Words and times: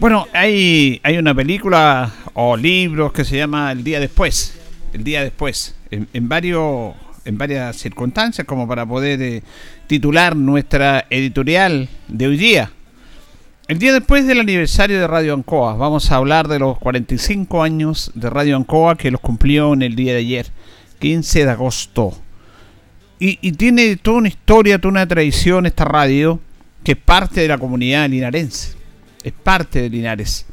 Bueno, 0.00 0.26
hay, 0.32 0.98
hay 1.02 1.18
una 1.18 1.34
película 1.34 2.10
o 2.32 2.56
libros 2.56 3.12
que 3.12 3.22
se 3.22 3.36
llama 3.36 3.70
El 3.70 3.84
día 3.84 4.00
después. 4.00 4.58
El 4.94 5.04
día 5.04 5.22
después. 5.22 5.74
En, 5.90 6.28
varios, 6.28 6.94
en 7.30 7.38
varias 7.38 7.76
circunstancias, 7.76 8.46
como 8.46 8.68
para 8.68 8.84
poder 8.84 9.22
eh, 9.22 9.42
titular 9.86 10.36
nuestra 10.36 11.06
editorial 11.08 11.88
de 12.08 12.26
hoy 12.26 12.36
día. 12.36 12.70
El 13.68 13.78
día 13.78 13.92
después 13.92 14.26
del 14.26 14.40
aniversario 14.40 15.00
de 15.00 15.06
Radio 15.06 15.32
Ancoa, 15.32 15.74
vamos 15.74 16.10
a 16.10 16.16
hablar 16.16 16.48
de 16.48 16.58
los 16.58 16.78
45 16.78 17.62
años 17.62 18.10
de 18.14 18.28
Radio 18.28 18.56
Ancoa 18.56 18.96
que 18.96 19.10
los 19.10 19.20
cumplió 19.20 19.72
en 19.72 19.82
el 19.82 19.96
día 19.96 20.12
de 20.12 20.18
ayer, 20.18 20.46
15 20.98 21.44
de 21.44 21.50
agosto. 21.50 22.12
Y, 23.18 23.36
tiene 23.52 23.96
toda 23.96 24.18
una 24.18 24.28
historia, 24.28 24.78
toda 24.78 24.92
una 24.92 25.06
tradición 25.06 25.66
esta 25.66 25.84
radio 25.84 26.40
que 26.82 26.92
es 26.92 26.98
parte 26.98 27.42
de 27.42 27.48
la 27.48 27.58
comunidad 27.58 28.08
linarense 28.08 28.80
es 29.22 29.32
parte 29.32 29.82
de 29.82 29.90
Linares. 29.90 30.46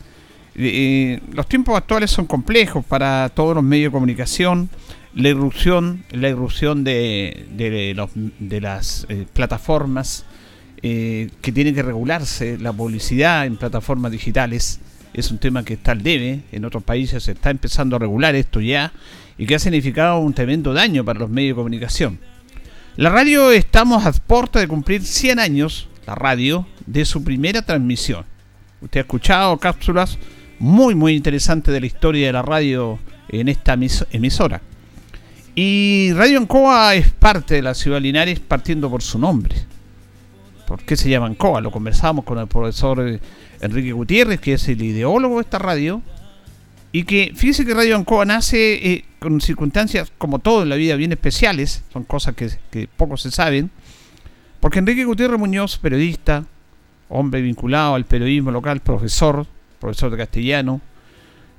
los 0.55 1.47
tiempos 1.47 1.77
actuales 1.77 2.11
son 2.11 2.25
complejos 2.25 2.83
para 2.85 3.29
todos 3.29 3.55
los 3.55 3.63
medios 3.63 3.91
de 3.91 3.93
comunicación. 3.93 4.69
La 5.17 5.29
irrupción, 5.29 6.03
la 6.11 6.29
irrupción 6.29 6.83
de, 6.83 7.47
de, 7.49 8.61
las 8.61 9.07
eh, 9.09 9.25
plataformas 9.33 10.25
eh, 10.83 11.31
que 11.41 11.51
tienen 11.51 11.73
que 11.73 11.81
regularse, 11.81 12.59
la 12.59 12.71
publicidad 12.71 13.47
en 13.47 13.57
plataformas 13.57 14.11
digitales, 14.11 14.79
es 15.15 15.31
un 15.31 15.39
tema 15.39 15.65
que 15.65 15.73
está 15.73 15.93
al 15.93 16.03
debe. 16.03 16.41
En 16.51 16.65
otros 16.65 16.83
países 16.83 17.23
se 17.23 17.31
está 17.31 17.49
empezando 17.49 17.95
a 17.95 17.99
regular 17.99 18.35
esto 18.35 18.61
ya 18.61 18.93
y 19.39 19.47
que 19.47 19.55
ha 19.55 19.59
significado 19.59 20.19
un 20.19 20.35
tremendo 20.35 20.71
daño 20.71 21.03
para 21.03 21.17
los 21.17 21.31
medios 21.31 21.55
de 21.55 21.61
comunicación. 21.61 22.19
La 22.95 23.09
radio 23.09 23.51
estamos 23.51 24.05
a 24.05 24.11
puerta 24.11 24.59
de 24.59 24.67
cumplir 24.67 25.01
100 25.01 25.39
años, 25.39 25.89
la 26.05 26.13
radio, 26.13 26.67
de 26.85 27.05
su 27.05 27.23
primera 27.23 27.63
transmisión. 27.63 28.23
Usted 28.81 28.99
ha 28.99 29.01
escuchado 29.01 29.57
cápsulas 29.57 30.19
muy, 30.59 30.93
muy 30.93 31.15
interesantes 31.15 31.73
de 31.73 31.79
la 31.79 31.87
historia 31.87 32.27
de 32.27 32.33
la 32.33 32.43
radio 32.43 32.99
en 33.29 33.47
esta 33.47 33.75
emisora. 34.11 34.61
Y 35.59 36.13
Radio 36.13 36.37
Ancoa 36.37 36.93
es 36.93 37.09
parte 37.09 37.55
de 37.55 37.63
la 37.63 37.73
ciudad 37.73 37.97
de 37.97 38.01
Linares 38.01 38.39
partiendo 38.39 38.91
por 38.91 39.01
su 39.01 39.17
nombre. 39.17 39.55
¿Por 40.67 40.83
qué 40.83 40.95
se 40.95 41.09
llama 41.09 41.25
Ancoa? 41.25 41.61
Lo 41.61 41.71
conversamos 41.71 42.25
con 42.25 42.37
el 42.37 42.45
profesor 42.45 42.99
eh, 43.01 43.19
Enrique 43.59 43.91
Gutiérrez, 43.91 44.39
que 44.39 44.53
es 44.53 44.67
el 44.67 44.83
ideólogo 44.83 45.37
de 45.37 45.41
esta 45.41 45.57
radio. 45.57 46.03
Y 46.91 47.05
que 47.05 47.31
fíjese 47.35 47.65
que 47.65 47.73
Radio 47.73 47.95
Ancoa 47.95 48.23
nace 48.23 48.73
eh, 48.87 49.05
con 49.17 49.41
circunstancias, 49.41 50.11
como 50.19 50.37
todo 50.37 50.61
en 50.61 50.69
la 50.69 50.75
vida, 50.75 50.95
bien 50.95 51.11
especiales. 51.11 51.83
Son 51.91 52.03
cosas 52.03 52.35
que, 52.35 52.51
que 52.69 52.87
poco 52.95 53.17
se 53.17 53.31
saben. 53.31 53.71
Porque 54.59 54.77
Enrique 54.77 55.05
Gutiérrez 55.05 55.39
Muñoz, 55.39 55.79
periodista, 55.79 56.45
hombre 57.09 57.41
vinculado 57.41 57.95
al 57.95 58.05
periodismo 58.05 58.51
local, 58.51 58.81
profesor, 58.81 59.47
profesor 59.79 60.11
de 60.11 60.17
castellano, 60.17 60.81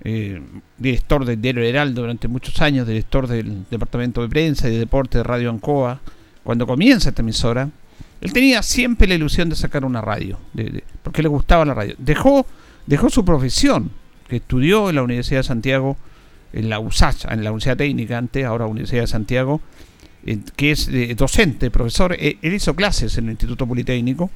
eh, 0.08 0.42
director 0.78 1.24
del 1.26 1.40
Diario 1.40 1.62
Heraldo 1.62 2.00
durante 2.00 2.28
muchos 2.28 2.62
años, 2.62 2.86
director 2.86 3.26
del 3.26 3.66
Departamento 3.70 4.22
de 4.22 4.28
Prensa 4.28 4.68
y 4.68 4.72
de 4.72 4.78
Deporte 4.78 5.18
de 5.18 5.24
Radio 5.24 5.50
Ancoa, 5.50 6.00
cuando 6.42 6.66
comienza 6.66 7.10
esta 7.10 7.20
emisora, 7.20 7.68
él 8.22 8.32
tenía 8.32 8.62
siempre 8.62 9.06
la 9.06 9.14
ilusión 9.14 9.50
de 9.50 9.56
sacar 9.56 9.84
una 9.84 10.00
radio, 10.00 10.38
porque 11.02 11.22
le 11.22 11.28
gustaba 11.28 11.66
la 11.66 11.74
radio. 11.74 11.94
Dejó, 11.98 12.46
dejó 12.86 13.10
su 13.10 13.22
profesión, 13.22 13.90
que 14.28 14.36
estudió 14.36 14.88
en 14.88 14.96
la 14.96 15.02
Universidad 15.02 15.40
de 15.40 15.44
Santiago, 15.44 15.98
en 16.54 16.70
la 16.70 16.80
USACH, 16.80 17.26
en 17.26 17.44
la 17.44 17.50
Universidad 17.50 17.76
Técnica 17.76 18.16
antes, 18.16 18.46
ahora 18.46 18.64
Universidad 18.64 19.02
de 19.02 19.08
Santiago, 19.08 19.60
eh, 20.24 20.38
que 20.56 20.70
es 20.70 20.88
docente, 21.16 21.70
profesor, 21.70 22.16
eh, 22.18 22.38
él 22.40 22.54
hizo 22.54 22.74
clases 22.74 23.18
en 23.18 23.26
el 23.26 23.32
Instituto 23.32 23.66
Politécnico, 23.66 24.30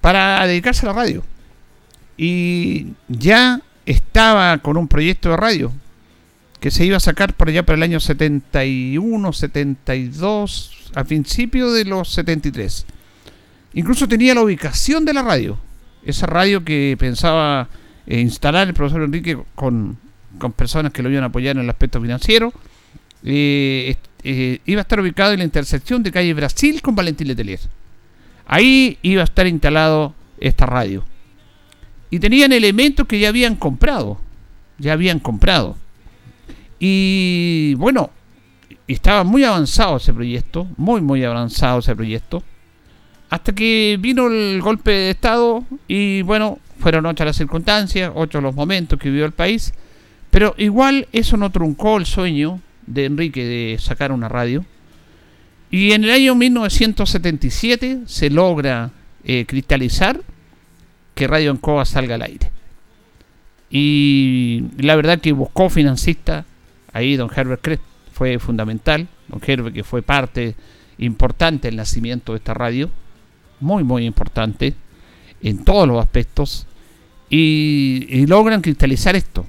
para 0.00 0.46
dedicarse 0.46 0.86
a 0.86 0.88
la 0.88 0.94
radio. 0.94 1.22
Y 2.16 2.88
ya 3.08 3.60
estaba 3.86 4.58
con 4.58 4.76
un 4.76 4.88
proyecto 4.88 5.30
de 5.30 5.36
radio 5.36 5.72
que 6.60 6.70
se 6.70 6.84
iba 6.84 6.96
a 6.96 7.00
sacar 7.00 7.34
por 7.34 7.48
allá 7.48 7.64
para 7.64 7.76
el 7.76 7.82
año 7.82 7.98
71, 7.98 9.32
72, 9.32 10.90
a 10.94 11.02
principio 11.02 11.72
de 11.72 11.84
los 11.84 12.12
73. 12.12 12.86
Incluso 13.74 14.06
tenía 14.06 14.34
la 14.34 14.42
ubicación 14.42 15.04
de 15.04 15.12
la 15.12 15.22
radio, 15.22 15.58
esa 16.04 16.26
radio 16.26 16.64
que 16.64 16.96
pensaba 16.98 17.68
eh, 18.06 18.20
instalar 18.20 18.68
el 18.68 18.74
profesor 18.74 19.02
Enrique 19.02 19.36
con, 19.56 19.98
personas 20.56 20.92
que 20.92 21.02
lo 21.02 21.10
iban 21.10 21.24
a 21.24 21.26
apoyar 21.26 21.56
en 21.56 21.62
el 21.62 21.70
aspecto 21.70 22.00
financiero. 22.00 22.52
Eh, 23.24 23.96
eh, 24.22 24.60
iba 24.64 24.80
a 24.80 24.82
estar 24.82 25.00
ubicado 25.00 25.32
en 25.32 25.38
la 25.38 25.44
intersección 25.44 26.02
de 26.02 26.12
calle 26.12 26.32
Brasil 26.34 26.80
con 26.80 26.94
Valentín 26.94 27.26
Letelier. 27.26 27.60
Ahí 28.46 28.98
iba 29.02 29.22
a 29.22 29.24
estar 29.24 29.48
instalado 29.48 30.14
esta 30.38 30.66
radio. 30.66 31.04
Y 32.12 32.20
tenían 32.20 32.52
elementos 32.52 33.06
que 33.06 33.18
ya 33.18 33.30
habían 33.30 33.56
comprado. 33.56 34.20
Ya 34.76 34.92
habían 34.92 35.18
comprado. 35.18 35.78
Y 36.78 37.72
bueno, 37.78 38.10
estaba 38.86 39.24
muy 39.24 39.44
avanzado 39.44 39.96
ese 39.96 40.12
proyecto. 40.12 40.68
Muy, 40.76 41.00
muy 41.00 41.24
avanzado 41.24 41.78
ese 41.78 41.96
proyecto. 41.96 42.42
Hasta 43.30 43.54
que 43.54 43.96
vino 43.98 44.26
el 44.26 44.60
golpe 44.60 44.90
de 44.90 45.10
Estado 45.10 45.64
y 45.88 46.20
bueno, 46.20 46.58
fueron 46.80 47.06
ocho 47.06 47.24
las 47.24 47.34
circunstancias, 47.34 48.12
ocho 48.14 48.42
los 48.42 48.54
momentos 48.54 48.98
que 48.98 49.08
vivió 49.08 49.24
el 49.24 49.32
país. 49.32 49.72
Pero 50.30 50.54
igual 50.58 51.08
eso 51.12 51.38
no 51.38 51.48
truncó 51.48 51.96
el 51.96 52.04
sueño 52.04 52.60
de 52.86 53.06
Enrique 53.06 53.42
de 53.42 53.78
sacar 53.78 54.12
una 54.12 54.28
radio. 54.28 54.66
Y 55.70 55.92
en 55.92 56.04
el 56.04 56.10
año 56.10 56.34
1977 56.34 58.00
se 58.04 58.28
logra 58.28 58.90
eh, 59.24 59.46
cristalizar 59.46 60.20
que 61.22 61.28
Radio 61.28 61.52
Ancoa 61.52 61.84
salga 61.84 62.16
al 62.16 62.22
aire. 62.22 62.50
Y 63.70 64.64
la 64.78 64.96
verdad 64.96 65.20
que 65.20 65.30
buscó 65.30 65.70
financista, 65.70 66.44
ahí 66.92 67.14
don 67.14 67.30
Herbert 67.34 67.62
Crest 67.62 67.82
fue 68.12 68.40
fundamental, 68.40 69.06
don 69.28 69.40
Herbert 69.46 69.72
que 69.72 69.84
fue 69.84 70.02
parte 70.02 70.56
importante 70.98 71.68
del 71.68 71.76
nacimiento 71.76 72.32
de 72.32 72.38
esta 72.38 72.54
radio, 72.54 72.90
muy 73.60 73.84
muy 73.84 74.04
importante 74.04 74.74
en 75.42 75.64
todos 75.64 75.86
los 75.86 76.00
aspectos, 76.00 76.66
y 77.30 78.26
logran 78.26 78.60
cristalizar 78.60 79.14
esto. 79.14 79.46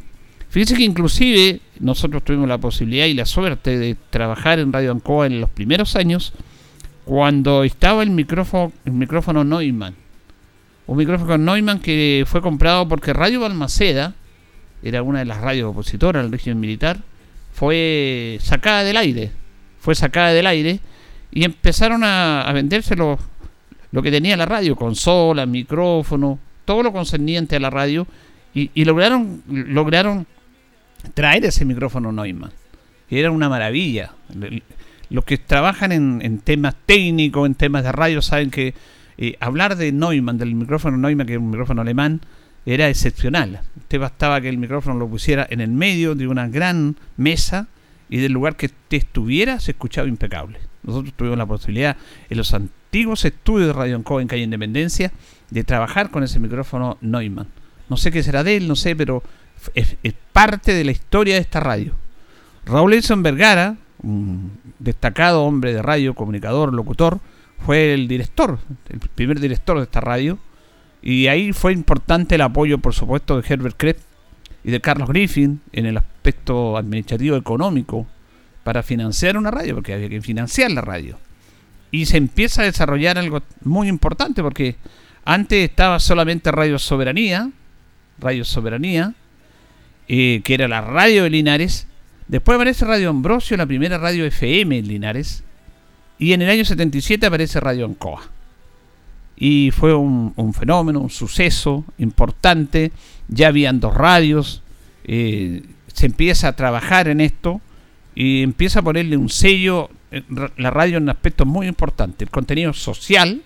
Fíjense 0.49 0.75
que 0.75 0.83
inclusive 0.83 1.59
nosotros 1.79 2.23
tuvimos 2.23 2.47
la 2.47 2.59
posibilidad 2.59 3.07
y 3.07 3.15
la 3.15 3.25
suerte 3.25 3.79
de 3.79 3.97
trabajar 4.11 4.59
en 4.59 4.71
Radio 4.71 4.91
Ancoa 4.91 5.25
en 5.25 5.41
los 5.41 5.49
primeros 5.49 5.95
años 5.95 6.33
cuando 7.03 7.63
estaba 7.63 8.03
el 8.03 8.11
micrófono, 8.11 8.71
el 8.85 8.93
micrófono 8.93 9.43
Neumann. 9.43 10.02
Un 10.87 10.97
micrófono 10.97 11.37
Neumann 11.37 11.79
que 11.79 12.25
fue 12.27 12.41
comprado 12.41 12.87
porque 12.87 13.13
Radio 13.13 13.39
Balmaceda, 13.39 14.13
era 14.81 15.01
una 15.01 15.19
de 15.19 15.25
las 15.25 15.39
radios 15.39 15.71
opositoras 15.71 16.23
al 16.23 16.31
régimen 16.31 16.59
militar, 16.59 16.99
fue 17.53 18.37
sacada 18.41 18.83
del 18.83 18.97
aire. 18.97 19.31
Fue 19.79 19.95
sacada 19.95 20.33
del 20.33 20.47
aire 20.47 20.79
y 21.31 21.43
empezaron 21.43 22.03
a, 22.03 22.49
venderse 22.53 22.95
lo, 22.95 23.19
lo 23.91 24.01
que 24.01 24.11
tenía 24.11 24.37
la 24.37 24.45
radio, 24.45 24.75
consola, 24.75 25.45
micrófono, 25.45 26.39
todo 26.65 26.83
lo 26.83 26.91
concerniente 26.91 27.55
a 27.55 27.59
la 27.59 27.69
radio 27.69 28.07
y, 28.53 28.71
y 28.73 28.85
lograron, 28.85 29.43
lograron 29.47 30.25
traer 31.13 31.45
ese 31.45 31.65
micrófono 31.65 32.11
Neumann. 32.11 32.51
Era 33.09 33.31
una 33.31 33.49
maravilla. 33.49 34.11
Los 35.09 35.25
que 35.25 35.37
trabajan 35.37 35.91
en, 35.91 36.39
temas 36.39 36.75
técnicos, 36.85 37.45
en 37.45 37.55
temas 37.55 37.83
de 37.83 37.91
radio, 37.91 38.21
saben 38.21 38.49
que 38.49 38.73
eh, 39.17 39.35
hablar 39.39 39.75
de 39.75 39.91
Neumann, 39.91 40.37
del 40.37 40.55
micrófono 40.55 40.97
Neumann, 40.97 41.27
que 41.27 41.33
es 41.33 41.39
un 41.39 41.49
micrófono 41.49 41.81
alemán, 41.81 42.21
era 42.65 42.89
excepcional. 42.89 43.61
Usted 43.77 43.99
bastaba 43.99 44.39
que 44.41 44.49
el 44.49 44.57
micrófono 44.57 44.97
lo 44.97 45.07
pusiera 45.07 45.45
en 45.49 45.61
el 45.61 45.69
medio 45.69 46.15
de 46.15 46.27
una 46.27 46.47
gran 46.47 46.95
mesa 47.17 47.67
y 48.09 48.17
del 48.17 48.31
lugar 48.31 48.55
que 48.55 48.67
usted 48.67 48.97
estuviera 48.97 49.59
se 49.59 49.71
escuchaba 49.71 50.07
impecable. 50.07 50.59
nosotros 50.83 51.13
tuvimos 51.15 51.37
la 51.37 51.45
posibilidad 51.45 51.97
en 52.29 52.37
los 52.37 52.53
antiguos 52.53 53.25
estudios 53.25 53.67
de 53.67 53.73
Radio 53.73 53.95
Ancoa 53.95 54.21
en 54.21 54.27
Calle 54.27 54.43
Independencia 54.43 55.11
de 55.49 55.63
trabajar 55.63 56.09
con 56.09 56.23
ese 56.23 56.39
micrófono 56.39 56.97
Neumann. 57.01 57.47
No 57.89 57.97
sé 57.97 58.11
qué 58.11 58.23
será 58.23 58.43
de 58.43 58.55
él, 58.55 58.67
no 58.67 58.75
sé, 58.75 58.95
pero 58.95 59.23
es, 59.73 59.95
parte 60.31 60.73
de 60.73 60.83
la 60.83 60.91
historia 60.91 61.35
de 61.35 61.41
esta 61.41 61.59
radio. 61.59 61.93
Raúl 62.65 62.93
Edson 62.93 63.23
Vergara, 63.23 63.77
un 64.01 64.51
destacado 64.79 65.43
hombre 65.43 65.73
de 65.73 65.81
radio, 65.81 66.15
comunicador, 66.15 66.73
locutor, 66.73 67.19
fue 67.65 67.93
el 67.93 68.07
director, 68.07 68.59
el 68.89 68.99
primer 68.99 69.39
director 69.39 69.77
de 69.77 69.83
esta 69.83 70.01
radio. 70.01 70.37
Y 71.01 71.27
ahí 71.27 71.53
fue 71.53 71.73
importante 71.73 72.35
el 72.35 72.41
apoyo, 72.41 72.77
por 72.77 72.93
supuesto, 72.93 73.39
de 73.39 73.47
Herbert 73.47 73.75
Krebs 73.77 74.01
y 74.63 74.71
de 74.71 74.79
Carlos 74.79 75.09
Griffin 75.09 75.61
en 75.71 75.85
el 75.85 75.97
aspecto 75.97 76.77
administrativo 76.77 77.35
económico 77.35 78.07
para 78.63 78.83
financiar 78.83 79.37
una 79.37 79.51
radio, 79.51 79.75
porque 79.75 79.93
había 79.93 80.09
que 80.09 80.21
financiar 80.21 80.71
la 80.71 80.81
radio. 80.81 81.17
Y 81.91 82.05
se 82.05 82.17
empieza 82.17 82.61
a 82.61 82.65
desarrollar 82.65 83.17
algo 83.17 83.41
muy 83.63 83.87
importante, 83.87 84.41
porque 84.41 84.77
antes 85.25 85.69
estaba 85.69 85.99
solamente 85.99 86.51
Radio 86.51 86.79
Soberanía, 86.79 87.51
Radio 88.19 88.45
Soberanía, 88.45 89.13
eh, 90.07 90.41
que 90.43 90.53
era 90.53 90.67
la 90.67 90.81
radio 90.81 91.23
de 91.23 91.29
Linares. 91.29 91.87
Después 92.27 92.55
aparece 92.55 92.85
Radio 92.85 93.09
Ambrosio, 93.09 93.57
la 93.57 93.65
primera 93.65 93.97
radio 93.97 94.25
FM 94.25 94.77
en 94.77 94.87
Linares. 94.87 95.43
Y 96.23 96.31
en 96.31 96.41
el 96.41 96.49
año 96.49 96.63
77 96.63 97.25
aparece 97.25 97.59
Radio 97.59 97.85
Ancoa. 97.85 98.21
Y 99.35 99.71
fue 99.71 99.93
un, 99.93 100.53
fenómeno, 100.53 101.01
un 101.01 101.09
suceso 101.09 101.83
importante. 101.97 102.93
Ya 103.27 103.49
habían 103.49 103.81
dos 103.81 103.93
radios. 103.93 104.61
Eh, 105.03 105.63
se 105.87 106.05
empieza 106.05 106.47
a 106.47 106.55
trabajar 106.55 107.09
en 107.09 107.19
esto 107.19 107.59
y 108.15 108.41
empieza 108.41 108.79
a 108.79 108.83
ponerle 108.83 109.17
un 109.17 109.27
sello, 109.27 109.89
eh, 110.11 110.23
la 110.55 110.71
radio 110.71 110.97
en 110.97 111.09
aspectos 111.09 111.45
muy 111.45 111.67
importantes, 111.67 112.21
el 112.21 112.29
contenido 112.29 112.71
social, 112.71 113.41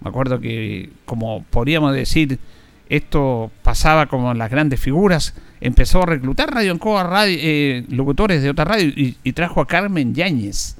me 0.00 0.10
acuerdo 0.10 0.38
que 0.38 0.90
como 1.06 1.42
podríamos 1.42 1.92
decir, 1.92 2.38
esto 2.88 3.50
pasaba 3.64 4.06
como 4.06 4.30
en 4.30 4.38
las 4.38 4.50
grandes 4.50 4.78
figuras, 4.78 5.34
empezó 5.60 6.04
a 6.04 6.06
reclutar 6.06 6.54
Radio 6.54 6.70
Ancoa 6.70 7.02
radio, 7.02 7.36
eh, 7.40 7.84
locutores 7.88 8.42
de 8.42 8.50
otra 8.50 8.64
radio 8.64 8.92
y, 8.94 9.32
trajo 9.32 9.60
a 9.60 9.66
Carmen 9.66 10.14
Yáñez. 10.14 10.76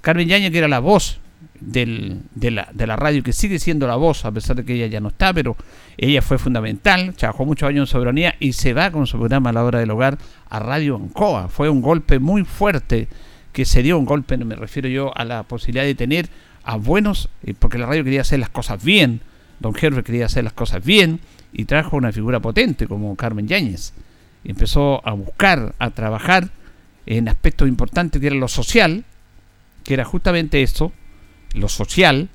Carmen 0.00 0.28
Yáñez 0.28 0.50
que 0.50 0.58
era 0.58 0.68
la 0.68 0.80
voz 0.80 1.20
de, 1.60 2.50
la, 2.50 2.68
de 2.72 2.86
la 2.86 2.96
radio, 2.96 3.22
que 3.22 3.32
sigue 3.32 3.58
siendo 3.58 3.86
la 3.86 3.96
voz, 3.96 4.24
a 4.24 4.32
pesar 4.32 4.56
de 4.56 4.64
que 4.64 4.74
ella 4.74 4.86
ya 4.86 5.00
no 5.00 5.08
está, 5.08 5.32
pero 5.32 5.56
ella 5.96 6.22
fue 6.22 6.38
fundamental, 6.38 7.14
trabajó 7.14 7.44
muchos 7.44 7.68
años 7.68 7.88
en 7.88 7.92
soberanía 7.92 8.34
y 8.40 8.54
se 8.54 8.72
va 8.72 8.90
con 8.90 9.06
su 9.06 9.18
programa 9.18 9.50
a 9.50 9.52
la 9.52 9.64
hora 9.64 9.78
del 9.78 9.90
hogar 9.90 10.18
a 10.48 10.58
Radio 10.58 10.96
Ancoa. 10.96 11.48
Fue 11.48 11.68
un 11.68 11.82
golpe 11.82 12.18
muy 12.18 12.44
fuerte 12.44 13.08
que 13.52 13.64
se 13.64 13.82
dio, 13.82 13.98
un 13.98 14.04
golpe, 14.04 14.36
me 14.38 14.54
refiero 14.54 14.88
yo 14.88 15.16
a 15.16 15.24
la 15.24 15.42
posibilidad 15.42 15.84
de 15.84 15.94
tener 15.94 16.28
a 16.64 16.76
buenos, 16.76 17.28
eh, 17.44 17.54
porque 17.58 17.78
la 17.78 17.86
radio 17.86 18.04
quería 18.04 18.20
hacer 18.22 18.38
las 18.38 18.50
cosas 18.50 18.82
bien, 18.82 19.20
don 19.58 19.74
Herbert 19.78 20.06
quería 20.06 20.26
hacer 20.26 20.44
las 20.44 20.52
cosas 20.52 20.84
bien 20.84 21.20
y 21.52 21.64
trajo 21.64 21.96
una 21.96 22.12
figura 22.12 22.40
potente 22.40 22.86
como 22.86 23.16
Carmen 23.16 23.48
Yáñez. 23.48 23.92
Empezó 24.44 25.06
a 25.06 25.12
buscar, 25.12 25.74
a 25.78 25.90
trabajar 25.90 26.48
en 27.06 27.28
aspectos 27.28 27.68
importantes 27.68 28.20
que 28.20 28.28
era 28.28 28.36
lo 28.36 28.48
social, 28.48 29.04
que 29.84 29.94
era 29.94 30.04
justamente 30.04 30.62
eso, 30.62 30.92
lo 31.54 31.68
social, 31.68 32.28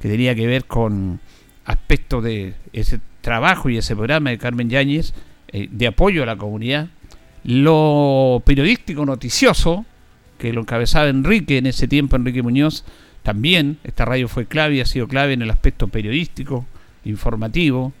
que 0.00 0.08
tenía 0.08 0.34
que 0.34 0.46
ver 0.46 0.64
con 0.66 1.20
aspectos 1.64 2.22
de 2.22 2.54
ese 2.72 3.00
trabajo 3.20 3.68
y 3.68 3.76
ese 3.76 3.96
programa 3.96 4.30
de 4.30 4.38
Carmen 4.38 4.70
Yáñez 4.70 5.14
eh, 5.48 5.68
de 5.70 5.86
apoyo 5.86 6.22
a 6.22 6.26
la 6.26 6.36
comunidad, 6.36 6.88
lo 7.44 8.42
periodístico 8.44 9.04
noticioso, 9.06 9.84
que 10.38 10.52
lo 10.52 10.60
encabezaba 10.60 11.08
Enrique 11.08 11.58
en 11.58 11.66
ese 11.66 11.88
tiempo, 11.88 12.16
Enrique 12.16 12.42
Muñoz, 12.42 12.84
también 13.22 13.78
esta 13.82 14.04
radio 14.04 14.28
fue 14.28 14.46
clave 14.46 14.76
y 14.76 14.80
ha 14.80 14.86
sido 14.86 15.08
clave 15.08 15.32
en 15.32 15.42
el 15.42 15.50
aspecto 15.50 15.88
periodístico, 15.88 16.66
informativo, 17.04 17.92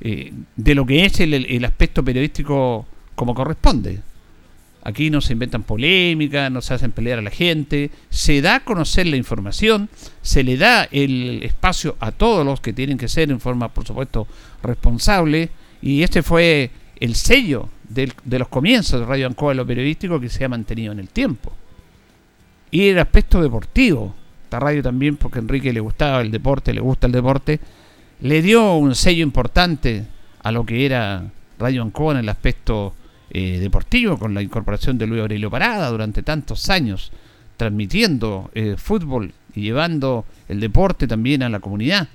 eh, 0.00 0.32
de 0.56 0.74
lo 0.74 0.86
que 0.86 1.04
es 1.04 1.20
el 1.20 1.64
aspecto 1.64 2.02
periodístico 2.02 2.86
como 3.14 3.34
corresponde. 3.34 4.00
Aquí 4.82 5.10
no 5.10 5.20
se 5.20 5.34
inventan 5.34 5.62
polémicas, 5.62 6.50
no 6.50 6.62
se 6.62 6.72
hacen 6.72 6.92
pelear 6.92 7.18
a 7.18 7.22
la 7.22 7.30
gente, 7.30 7.90
se 8.08 8.40
da 8.40 8.56
a 8.56 8.64
conocer 8.64 9.06
la 9.06 9.16
información, 9.16 9.90
se 10.22 10.42
le 10.42 10.56
da 10.56 10.84
el 10.90 11.42
espacio 11.42 11.96
a 12.00 12.12
todos 12.12 12.46
los 12.46 12.60
que 12.60 12.72
tienen 12.72 12.96
que 12.96 13.08
ser 13.08 13.30
en 13.30 13.40
forma, 13.40 13.68
por 13.68 13.86
supuesto, 13.86 14.26
responsable, 14.62 15.50
y 15.82 16.02
este 16.02 16.22
fue 16.22 16.70
el 16.98 17.14
sello 17.14 17.68
de 17.88 18.38
los 18.38 18.48
comienzos 18.48 19.00
de 19.00 19.06
Radio 19.06 19.26
Ancoa, 19.26 19.52
lo 19.52 19.66
periodístico, 19.66 20.20
que 20.20 20.28
se 20.28 20.44
ha 20.44 20.48
mantenido 20.48 20.92
en 20.92 21.00
el 21.00 21.08
tiempo. 21.08 21.52
Y 22.70 22.88
el 22.88 22.98
aspecto 22.98 23.42
deportivo, 23.42 24.14
esta 24.44 24.60
radio 24.60 24.82
también, 24.82 25.16
porque 25.16 25.40
a 25.40 25.42
Enrique 25.42 25.72
le 25.72 25.80
gustaba 25.80 26.20
el 26.20 26.30
deporte, 26.30 26.72
le 26.72 26.80
gusta 26.80 27.06
el 27.06 27.12
deporte, 27.12 27.60
le 28.20 28.42
dio 28.42 28.74
un 28.76 28.94
sello 28.94 29.22
importante 29.22 30.04
a 30.42 30.52
lo 30.52 30.64
que 30.64 30.86
era 30.86 31.24
Radio 31.58 31.82
Ancoa 31.82 32.12
en 32.14 32.20
el 32.20 32.28
aspecto 32.28 32.94
eh, 33.32 33.58
deportivo 33.60 34.18
con 34.18 34.34
la 34.34 34.42
incorporación 34.42 34.98
de 34.98 35.06
Luis 35.06 35.22
Aurelio 35.22 35.50
Parada 35.50 35.88
durante 35.88 36.24
tantos 36.24 36.68
años, 36.68 37.12
transmitiendo 37.56 38.50
eh, 38.54 38.74
fútbol 38.76 39.32
y 39.54 39.62
llevando 39.62 40.24
el 40.48 40.58
deporte 40.58 41.06
también 41.06 41.44
a 41.44 41.48
la 41.48 41.60
comunidad. 41.60 42.08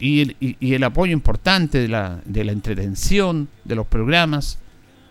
Y 0.00 0.22
el, 0.22 0.36
y, 0.40 0.74
el 0.74 0.82
apoyo 0.82 1.12
importante 1.12 1.78
de 1.78 1.86
la, 1.86 2.20
de 2.24 2.44
la, 2.44 2.52
entretención, 2.52 3.48
de 3.64 3.76
los 3.76 3.86
programas. 3.86 4.58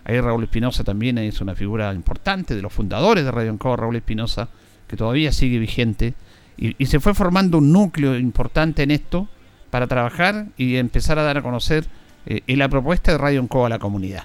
Ahí 0.04 0.20
Raúl 0.20 0.44
Espinosa 0.44 0.84
también 0.84 1.18
es 1.18 1.40
una 1.40 1.56
figura 1.56 1.94
importante, 1.94 2.56
de 2.56 2.62
los 2.62 2.74
fundadores 2.74 3.24
de 3.24 3.32
Radio 3.32 3.52
Ancoa, 3.52 3.78
Raúl 3.78 3.96
Espinosa, 3.96 4.50
que 4.88 4.98
todavía 4.98 5.32
sigue 5.32 5.60
vigente. 5.60 6.16
Y, 6.58 6.86
se 6.86 7.00
fue 7.00 7.14
formando 7.14 7.60
un 7.60 7.72
núcleo 7.72 8.18
importante 8.18 8.84
en 8.84 8.92
esto 8.92 9.30
para 9.70 9.88
trabajar 9.88 10.48
y 10.58 10.76
empezar 10.76 11.18
a 11.18 11.24
dar 11.24 11.38
a 11.38 11.42
conocer 11.42 11.86
eh, 12.26 12.42
la 12.56 12.68
propuesta 12.68 13.14
de 13.14 13.18
Radio 13.18 13.40
Ancoa 13.40 13.68
a 13.68 13.70
la 13.70 13.80
comunidad. 13.80 14.24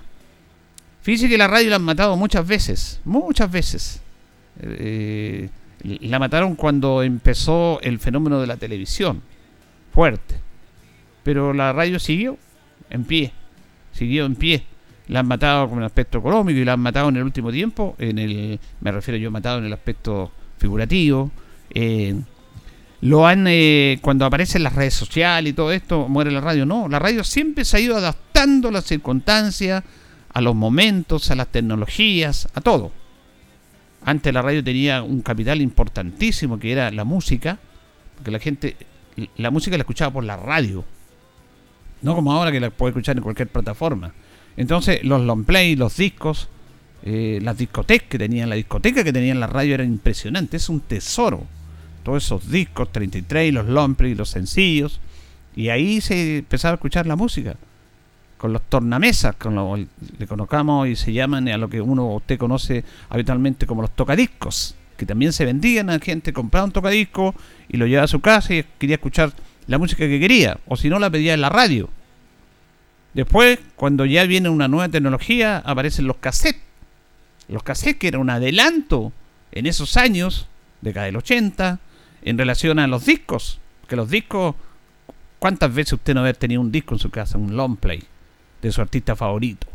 Fíjese 1.02 1.28
que 1.28 1.36
la 1.36 1.48
radio 1.48 1.70
la 1.70 1.76
han 1.76 1.82
matado 1.82 2.16
muchas 2.16 2.46
veces, 2.46 3.00
muchas 3.04 3.50
veces. 3.50 4.00
Eh, 4.60 5.48
la 5.82 6.18
mataron 6.18 6.54
cuando 6.54 7.02
empezó 7.02 7.80
el 7.82 7.98
fenómeno 7.98 8.40
de 8.40 8.46
la 8.46 8.56
televisión, 8.56 9.20
fuerte. 9.92 10.36
Pero 11.24 11.52
la 11.52 11.72
radio 11.72 11.98
siguió 11.98 12.38
en 12.90 13.04
pie, 13.04 13.32
siguió 13.92 14.26
en 14.26 14.36
pie. 14.36 14.64
La 15.08 15.20
han 15.20 15.26
matado 15.26 15.68
con 15.68 15.78
el 15.78 15.84
aspecto 15.84 16.18
económico 16.18 16.60
y 16.60 16.64
la 16.64 16.74
han 16.74 16.80
matado 16.80 17.08
en 17.08 17.16
el 17.16 17.24
último 17.24 17.50
tiempo, 17.50 17.96
en 17.98 18.18
el, 18.18 18.60
me 18.80 18.92
refiero 18.92 19.18
yo 19.18 19.30
matado 19.32 19.58
en 19.58 19.64
el 19.64 19.72
aspecto 19.72 20.30
figurativo. 20.58 21.32
Eh, 21.74 22.14
lo 23.00 23.26
han, 23.26 23.46
eh, 23.48 23.98
cuando 24.00 24.24
aparecen 24.24 24.62
las 24.62 24.76
redes 24.76 24.94
sociales 24.94 25.50
y 25.50 25.54
todo 25.54 25.72
esto, 25.72 26.08
muere 26.08 26.30
la 26.30 26.40
radio. 26.40 26.64
No, 26.64 26.88
la 26.88 27.00
radio 27.00 27.24
siempre 27.24 27.64
se 27.64 27.76
ha 27.76 27.80
ido 27.80 27.96
adaptando 27.96 28.68
a 28.68 28.72
las 28.72 28.84
circunstancias, 28.84 29.82
a 30.32 30.40
los 30.40 30.54
momentos, 30.54 31.30
a 31.30 31.34
las 31.34 31.48
tecnologías, 31.48 32.48
a 32.54 32.60
todo. 32.60 32.90
Antes 34.04 34.32
la 34.32 34.42
radio 34.42 34.64
tenía 34.64 35.02
un 35.02 35.20
capital 35.20 35.60
importantísimo 35.60 36.58
que 36.58 36.72
era 36.72 36.90
la 36.90 37.04
música, 37.04 37.58
porque 38.16 38.30
la 38.30 38.38
gente, 38.38 38.76
la 39.36 39.50
música 39.50 39.76
la 39.76 39.82
escuchaba 39.82 40.12
por 40.12 40.24
la 40.24 40.36
radio, 40.36 40.84
no 42.02 42.14
como 42.14 42.32
ahora 42.32 42.50
que 42.50 42.60
la 42.60 42.70
puede 42.70 42.90
escuchar 42.90 43.16
en 43.16 43.22
cualquier 43.22 43.48
plataforma. 43.48 44.12
Entonces 44.56 45.04
los 45.04 45.20
long 45.22 45.44
play, 45.44 45.76
los 45.76 45.96
discos, 45.96 46.48
eh, 47.04 47.38
las 47.42 47.58
discotecas 47.58 48.08
que 48.08 48.18
tenían, 48.18 48.48
la 48.48 48.56
discoteca 48.56 49.04
que 49.04 49.12
tenían 49.12 49.40
la 49.40 49.46
radio 49.46 49.74
era 49.74 49.84
impresionante, 49.84 50.56
es 50.56 50.68
un 50.68 50.80
tesoro. 50.80 51.46
Todos 52.02 52.24
esos 52.24 52.50
discos, 52.50 52.90
33, 52.90 53.54
los 53.54 53.66
long 53.68 53.94
play, 53.94 54.16
los 54.16 54.30
sencillos, 54.30 55.00
y 55.54 55.68
ahí 55.68 56.00
se 56.00 56.38
empezaba 56.38 56.72
a 56.72 56.74
escuchar 56.74 57.06
la 57.06 57.14
música 57.14 57.56
con 58.42 58.52
los 58.52 58.62
tornamesas, 58.62 59.36
con 59.36 59.54
lo 59.54 59.76
le 59.76 60.26
conozcamos 60.26 60.88
y 60.88 60.96
se 60.96 61.12
llaman 61.12 61.46
a 61.46 61.56
lo 61.56 61.70
que 61.70 61.80
uno 61.80 62.06
usted 62.06 62.38
conoce 62.38 62.82
habitualmente 63.08 63.68
como 63.68 63.82
los 63.82 63.92
tocadiscos, 63.92 64.74
que 64.96 65.06
también 65.06 65.32
se 65.32 65.44
vendían 65.44 65.90
a 65.90 66.00
gente 66.00 66.32
compraba 66.32 66.64
un 66.64 66.72
tocadisco 66.72 67.36
y 67.68 67.76
lo 67.76 67.86
llevaba 67.86 68.06
a 68.06 68.08
su 68.08 68.18
casa 68.18 68.52
y 68.52 68.64
quería 68.80 68.96
escuchar 68.96 69.32
la 69.68 69.78
música 69.78 70.08
que 70.08 70.18
quería, 70.18 70.58
o 70.66 70.76
si 70.76 70.88
no 70.88 70.98
la 70.98 71.08
pedía 71.08 71.34
en 71.34 71.40
la 71.40 71.50
radio. 71.50 71.88
Después, 73.14 73.60
cuando 73.76 74.06
ya 74.06 74.24
viene 74.24 74.48
una 74.48 74.66
nueva 74.66 74.88
tecnología, 74.88 75.58
aparecen 75.58 76.08
los 76.08 76.16
cassettes. 76.16 76.62
Los 77.46 77.62
cassettes 77.62 78.00
que 78.00 78.08
era 78.08 78.18
un 78.18 78.28
adelanto 78.28 79.12
en 79.52 79.66
esos 79.66 79.96
años, 79.96 80.48
década 80.80 81.06
del 81.06 81.16
80, 81.16 81.78
en 82.22 82.38
relación 82.38 82.80
a 82.80 82.88
los 82.88 83.06
discos. 83.06 83.60
Que 83.86 83.94
los 83.94 84.10
discos, 84.10 84.56
¿cuántas 85.38 85.72
veces 85.72 85.92
usted 85.92 86.12
no 86.12 86.22
había 86.22 86.32
tenido 86.32 86.60
un 86.60 86.72
disco 86.72 86.96
en 86.96 86.98
su 86.98 87.10
casa, 87.10 87.38
un 87.38 87.56
long 87.56 87.76
play? 87.76 88.02
De 88.62 88.72
su 88.72 88.80
artista 88.80 89.14
favorito. 89.16 89.66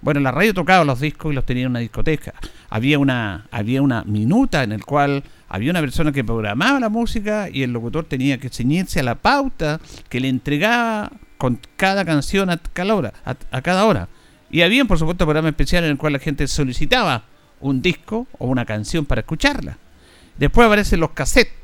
Bueno, 0.00 0.20
la 0.20 0.32
radio 0.32 0.52
tocaba 0.52 0.84
los 0.84 1.00
discos 1.00 1.32
y 1.32 1.34
los 1.34 1.46
tenía 1.46 1.62
en 1.62 1.70
una 1.70 1.78
discoteca. 1.78 2.34
Había 2.68 2.98
una, 2.98 3.46
había 3.50 3.80
una 3.80 4.04
minuta 4.04 4.62
en 4.62 4.72
el 4.72 4.84
cual 4.84 5.22
había 5.48 5.70
una 5.70 5.80
persona 5.80 6.12
que 6.12 6.24
programaba 6.24 6.78
la 6.78 6.90
música 6.90 7.48
y 7.50 7.62
el 7.62 7.72
locutor 7.72 8.04
tenía 8.04 8.36
que 8.38 8.50
ceñirse 8.50 9.00
a 9.00 9.02
la 9.02 9.14
pauta 9.14 9.80
que 10.10 10.20
le 10.20 10.28
entregaba 10.28 11.10
con 11.38 11.58
cada 11.76 12.04
canción 12.04 12.50
a 12.50 12.58
cada 12.58 12.94
hora. 12.94 13.14
A, 13.24 13.62
cada 13.62 13.86
hora. 13.86 14.08
Y 14.50 14.60
había, 14.60 14.84
por 14.84 14.98
supuesto, 14.98 15.24
programas 15.24 15.50
especiales 15.50 15.86
en 15.88 15.92
el 15.92 15.98
cual 15.98 16.12
la 16.12 16.18
gente 16.18 16.46
solicitaba 16.48 17.24
un 17.60 17.80
disco 17.80 18.26
o 18.38 18.46
una 18.46 18.66
canción 18.66 19.06
para 19.06 19.22
escucharla. 19.22 19.78
Después 20.36 20.66
aparecen 20.66 21.00
los 21.00 21.12
cassettes, 21.12 21.54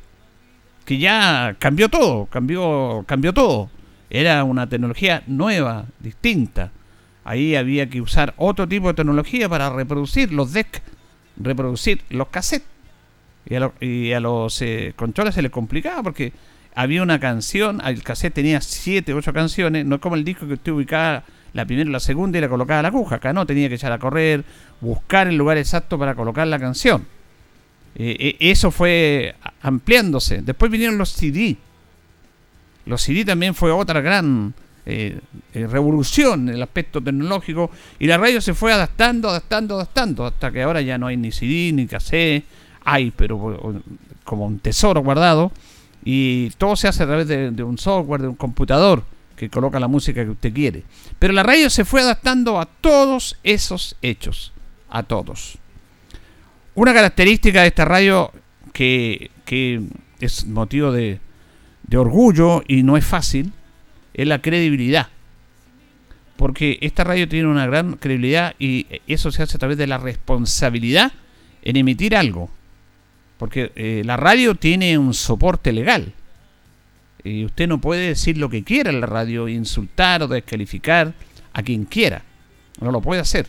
que 0.87 0.97
ya 0.97 1.57
cambió 1.59 1.89
todo, 1.89 2.25
cambió, 2.27 3.05
cambió 3.07 3.35
todo. 3.35 3.71
Era 4.11 4.45
una 4.45 4.69
tecnología 4.69 5.23
nueva, 5.27 5.87
distinta. 6.01 6.73
Ahí 7.25 7.55
había 7.55 7.89
que 7.89 8.01
usar 8.01 8.35
otro 8.37 8.67
tipo 8.67 8.89
de 8.89 8.95
tecnología 8.95 9.49
para 9.49 9.71
reproducir 9.71 10.33
los 10.33 10.53
decks, 10.53 10.83
reproducir 11.37 12.03
los 12.11 12.29
cassettes. 12.29 12.67
Y 13.49 14.13
a, 14.13 14.21
los 14.21 14.63
eh, 14.63 14.93
controles 14.97 15.35
se 15.35 15.43
les 15.43 15.51
complicaba 15.51 16.03
porque 16.03 16.33
había 16.75 17.03
una 17.03 17.19
canción, 17.19 17.81
el 17.85 18.03
cassette 18.03 18.35
tenía 18.35 18.61
7, 18.61 19.15
8 19.15 19.33
canciones, 19.33 19.87
no 19.87 19.97
es 19.97 20.01
como 20.01 20.15
el 20.15 20.25
disco 20.25 20.47
que 20.47 20.55
usted 20.55 20.73
ubicaba 20.73 21.25
la 21.53 21.65
primera 21.65 21.91
la 21.91 22.01
segunda 22.01 22.39
y 22.39 22.41
la 22.41 22.49
colocaba 22.49 22.81
a 22.81 22.83
la 22.83 22.89
aguja. 22.89 23.17
Acá 23.17 23.33
no, 23.33 23.47
tenía 23.47 23.69
que 23.69 23.75
echar 23.75 23.93
a 23.93 23.99
correr, 23.99 24.45
buscar 24.81 25.27
el 25.27 25.37
lugar 25.37 25.59
exacto 25.59 25.99
para 25.99 26.15
colocar 26.15 26.47
la 26.47 26.59
canción. 26.59 27.07
Eh, 27.97 28.17
eh, 28.19 28.37
eso 28.39 28.71
fue 28.71 29.35
ampliándose. 29.63 30.43
Después 30.43 30.71
vinieron 30.71 30.97
los 30.97 31.11
CD. 31.11 31.57
Los 32.91 33.03
CD 33.03 33.25
también 33.25 33.55
fue 33.55 33.71
otra 33.71 34.01
gran 34.01 34.53
eh, 34.85 35.21
revolución 35.55 36.49
en 36.49 36.57
el 36.57 36.63
aspecto 36.63 37.01
tecnológico 37.01 37.71
y 37.99 38.07
la 38.07 38.19
radio 38.19 38.41
se 38.41 38.53
fue 38.53 38.73
adaptando, 38.73 39.31
adaptando, 39.31 39.77
adaptando, 39.77 40.27
hasta 40.27 40.51
que 40.51 40.63
ahora 40.63 40.83
ya 40.83 40.99
no 40.99 41.07
hay 41.07 41.17
ni 41.17 41.33
CD 41.33 41.73
ni 41.73 41.87
cassette, 41.87 42.45
hay, 42.85 43.11
pero 43.11 43.83
como 44.25 44.47
un 44.47 44.59
tesoro 44.59 45.03
guardado 45.03 45.53
y 46.05 46.51
todo 46.59 46.77
se 46.77 46.89
hace 46.89 47.03
a 47.03 47.07
través 47.07 47.29
de 47.29 47.63
un 47.63 47.79
software, 47.79 48.23
de 48.23 48.29
un 48.29 48.37
computador 48.37 49.05
que 49.41 49.49
coloca 49.49 49.81
la 49.81 49.89
música 49.89 50.23
que 50.23 50.31
usted 50.31 50.53
quiere. 50.53 50.83
Pero 51.19 51.33
la 51.33 51.43
radio 51.43 51.71
se 51.71 51.87
fue 51.87 52.03
adaptando 52.03 52.61
a 52.61 52.67
todos 52.67 53.39
esos 53.43 53.97
hechos, 54.03 54.53
a 54.91 55.03
todos. 55.03 55.57
Una 56.75 56.93
característica 56.93 57.63
de 57.63 57.69
esta 57.69 57.87
radio 57.87 58.31
que, 58.75 59.31
es 60.21 60.45
motivo 60.45 60.93
de, 60.93 61.21
de 61.91 61.99
orgullo 61.99 62.63
y 62.67 62.83
no 62.85 62.97
es 62.97 63.05
fácil, 63.05 63.53
es 64.15 64.27
la 64.27 64.41
credibilidad. 64.41 65.09
Porque 66.37 66.79
esta 66.81 67.05
radio 67.05 67.29
tiene 67.29 67.49
una 67.49 67.67
gran 67.67 67.97
credibilidad 67.97 68.55
y 68.59 68.87
eso 69.07 69.31
se 69.31 69.43
hace 69.43 69.57
a 69.57 69.59
través 69.59 69.77
de 69.77 69.87
la 69.87 69.99
responsabilidad 69.99 71.13
en 71.63 71.77
emitir 71.77 72.17
algo. 72.17 72.49
Porque 73.37 73.73
eh, 73.75 74.03
la 74.05 74.17
radio 74.17 74.55
tiene 74.55 74.97
un 74.97 75.13
soporte 75.13 75.73
legal. 75.73 76.15
Y 77.25 77.45
usted 77.45 77.69
no 77.69 77.81
puede 77.81 78.09
decir 78.09 78.39
lo 78.39 78.49
que 78.49 78.65
quiera 78.65 78.91
en 78.91 79.01
la 79.01 79.07
radio, 79.07 79.49
insultar 79.49 80.23
o 80.23 80.29
descalificar 80.29 81.13
a 81.53 81.63
quien 81.63 81.85
quiera. 81.85 82.23
No 82.81 82.91
lo 82.91 83.03
puede 83.03 83.21
hacer. 83.21 83.47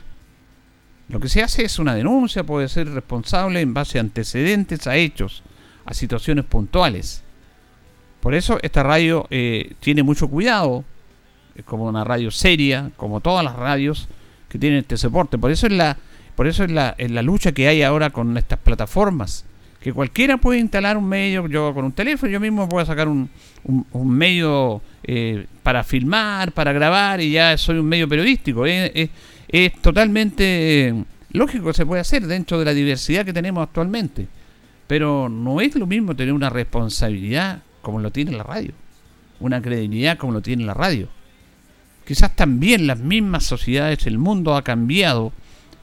Lo 1.07 1.19
que 1.19 1.29
se 1.29 1.43
hace 1.43 1.63
es 1.63 1.77
una 1.77 1.93
denuncia, 1.93 2.43
puede 2.43 2.67
ser 2.67 2.89
responsable 2.89 3.61
en 3.61 3.73
base 3.73 3.97
a 3.97 4.01
antecedentes, 4.01 4.87
a 4.87 4.95
hechos, 4.95 5.43
a 5.85 5.93
situaciones 5.93 6.45
puntuales. 6.45 7.23
Por 8.21 8.33
eso 8.33 8.59
esta 8.61 8.83
radio 8.83 9.27
eh, 9.29 9.73
tiene 9.79 10.03
mucho 10.03 10.27
cuidado, 10.27 10.85
es 11.55 11.65
como 11.65 11.85
una 11.85 12.03
radio 12.03 12.31
seria, 12.31 12.91
como 12.95 13.19
todas 13.19 13.43
las 13.43 13.55
radios 13.55 14.07
que 14.47 14.57
tienen 14.57 14.79
este 14.79 14.95
soporte. 14.95 15.37
Por 15.37 15.51
eso 15.51 15.67
es 15.67 15.73
la, 15.73 15.97
por 16.35 16.47
eso 16.47 16.63
es 16.63 16.71
la, 16.71 16.95
es 16.97 17.11
la 17.11 17.21
lucha 17.21 17.51
que 17.51 17.67
hay 17.67 17.83
ahora 17.83 18.11
con 18.11 18.37
estas 18.37 18.59
plataformas 18.59 19.45
que 19.81 19.91
cualquiera 19.91 20.37
puede 20.37 20.59
instalar 20.59 20.95
un 20.95 21.09
medio, 21.09 21.47
yo 21.47 21.73
con 21.73 21.85
un 21.85 21.91
teléfono, 21.91 22.31
yo 22.31 22.39
mismo 22.39 22.69
puedo 22.69 22.85
sacar 22.85 23.07
un, 23.07 23.29
medio 23.93 24.79
eh, 25.03 25.47
para 25.63 25.83
filmar, 25.83 26.51
para 26.51 26.71
grabar 26.71 27.19
y 27.19 27.31
ya 27.31 27.57
soy 27.57 27.79
un 27.79 27.87
medio 27.87 28.07
periodístico. 28.07 28.65
Es, 28.65 29.09
totalmente 29.81 30.87
eh, 30.87 31.03
lógico 31.31 31.67
que 31.67 31.73
se 31.73 31.85
puede 31.85 32.01
hacer 32.01 32.27
dentro 32.27 32.59
de 32.59 32.65
la 32.65 32.73
diversidad 32.73 33.25
que 33.25 33.33
tenemos 33.33 33.63
actualmente. 33.63 34.27
Pero 34.85 35.29
no 35.29 35.59
es 35.61 35.75
lo 35.75 35.87
mismo 35.87 36.15
tener 36.15 36.33
una 36.33 36.49
responsabilidad 36.49 37.63
como 37.81 37.99
lo 37.99 38.11
tiene 38.11 38.31
la 38.31 38.43
radio, 38.43 38.73
una 39.39 39.61
credibilidad 39.61 40.17
como 40.17 40.33
lo 40.33 40.41
tiene 40.41 40.65
la 40.65 40.73
radio. 40.73 41.07
Quizás 42.05 42.35
también 42.35 42.87
las 42.87 42.99
mismas 42.99 43.43
sociedades, 43.43 44.05
el 44.07 44.17
mundo 44.17 44.55
ha 44.55 44.63
cambiado 44.63 45.31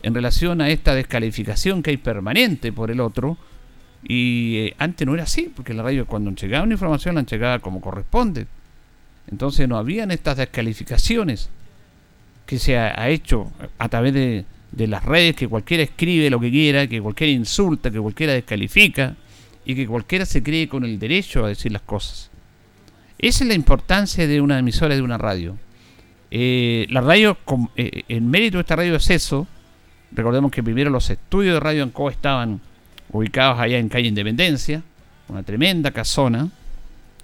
en 0.03 0.15
relación 0.15 0.61
a 0.61 0.71
esta 0.71 0.95
descalificación 0.95 1.83
que 1.83 1.91
hay 1.91 1.97
permanente 1.97 2.73
por 2.73 2.91
el 2.91 3.01
otro, 3.01 3.37
y 4.03 4.57
eh, 4.59 4.75
antes 4.79 5.07
no 5.07 5.15
era 5.15 5.25
así, 5.25 5.51
porque 5.55 5.75
la 5.75 5.83
radio 5.83 6.07
cuando 6.07 6.31
llegaba 6.31 6.65
una 6.65 6.75
información 6.75 7.17
la 7.17 7.23
llegaba 7.23 7.59
como 7.59 7.81
corresponde. 7.81 8.47
Entonces 9.31 9.69
no 9.69 9.77
habían 9.77 10.11
estas 10.11 10.37
descalificaciones 10.37 11.51
que 12.47 12.59
se 12.59 12.79
ha, 12.79 13.09
hecho 13.11 13.53
a 13.79 13.89
través 13.89 14.15
de, 14.15 14.47
de, 14.73 14.87
las 14.87 15.05
redes, 15.05 15.37
que 15.37 15.49
cualquiera 15.49 15.83
escribe 15.83 16.31
lo 16.31 16.41
que 16.41 16.51
quiera, 16.51 16.87
que 16.87 17.03
cualquiera 17.03 17.31
insulta, 17.31 17.91
que 17.91 18.01
cualquiera 18.01 18.33
descalifica 18.33 19.17
y 19.69 19.75
que 19.75 19.87
cualquiera 19.87 20.25
se 20.25 20.43
cree 20.43 20.67
con 20.67 20.83
el 20.83 20.99
derecho 20.99 21.45
a 21.45 21.49
decir 21.49 21.71
las 21.71 21.83
cosas. 21.83 22.31
Esa 23.19 23.45
es 23.45 23.49
la 23.49 23.55
importancia 23.55 24.27
de 24.27 24.41
una 24.41 24.59
emisora 24.59 24.95
de 24.95 25.03
una 25.03 25.19
radio. 25.19 25.59
Eh, 26.31 26.87
la 26.89 27.03
radio, 27.03 27.37
eh, 27.77 28.03
el 28.09 28.23
mérito 28.23 28.57
de 28.57 28.63
esta 28.63 28.77
radio 28.77 28.97
es 28.97 29.11
eso. 29.11 29.47
Recordemos 30.11 30.51
que 30.51 30.63
primero 30.63 30.89
los 30.89 31.11
estudios 31.11 31.53
de 31.53 31.61
Radio 31.61 31.83
Ancoa 31.83 32.11
estaban 32.11 32.63
ubicados 33.13 33.61
allá 33.61 33.77
en 33.77 33.91
calle 33.91 34.09
Independencia, 34.09 34.83
una 35.29 35.43
tremenda 35.43 35.91
casona, 35.91 36.49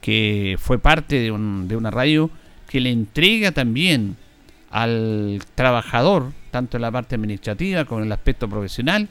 que 0.02 0.56
fue 0.60 0.78
parte 0.78 1.18
de, 1.20 1.30
una 1.30 1.90
radio 1.90 2.30
que 2.68 2.78
le 2.78 2.90
entrega 2.90 3.52
también 3.52 4.16
al 4.70 5.42
trabajador, 5.54 6.32
tanto 6.50 6.76
en 6.76 6.82
la 6.82 6.92
parte 6.92 7.14
administrativa 7.14 7.86
como 7.86 8.00
en 8.00 8.08
el 8.08 8.12
aspecto 8.12 8.50
profesional, 8.50 9.08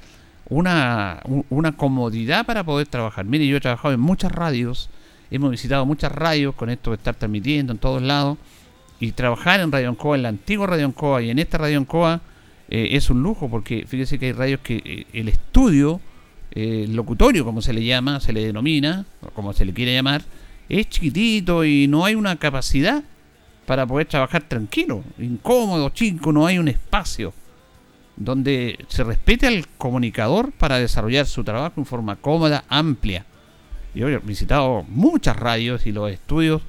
una, 0.50 1.22
una 1.50 1.72
comodidad 1.74 2.46
para 2.46 2.64
poder 2.64 2.88
trabajar. 2.88 3.26
Mire, 3.26 3.48
yo 3.48 3.58
he 3.58 3.62
trabajado 3.62 3.94
en 3.94 4.00
muchas 4.00 4.32
radios, 4.32 4.90
hemos 5.32 5.52
visitado 5.52 5.86
muchas 5.86 6.12
radios 6.12 6.56
con 6.56 6.70
esto 6.70 6.92
de 6.92 6.98
estar 6.98 7.16
transmitiendo 7.16 7.74
en 7.74 7.80
todos 7.80 8.02
lados, 8.02 8.38
y 9.00 9.12
trabajar 9.12 9.60
en 9.60 9.72
Radio 9.72 9.90
Ancoa, 9.90 10.16
en 10.16 10.24
la 10.24 10.30
antigua 10.30 10.68
Radio 10.68 10.86
Ancoa 10.86 11.22
y 11.22 11.30
en 11.30 11.40
esta 11.40 11.58
Radio 11.58 11.78
Ancoa, 11.78 12.22
eh, 12.70 12.90
es 12.92 13.10
un 13.10 13.22
lujo, 13.22 13.50
porque 13.50 13.86
fíjese 13.86 14.18
que 14.18 14.28
hay 14.28 14.32
radios 14.32 14.62
que 14.62 14.82
eh, 14.86 15.08
el 15.12 15.28
estudio 15.28 16.00
el 16.54 16.92
eh, 16.92 16.94
locutorio, 16.94 17.44
como 17.46 17.62
se 17.62 17.74
le 17.74 17.84
llama, 17.84 18.20
se 18.20 18.32
le 18.32 18.46
denomina, 18.46 19.06
o 19.22 19.30
como 19.32 19.54
se 19.54 19.66
le 19.66 19.74
quiere 19.74 19.94
llamar, 19.94 20.22
es 20.70 20.88
chiquitito 20.88 21.66
y 21.66 21.88
no 21.88 22.06
hay 22.06 22.16
una 22.16 22.36
capacidad 22.36 23.04
para 23.66 23.88
poder 23.88 24.08
trabajar 24.08 24.44
tranquilo, 24.44 25.04
incómodo, 25.18 25.90
chico, 25.90 26.32
no 26.32 26.46
hay 26.46 26.60
un 26.60 26.68
espacio 26.68 27.34
donde 28.16 28.86
se 28.88 29.04
respete 29.04 29.48
al 29.48 29.68
comunicador 29.78 30.52
para 30.52 30.80
desarrollar 30.80 31.26
su 31.26 31.44
trabajo 31.44 31.74
en 31.78 31.86
forma 31.86 32.16
cómoda, 32.16 32.64
amplia. 32.70 33.26
Yo 33.96 34.10
he 34.10 34.18
visitado 34.20 34.84
muchas 34.90 35.36
radios 35.36 35.86
y 35.86 35.92
los 35.92 36.12
estudios 36.12 36.62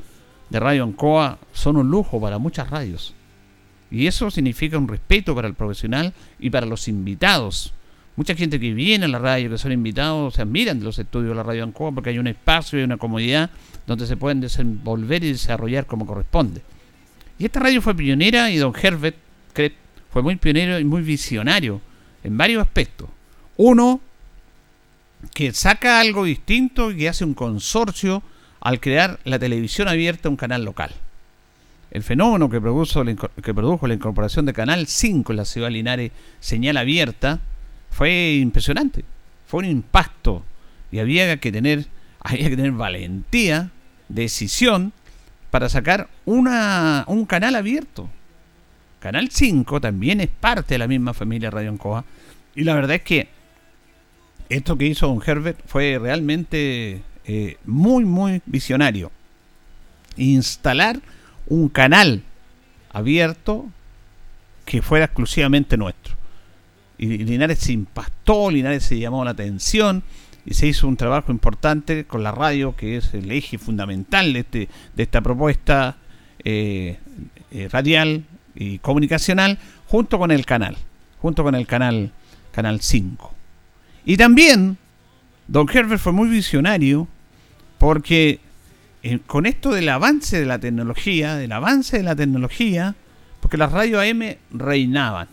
de 0.50 0.60
Radio 0.60 0.84
Ancoa 0.84 1.38
son 1.52 1.76
un 1.76 1.90
lujo 1.90 2.20
para 2.20 2.38
muchas 2.38 2.70
radios. 2.70 3.14
Y 3.90 4.06
eso 4.06 4.30
significa 4.30 4.78
un 4.78 4.88
respeto 4.88 5.34
para 5.34 5.48
el 5.48 5.54
profesional 5.54 6.12
y 6.38 6.50
para 6.50 6.66
los 6.66 6.88
invitados 6.88 7.72
Mucha 8.16 8.36
gente 8.36 8.60
que 8.60 8.72
viene 8.72 9.06
a 9.06 9.08
la 9.08 9.18
radio, 9.18 9.50
que 9.50 9.58
son 9.58 9.72
invitados, 9.72 10.34
se 10.34 10.42
admiran 10.42 10.78
de 10.78 10.84
los 10.84 10.98
estudios 11.00 11.30
de 11.30 11.34
la 11.34 11.42
radio 11.42 11.64
Ancoa 11.64 11.90
porque 11.90 12.10
hay 12.10 12.18
un 12.18 12.28
espacio 12.28 12.78
y 12.78 12.84
una 12.84 12.96
comodidad 12.96 13.50
donde 13.88 14.06
se 14.06 14.16
pueden 14.16 14.40
desenvolver 14.40 15.24
y 15.24 15.32
desarrollar 15.32 15.86
como 15.86 16.06
corresponde. 16.06 16.62
Y 17.40 17.46
esta 17.46 17.58
radio 17.58 17.82
fue 17.82 17.94
pionera 17.96 18.52
y 18.52 18.58
don 18.58 18.72
Herbert 18.80 19.16
fue 20.14 20.22
muy 20.22 20.36
pionero 20.36 20.78
y 20.78 20.84
muy 20.84 21.02
visionario 21.02 21.80
en 22.22 22.38
varios 22.38 22.62
aspectos. 22.62 23.08
Uno, 23.56 24.00
que 25.34 25.52
saca 25.52 25.98
algo 25.98 26.22
distinto 26.22 26.92
y 26.92 26.98
que 26.98 27.08
hace 27.08 27.24
un 27.24 27.34
consorcio 27.34 28.22
al 28.60 28.78
crear 28.78 29.18
la 29.24 29.40
televisión 29.40 29.88
abierta, 29.88 30.28
un 30.28 30.36
canal 30.36 30.64
local. 30.64 30.92
El 31.90 32.04
fenómeno 32.04 32.48
que, 32.48 32.60
produjo, 32.60 33.02
la 33.88 33.94
incorporación 33.94 34.46
de 34.46 34.52
Canal 34.52 34.86
5 34.86 35.32
en 35.32 35.36
la 35.36 35.44
ciudad 35.44 35.66
de 35.66 35.72
Linares, 35.72 36.12
señal 36.38 36.76
abierta, 36.76 37.40
fue 37.90 38.34
impresionante. 38.34 39.04
Fue 39.48 39.64
un 39.64 39.64
impacto. 39.64 40.44
Y 40.92 41.00
había 41.00 41.40
que 41.40 41.50
tener, 41.50 41.86
había 42.20 42.50
que 42.50 42.56
tener 42.56 42.70
valentía, 42.70 43.72
decisión, 44.08 44.92
para 45.50 45.68
sacar 45.68 46.08
una, 46.24 47.02
un 47.08 47.26
canal 47.26 47.56
abierto. 47.56 48.08
Canal 49.04 49.28
5 49.30 49.82
también 49.82 50.22
es 50.22 50.28
parte 50.28 50.76
de 50.76 50.78
la 50.78 50.88
misma 50.88 51.12
familia 51.12 51.50
Radio 51.50 51.68
Ancoa. 51.68 52.06
Y 52.54 52.64
la 52.64 52.74
verdad 52.74 52.96
es 52.96 53.02
que 53.02 53.28
esto 54.48 54.78
que 54.78 54.86
hizo 54.86 55.08
Don 55.08 55.20
Herbert 55.22 55.60
fue 55.66 55.98
realmente 56.00 57.02
eh, 57.26 57.58
muy, 57.66 58.06
muy 58.06 58.40
visionario. 58.46 59.12
Instalar 60.16 61.00
un 61.48 61.68
canal 61.68 62.22
abierto 62.94 63.66
que 64.64 64.80
fuera 64.80 65.04
exclusivamente 65.04 65.76
nuestro 65.76 66.14
y 66.96 67.18
Linares 67.18 67.58
se 67.58 67.72
impactó, 67.72 68.50
Linares 68.50 68.84
se 68.84 68.98
llamó 68.98 69.22
la 69.22 69.32
atención 69.32 70.02
y 70.46 70.54
se 70.54 70.66
hizo 70.66 70.88
un 70.88 70.96
trabajo 70.96 71.30
importante 71.30 72.06
con 72.06 72.22
la 72.22 72.32
radio, 72.32 72.74
que 72.74 72.96
es 72.96 73.12
el 73.12 73.30
eje 73.30 73.58
fundamental 73.58 74.32
de, 74.32 74.38
este, 74.38 74.68
de 74.94 75.02
esta 75.02 75.20
propuesta 75.20 75.98
eh, 76.42 76.96
eh, 77.50 77.68
radial 77.70 78.24
y 78.54 78.78
comunicacional, 78.78 79.58
junto 79.86 80.18
con 80.18 80.30
el 80.30 80.46
canal, 80.46 80.76
junto 81.20 81.42
con 81.42 81.54
el 81.54 81.66
canal, 81.66 82.12
canal 82.52 82.80
5. 82.80 83.34
Y 84.04 84.16
también 84.16 84.76
Don 85.46 85.68
Herbert 85.68 86.00
fue 86.00 86.12
muy 86.12 86.28
visionario 86.28 87.08
porque 87.78 88.40
eh, 89.02 89.18
con 89.26 89.46
esto 89.46 89.72
del 89.72 89.88
avance 89.88 90.38
de 90.38 90.46
la 90.46 90.58
tecnología, 90.58 91.36
del 91.36 91.52
avance 91.52 91.98
de 91.98 92.02
la 92.02 92.16
tecnología, 92.16 92.94
porque 93.40 93.58
las 93.58 93.70
radios 93.72 94.02
AM 94.02 94.36
reinaban, 94.50 95.28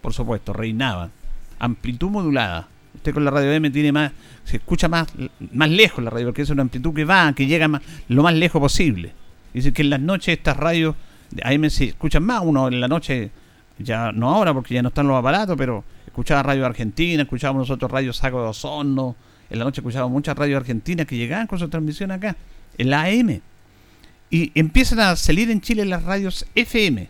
por 0.00 0.12
supuesto, 0.14 0.52
reinaban, 0.52 1.10
amplitud 1.58 2.10
modulada. 2.10 2.68
Usted 2.94 3.12
con 3.12 3.24
la 3.24 3.30
radio 3.30 3.56
AM 3.56 3.72
tiene 3.72 3.90
más, 3.90 4.12
se 4.44 4.58
escucha 4.58 4.88
más, 4.88 5.08
más 5.52 5.70
lejos 5.70 6.02
la 6.04 6.10
radio, 6.10 6.28
porque 6.28 6.42
es 6.42 6.50
una 6.50 6.62
amplitud 6.62 6.94
que 6.94 7.04
va, 7.04 7.32
que 7.32 7.46
llega 7.46 7.66
más, 7.66 7.82
lo 8.08 8.22
más 8.22 8.34
lejos 8.34 8.60
posible. 8.60 9.12
Dice 9.52 9.72
que 9.72 9.82
en 9.82 9.90
las 9.90 10.00
noches 10.00 10.38
estas 10.38 10.56
radios 10.56 10.94
AM 11.42 11.68
se 11.70 11.84
escuchan 11.84 12.22
más, 12.22 12.42
uno 12.44 12.68
en 12.68 12.80
la 12.80 12.88
noche, 12.88 13.30
ya 13.78 14.12
no 14.12 14.30
ahora 14.30 14.54
porque 14.54 14.74
ya 14.74 14.82
no 14.82 14.88
están 14.88 15.06
los 15.06 15.16
aparatos, 15.16 15.56
pero 15.56 15.84
escuchaba 16.06 16.42
radio 16.42 16.66
argentina, 16.66 17.22
escuchábamos 17.22 17.68
nosotros 17.68 17.90
radio 17.90 18.12
Saco 18.12 18.42
de 18.42 18.48
Osorno, 18.48 19.16
en 19.50 19.58
la 19.58 19.64
noche 19.64 19.80
escuchábamos 19.80 20.12
muchas 20.12 20.36
radios 20.36 20.60
argentinas 20.60 21.06
que 21.06 21.16
llegaban 21.16 21.46
con 21.46 21.58
su 21.58 21.68
transmisión 21.68 22.10
acá, 22.10 22.36
en 22.76 22.90
la 22.90 23.04
AM. 23.04 23.40
Y 24.30 24.52
empiezan 24.54 25.00
a 25.00 25.16
salir 25.16 25.50
en 25.50 25.60
Chile 25.60 25.84
las 25.84 26.02
radios 26.02 26.46
FM, 26.54 27.08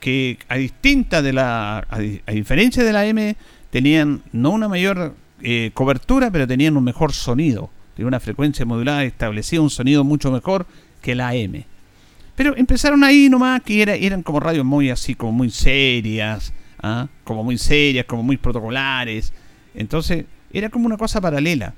que 0.00 0.38
a 0.48 0.56
distinta 0.56 1.22
de 1.22 1.32
la, 1.32 1.86
a, 1.88 2.32
diferencia 2.32 2.82
de 2.82 2.92
la 2.92 3.02
AM, 3.02 3.36
tenían 3.70 4.22
no 4.32 4.50
una 4.50 4.68
mayor 4.68 5.14
eh, 5.42 5.70
cobertura, 5.74 6.30
pero 6.30 6.46
tenían 6.46 6.76
un 6.76 6.84
mejor 6.84 7.12
sonido. 7.12 7.70
Tenían 7.94 8.08
una 8.08 8.20
frecuencia 8.20 8.66
modulada 8.66 9.04
establecía 9.04 9.60
un 9.60 9.70
sonido 9.70 10.02
mucho 10.02 10.32
mejor 10.32 10.66
que 11.00 11.14
la 11.14 11.28
AM. 11.28 11.64
Pero 12.36 12.56
empezaron 12.56 13.04
ahí 13.04 13.28
nomás 13.28 13.62
que 13.62 13.82
era, 13.82 13.94
eran 13.94 14.22
como 14.22 14.40
radios 14.40 14.64
muy 14.64 14.90
así, 14.90 15.14
como 15.14 15.32
muy 15.32 15.50
serias, 15.50 16.52
¿ah? 16.82 17.08
como 17.24 17.44
muy 17.44 17.58
serias, 17.58 18.06
como 18.06 18.22
muy 18.22 18.36
protocolares. 18.36 19.32
Entonces 19.74 20.24
era 20.52 20.68
como 20.68 20.86
una 20.86 20.96
cosa 20.96 21.20
paralela. 21.20 21.74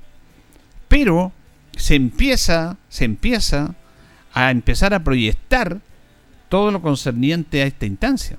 Pero 0.87 1.31
se 1.75 1.95
empieza, 1.95 2.77
se 2.89 3.05
empieza 3.05 3.75
a 4.33 4.51
empezar 4.51 4.93
a 4.93 5.03
proyectar 5.03 5.79
todo 6.49 6.71
lo 6.71 6.81
concerniente 6.81 7.61
a 7.61 7.65
esta 7.65 7.85
instancia. 7.85 8.37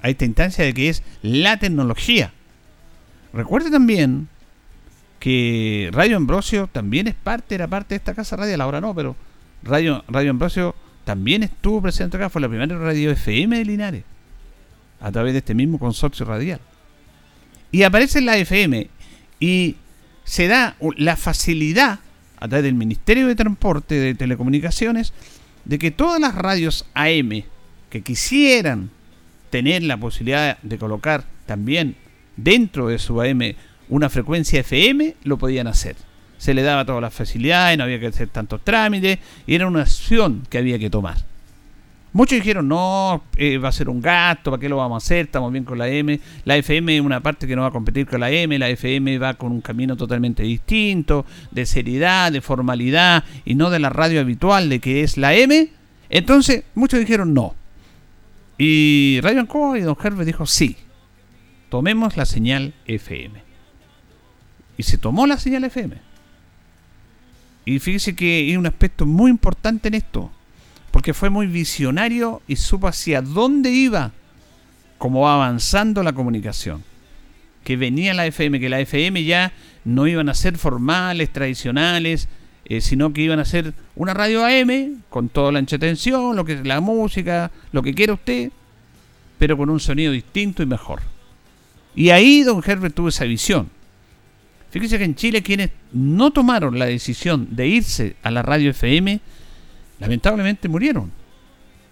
A 0.00 0.08
esta 0.08 0.24
instancia 0.24 0.64
de 0.64 0.74
que 0.74 0.88
es 0.88 1.02
la 1.22 1.58
tecnología. 1.58 2.32
Recuerde 3.32 3.70
también 3.70 4.28
que 5.18 5.88
Radio 5.92 6.16
Ambrosio 6.16 6.68
también 6.70 7.06
es 7.06 7.14
parte, 7.14 7.54
era 7.54 7.68
parte 7.68 7.90
de 7.90 7.96
esta 7.96 8.14
casa 8.14 8.36
radial, 8.36 8.60
ahora 8.60 8.80
no, 8.80 8.94
pero 8.94 9.16
Radio, 9.62 10.04
radio 10.08 10.32
Ambrosio 10.32 10.74
también 11.04 11.42
estuvo 11.42 11.82
presente 11.82 12.16
acá, 12.16 12.28
fue 12.28 12.40
la 12.40 12.48
primera 12.48 12.78
radio 12.78 13.10
FM 13.10 13.58
de 13.58 13.64
Linares, 13.64 14.04
a 15.00 15.10
través 15.10 15.32
de 15.32 15.38
este 15.38 15.54
mismo 15.54 15.78
consorcio 15.78 16.24
radial. 16.24 16.60
Y 17.70 17.82
aparece 17.82 18.18
en 18.18 18.26
la 18.26 18.36
FM 18.36 18.88
y 19.40 19.76
se 20.24 20.46
da 20.46 20.76
la 20.96 21.16
facilidad, 21.16 22.00
a 22.38 22.48
través 22.48 22.64
del 22.64 22.74
Ministerio 22.74 23.26
de 23.26 23.34
Transporte 23.34 23.94
de 23.94 24.14
Telecomunicaciones, 24.14 25.12
de 25.64 25.78
que 25.78 25.90
todas 25.90 26.20
las 26.20 26.34
radios 26.34 26.86
AM 26.94 27.44
que 27.90 28.02
quisieran 28.02 28.90
tener 29.50 29.82
la 29.82 29.96
posibilidad 29.96 30.58
de 30.62 30.78
colocar 30.78 31.24
también 31.46 31.96
dentro 32.36 32.88
de 32.88 32.98
su 32.98 33.20
AM 33.20 33.54
una 33.88 34.08
frecuencia 34.08 34.60
FM, 34.60 35.16
lo 35.24 35.36
podían 35.36 35.66
hacer 35.66 35.96
se 36.42 36.54
le 36.54 36.62
daba 36.62 36.84
todas 36.84 37.00
las 37.00 37.14
facilidades, 37.14 37.78
no 37.78 37.84
había 37.84 38.00
que 38.00 38.08
hacer 38.08 38.26
tantos 38.26 38.64
trámites, 38.64 39.20
y 39.46 39.54
era 39.54 39.68
una 39.68 39.82
acción 39.82 40.42
que 40.50 40.58
había 40.58 40.76
que 40.76 40.90
tomar. 40.90 41.18
Muchos 42.12 42.34
dijeron, 42.34 42.66
no, 42.66 43.22
eh, 43.36 43.58
va 43.58 43.68
a 43.68 43.72
ser 43.72 43.88
un 43.88 44.02
gasto, 44.02 44.50
¿para 44.50 44.60
qué 44.60 44.68
lo 44.68 44.78
vamos 44.78 45.00
a 45.00 45.06
hacer? 45.06 45.26
Estamos 45.26 45.52
bien 45.52 45.62
con 45.62 45.78
la 45.78 45.88
M. 45.88 46.18
La 46.44 46.56
FM 46.56 46.96
es 46.96 47.00
una 47.00 47.20
parte 47.20 47.46
que 47.46 47.54
no 47.54 47.62
va 47.62 47.68
a 47.68 47.70
competir 47.70 48.08
con 48.08 48.18
la 48.18 48.32
M, 48.32 48.58
la 48.58 48.68
FM 48.70 49.18
va 49.18 49.34
con 49.34 49.52
un 49.52 49.60
camino 49.60 49.96
totalmente 49.96 50.42
distinto, 50.42 51.24
de 51.52 51.64
seriedad, 51.64 52.32
de 52.32 52.40
formalidad, 52.40 53.22
y 53.44 53.54
no 53.54 53.70
de 53.70 53.78
la 53.78 53.90
radio 53.90 54.20
habitual 54.20 54.68
de 54.68 54.80
que 54.80 55.04
es 55.04 55.16
la 55.16 55.34
M. 55.34 55.68
Entonces, 56.10 56.64
muchos 56.74 56.98
dijeron 56.98 57.32
no. 57.34 57.54
Y 58.58 59.20
Radio 59.22 59.42
Ancoa 59.42 59.78
y 59.78 59.82
Don 59.82 59.96
Herbert 60.02 60.26
dijo, 60.26 60.44
sí, 60.44 60.76
tomemos 61.68 62.16
la 62.16 62.26
señal 62.26 62.74
FM. 62.86 63.40
Y 64.76 64.82
se 64.82 64.98
tomó 64.98 65.28
la 65.28 65.38
señal 65.38 65.62
FM. 65.62 66.11
Y 67.64 67.78
fíjese 67.78 68.14
que 68.14 68.38
hay 68.38 68.56
un 68.56 68.66
aspecto 68.66 69.06
muy 69.06 69.30
importante 69.30 69.88
en 69.88 69.94
esto, 69.94 70.30
porque 70.90 71.14
fue 71.14 71.30
muy 71.30 71.46
visionario 71.46 72.42
y 72.48 72.56
supo 72.56 72.88
hacia 72.88 73.22
dónde 73.22 73.70
iba, 73.70 74.12
cómo 74.98 75.22
va 75.22 75.34
avanzando 75.34 76.02
la 76.02 76.12
comunicación. 76.12 76.82
Que 77.64 77.76
venía 77.76 78.14
la 78.14 78.26
FM, 78.26 78.58
que 78.58 78.68
la 78.68 78.80
FM 78.80 79.22
ya 79.24 79.52
no 79.84 80.08
iban 80.08 80.28
a 80.28 80.34
ser 80.34 80.58
formales, 80.58 81.32
tradicionales, 81.32 82.28
eh, 82.64 82.80
sino 82.80 83.12
que 83.12 83.22
iban 83.22 83.38
a 83.38 83.44
ser 83.44 83.74
una 83.94 84.14
radio 84.14 84.44
AM 84.44 85.02
con 85.08 85.28
toda 85.28 85.52
la 85.52 85.60
ancha 85.60 85.78
tensión, 85.78 86.34
lo 86.34 86.44
que 86.44 86.64
la 86.64 86.80
música, 86.80 87.52
lo 87.70 87.82
que 87.82 87.94
quiera 87.94 88.14
usted, 88.14 88.50
pero 89.38 89.56
con 89.56 89.70
un 89.70 89.78
sonido 89.78 90.12
distinto 90.12 90.62
y 90.62 90.66
mejor. 90.66 91.02
Y 91.94 92.10
ahí 92.10 92.42
don 92.42 92.62
Herbert 92.64 92.94
tuvo 92.94 93.08
esa 93.08 93.24
visión 93.24 93.68
Fíjese 94.72 94.96
que 94.96 95.04
en 95.04 95.14
Chile 95.14 95.42
quienes 95.42 95.68
no 95.92 96.30
tomaron 96.30 96.78
la 96.78 96.86
decisión 96.86 97.46
de 97.50 97.68
irse 97.68 98.16
a 98.22 98.30
la 98.30 98.40
radio 98.40 98.70
FM, 98.70 99.20
lamentablemente 100.00 100.66
murieron. 100.66 101.12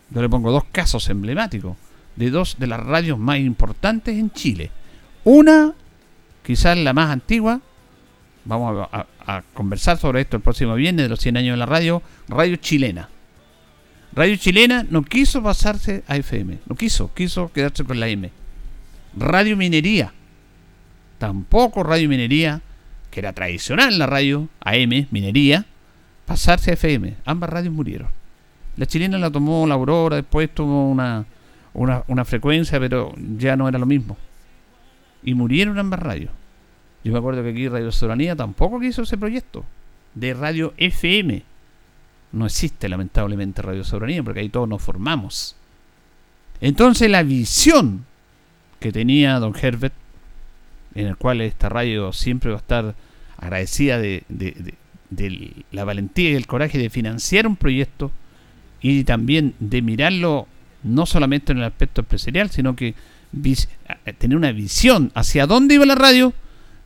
Yo 0.09 0.23
le 0.23 0.31
pongo 0.31 0.51
dos 0.51 0.65
casos 0.73 1.07
emblemáticos 1.11 1.77
de 2.17 2.31
dos 2.31 2.57
de 2.59 2.67
las 2.67 2.81
radios 2.81 3.19
más 3.19 3.39
importantes 3.39 4.17
en 4.17 4.31
Chile. 4.31 4.71
Una, 5.25 5.75
quizás 6.43 6.79
la 6.79 6.95
más 6.95 7.11
antigua, 7.11 7.61
vamos 8.47 8.89
a, 8.91 9.43
conversar 9.53 9.99
sobre 9.99 10.23
esto 10.23 10.39
el 10.39 10.43
próximo 10.43 10.75
viernes 10.75 11.05
de 11.05 11.11
los 11.11 11.21
100 11.21 11.37
años 11.37 11.53
de 11.53 11.59
la 11.59 11.67
radio, 11.67 12.03
Radio 12.29 12.57
Chilena. 12.57 13.11
Radio 14.15 14.37
Chilena 14.37 14.87
no 14.89 15.03
quiso 15.03 15.43
pasarse 15.43 16.03
a 16.09 16.17
FM, 16.17 16.61
no 16.67 16.75
quiso, 16.77 17.13
quiso 17.13 17.53
quedarse 17.53 17.85
con 17.85 18.01
la 18.01 18.09
M. 18.09 18.31
Radio 19.17 19.57
Minería, 19.57 20.15
tampoco 21.19 21.83
Radio 21.83 22.09
Minería 22.09 22.63
que 23.11 23.21
era 23.21 23.33
tradicional 23.33 23.99
la 23.99 24.07
radio 24.07 24.49
AM, 24.61 25.07
minería, 25.11 25.67
pasarse 26.27 26.71
a 26.71 26.75
FM. 26.75 27.17
Ambas 27.25 27.51
radios 27.51 27.75
murieron. 27.75 28.09
La 28.77 28.87
chilena 28.87 29.19
la 29.19 29.31
tomó 29.31 29.67
la 29.67 29.75
Aurora, 29.75 30.17
después 30.17 30.49
tuvo 30.55 30.89
una, 30.89 31.27
una, 31.75 32.25
frecuencia, 32.25 32.79
pero 32.79 33.15
ya 33.37 33.57
no 33.57 33.69
era 33.69 33.79
lo 33.79 33.87
mismo. 33.87 34.17
Y 35.23 35.35
murieron 35.35 35.79
ambas 35.79 36.01
radios. 36.01 36.31
Yo 37.05 37.13
me 37.13 37.19
acuerdo 37.19 37.43
que 37.43 37.51
aquí 37.51 37.69
Radio 37.69 37.93
Soberanía 37.93 38.37
tampoco 38.37 38.79
quiso 38.81 39.03
ese 39.03 39.19
proyecto 39.19 39.65
de 40.15 40.35
radio 40.35 40.73
FM. 40.77 41.43
No 42.33 42.47
existe 42.47 42.89
lamentablemente 42.89 43.63
Radio 43.63 43.85
Soberanía 43.85 44.23
porque 44.23 44.41
ahí 44.41 44.49
todos 44.49 44.69
nos 44.69 44.83
formamos. 44.83 45.57
Entonces 46.61 47.11
la 47.11 47.23
visión 47.23 48.05
que 48.79 48.93
tenía 48.93 49.39
don 49.39 49.55
Herbert 49.61 49.95
en 50.95 51.07
el 51.07 51.17
cual 51.17 51.41
esta 51.41 51.69
radio 51.69 52.13
siempre 52.13 52.51
va 52.51 52.57
a 52.57 52.61
estar 52.61 52.95
agradecida 53.39 53.99
de, 53.99 54.25
la 55.73 55.85
valentía 55.85 56.31
y 56.31 56.35
el 56.35 56.47
coraje 56.47 56.79
de 56.79 56.91
financiar 56.91 57.47
un 57.47 57.57
proyecto 57.57 58.13
y 58.81 59.05
también 59.05 59.55
de 59.59 59.83
mirarlo 59.83 60.47
no 60.83 61.07
solamente 61.07 61.53
en 61.53 61.59
el 61.59 61.65
aspecto 61.65 62.03
empresarial, 62.03 62.51
sino 62.51 62.77
que 62.77 62.95
tener 64.19 64.37
una 64.37 64.53
visión 64.53 65.11
hacia 65.15 65.47
dónde 65.47 65.75
iba 65.75 65.87
la 65.87 65.95
radio, 65.95 66.33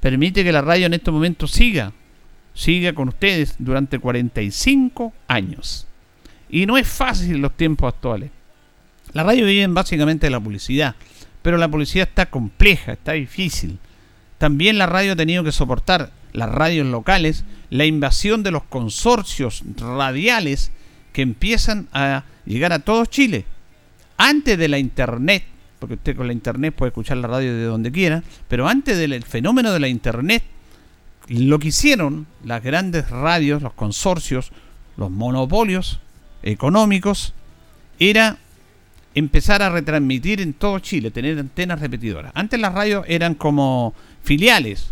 permite 0.01 0.45
que 0.45 0.53
la 0.53 0.63
radio 0.63 0.87
en 0.87 0.95
este 0.95 1.11
momento 1.11 1.47
siga, 1.47 1.93
siga 2.55 2.93
con 2.93 3.09
ustedes 3.09 3.57
durante 3.59 3.99
45 3.99 5.13
años. 5.29 5.87
Y 6.49 6.67
no 6.67 6.77
es 6.77 6.87
fácil 6.87 7.37
en 7.37 7.43
los 7.43 7.57
tiempos 7.57 7.93
actuales. 7.93 8.31
La 9.13 9.23
radio 9.23 9.47
vive 9.47 9.67
básicamente 9.69 10.27
de 10.27 10.31
la 10.31 10.41
publicidad, 10.41 10.95
pero 11.43 11.57
la 11.57 11.69
publicidad 11.69 12.09
está 12.09 12.27
compleja, 12.27 12.93
está 12.93 13.13
difícil. 13.13 13.79
También 14.39 14.79
la 14.79 14.87
radio 14.87 15.13
ha 15.13 15.17
tenido 15.17 15.45
que 15.45 15.53
soportar, 15.53 16.11
las 16.33 16.51
radios 16.51 16.87
locales, 16.87 17.45
la 17.71 17.85
invasión 17.85 18.43
de 18.43 18.51
los 18.51 18.65
consorcios 18.65 19.63
radiales 19.77 20.73
que 21.13 21.23
empiezan 21.23 21.89
a 21.93 22.25
llegar 22.45 22.73
a 22.73 22.81
todo 22.81 23.07
Chile. 23.07 23.47
Antes 24.17 24.59
de 24.59 24.69
la 24.69 24.79
internet, 24.79 25.45
porque 25.79 25.95
usted 25.95 26.17
con 26.17 26.27
la 26.27 26.33
internet 26.33 26.75
puede 26.75 26.89
escuchar 26.89 27.17
la 27.19 27.29
radio 27.29 27.55
de 27.55 27.65
donde 27.65 27.93
quiera, 27.93 28.23
pero 28.49 28.69
antes 28.69 28.99
del 28.99 29.23
fenómeno 29.23 29.73
de 29.73 29.81
la 29.81 29.89
internet, 29.89 30.43
lo 31.29 31.59
que 31.59 31.69
hicieron 31.69 32.27
las 32.45 32.63
grandes 32.63 33.11
radios, 33.11 33.63
los 33.63 33.73
consorcios, 33.73 34.51
los 34.97 35.11
monopolios 35.11 36.01
económicos, 36.43 37.35
era 37.99 38.39
empezar 39.15 39.63
a 39.63 39.71
retransmitir 39.71 40.41
en 40.41 40.53
todo 40.53 40.79
Chile, 40.81 41.11
tener 41.11 41.39
antenas 41.39 41.81
repetidoras. 41.81 42.33
Antes 42.35 42.61
las 42.61 42.75
radios 42.75 43.05
eran 43.09 43.35
como 43.35 43.95
filiales 44.23 44.89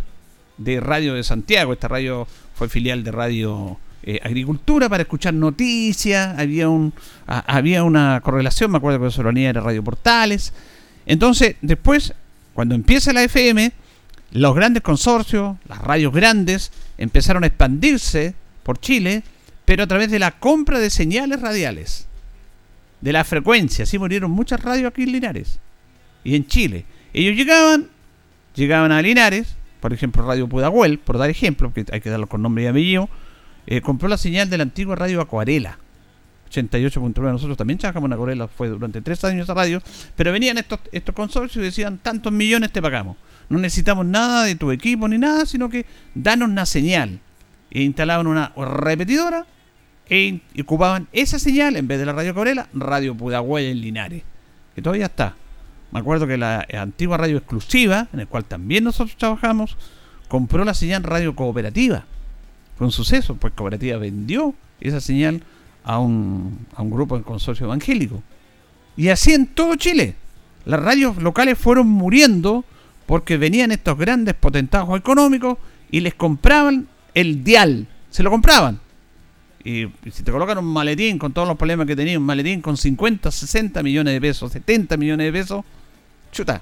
de 0.57 0.79
Radio 0.79 1.15
de 1.15 1.23
Santiago. 1.23 1.73
Esta 1.73 1.87
radio 1.87 2.27
fue 2.55 2.69
filial 2.69 3.03
de 3.03 3.11
Radio 3.11 3.77
eh, 4.03 4.19
Agricultura 4.23 4.89
para 4.89 5.03
escuchar 5.03 5.33
noticias. 5.33 6.37
Había, 6.39 6.69
un, 6.69 6.93
había 7.27 7.83
una 7.83 8.21
correlación, 8.21 8.71
me 8.71 8.77
acuerdo 8.77 9.01
que 9.01 9.11
Soronía 9.11 9.49
era 9.49 9.61
Radio 9.61 9.83
Portales. 9.83 10.53
Entonces, 11.05 11.55
después, 11.61 12.13
cuando 12.53 12.75
empieza 12.75 13.13
la 13.13 13.23
FM, 13.23 13.71
los 14.31 14.55
grandes 14.55 14.83
consorcios, 14.83 15.57
las 15.67 15.79
radios 15.79 16.13
grandes, 16.13 16.71
empezaron 16.97 17.43
a 17.43 17.47
expandirse 17.47 18.35
por 18.63 18.79
Chile, 18.79 19.23
pero 19.65 19.83
a 19.83 19.87
través 19.87 20.09
de 20.09 20.19
la 20.19 20.31
compra 20.31 20.79
de 20.79 20.89
señales 20.89 21.41
radiales, 21.41 22.07
de 23.03 23.11
la 23.11 23.25
frecuencia. 23.25 23.83
Así 23.83 23.99
murieron 23.99 24.31
muchas 24.31 24.61
radios 24.61 24.87
aquí 24.87 25.03
en 25.03 25.11
Linares 25.11 25.59
y 26.23 26.35
en 26.35 26.47
Chile. 26.47 26.85
Ellos 27.13 27.35
llegaban, 27.35 27.89
llegaban 28.55 28.93
a 28.93 29.01
Linares, 29.01 29.57
por 29.81 29.91
ejemplo 29.91 30.25
Radio 30.25 30.47
Pudahuel, 30.47 30.99
por 30.99 31.17
dar 31.17 31.29
ejemplo, 31.29 31.73
que 31.73 31.85
hay 31.91 31.99
que 31.99 32.09
darlo 32.09 32.27
con 32.27 32.41
nombre 32.41 32.63
y 32.63 32.67
apellido, 32.67 33.09
eh, 33.67 33.81
compró 33.81 34.07
la 34.07 34.17
señal 34.17 34.49
de 34.49 34.57
la 34.57 34.63
antigua 34.63 34.95
radio 34.95 35.19
Acuarela. 35.19 35.77
88.9, 36.49 37.13
nosotros 37.19 37.57
también 37.57 37.77
trabajamos 37.77 38.07
en 38.07 38.13
Acuarela, 38.13 38.47
fue 38.47 38.69
durante 38.69 39.01
tres 39.01 39.21
años 39.25 39.43
esa 39.43 39.53
radio, 39.53 39.81
pero 40.15 40.31
venían 40.31 40.57
estos, 40.57 40.79
estos 40.93 41.13
consorcios 41.13 41.61
y 41.61 41.65
decían, 41.65 41.97
tantos 41.97 42.31
millones 42.31 42.71
te 42.71 42.81
pagamos. 42.81 43.17
No 43.49 43.59
necesitamos 43.59 44.05
nada 44.05 44.45
de 44.45 44.55
tu 44.55 44.71
equipo 44.71 45.09
ni 45.09 45.17
nada, 45.17 45.45
sino 45.45 45.67
que 45.67 45.85
danos 46.15 46.47
una 46.47 46.65
señal. 46.65 47.19
E 47.69 47.81
instalaban 47.81 48.27
una 48.27 48.53
repetidora 48.55 49.45
e, 50.09 50.39
ocupaban 50.61 51.07
esa 51.11 51.39
señal 51.39 51.75
en 51.75 51.87
vez 51.87 51.99
de 51.99 52.05
la 52.05 52.13
radio 52.13 52.31
Acuarela, 52.31 52.67
Radio 52.73 53.15
Pudahuel 53.15 53.65
en 53.65 53.81
Linares, 53.81 54.23
que 54.75 54.81
todavía 54.81 55.05
está. 55.05 55.35
Me 55.91 55.99
acuerdo 55.99 56.25
que 56.25 56.37
la 56.37 56.65
antigua 56.73 57.17
radio 57.17 57.37
exclusiva, 57.37 58.07
en 58.13 58.21
el 58.21 58.27
cual 58.27 58.45
también 58.45 58.83
nosotros 58.83 59.15
trabajamos, 59.15 59.77
compró 60.27 60.65
la 60.65 60.73
señal 60.73 61.03
radio 61.03 61.35
cooperativa. 61.35 62.05
Fue 62.75 62.87
un 62.87 62.91
suceso, 62.91 63.35
pues 63.35 63.53
cooperativa 63.53 63.97
vendió 63.97 64.55
esa 64.81 64.99
señal 64.99 65.43
a 65.83 65.99
un, 65.99 66.65
a 66.75 66.81
un 66.81 66.89
grupo 66.89 67.15
del 67.15 67.23
consorcio 67.23 67.67
evangélico. 67.67 68.23
Y 68.97 69.09
así 69.09 69.33
en 69.33 69.47
todo 69.47 69.75
Chile. 69.75 70.15
Las 70.65 70.81
radios 70.81 71.17
locales 71.17 71.57
fueron 71.57 71.87
muriendo 71.87 72.63
porque 73.05 73.37
venían 73.37 73.71
estos 73.71 73.97
grandes 73.97 74.33
potentados 74.33 74.97
económicos 74.97 75.57
y 75.91 75.99
les 75.99 76.15
compraban 76.15 76.87
el 77.13 77.43
dial. 77.43 77.87
Se 78.09 78.23
lo 78.23 78.31
compraban. 78.31 78.79
Y, 79.63 79.87
si 80.11 80.23
te 80.23 80.31
colocan 80.31 80.57
un 80.57 80.65
maletín 80.65 81.17
con 81.17 81.31
todos 81.31 81.47
los 81.47 81.57
problemas 81.57 81.87
que 81.87 81.95
tenía, 81.95 82.19
un 82.19 82.25
maletín 82.25 82.61
con 82.61 82.75
50, 82.75 83.31
60 83.31 83.81
millones 83.81 84.13
de 84.13 84.21
pesos, 84.21 84.51
70 84.51 84.97
millones 84.97 85.25
de 85.25 85.31
pesos, 85.31 85.65
chuta. 86.31 86.61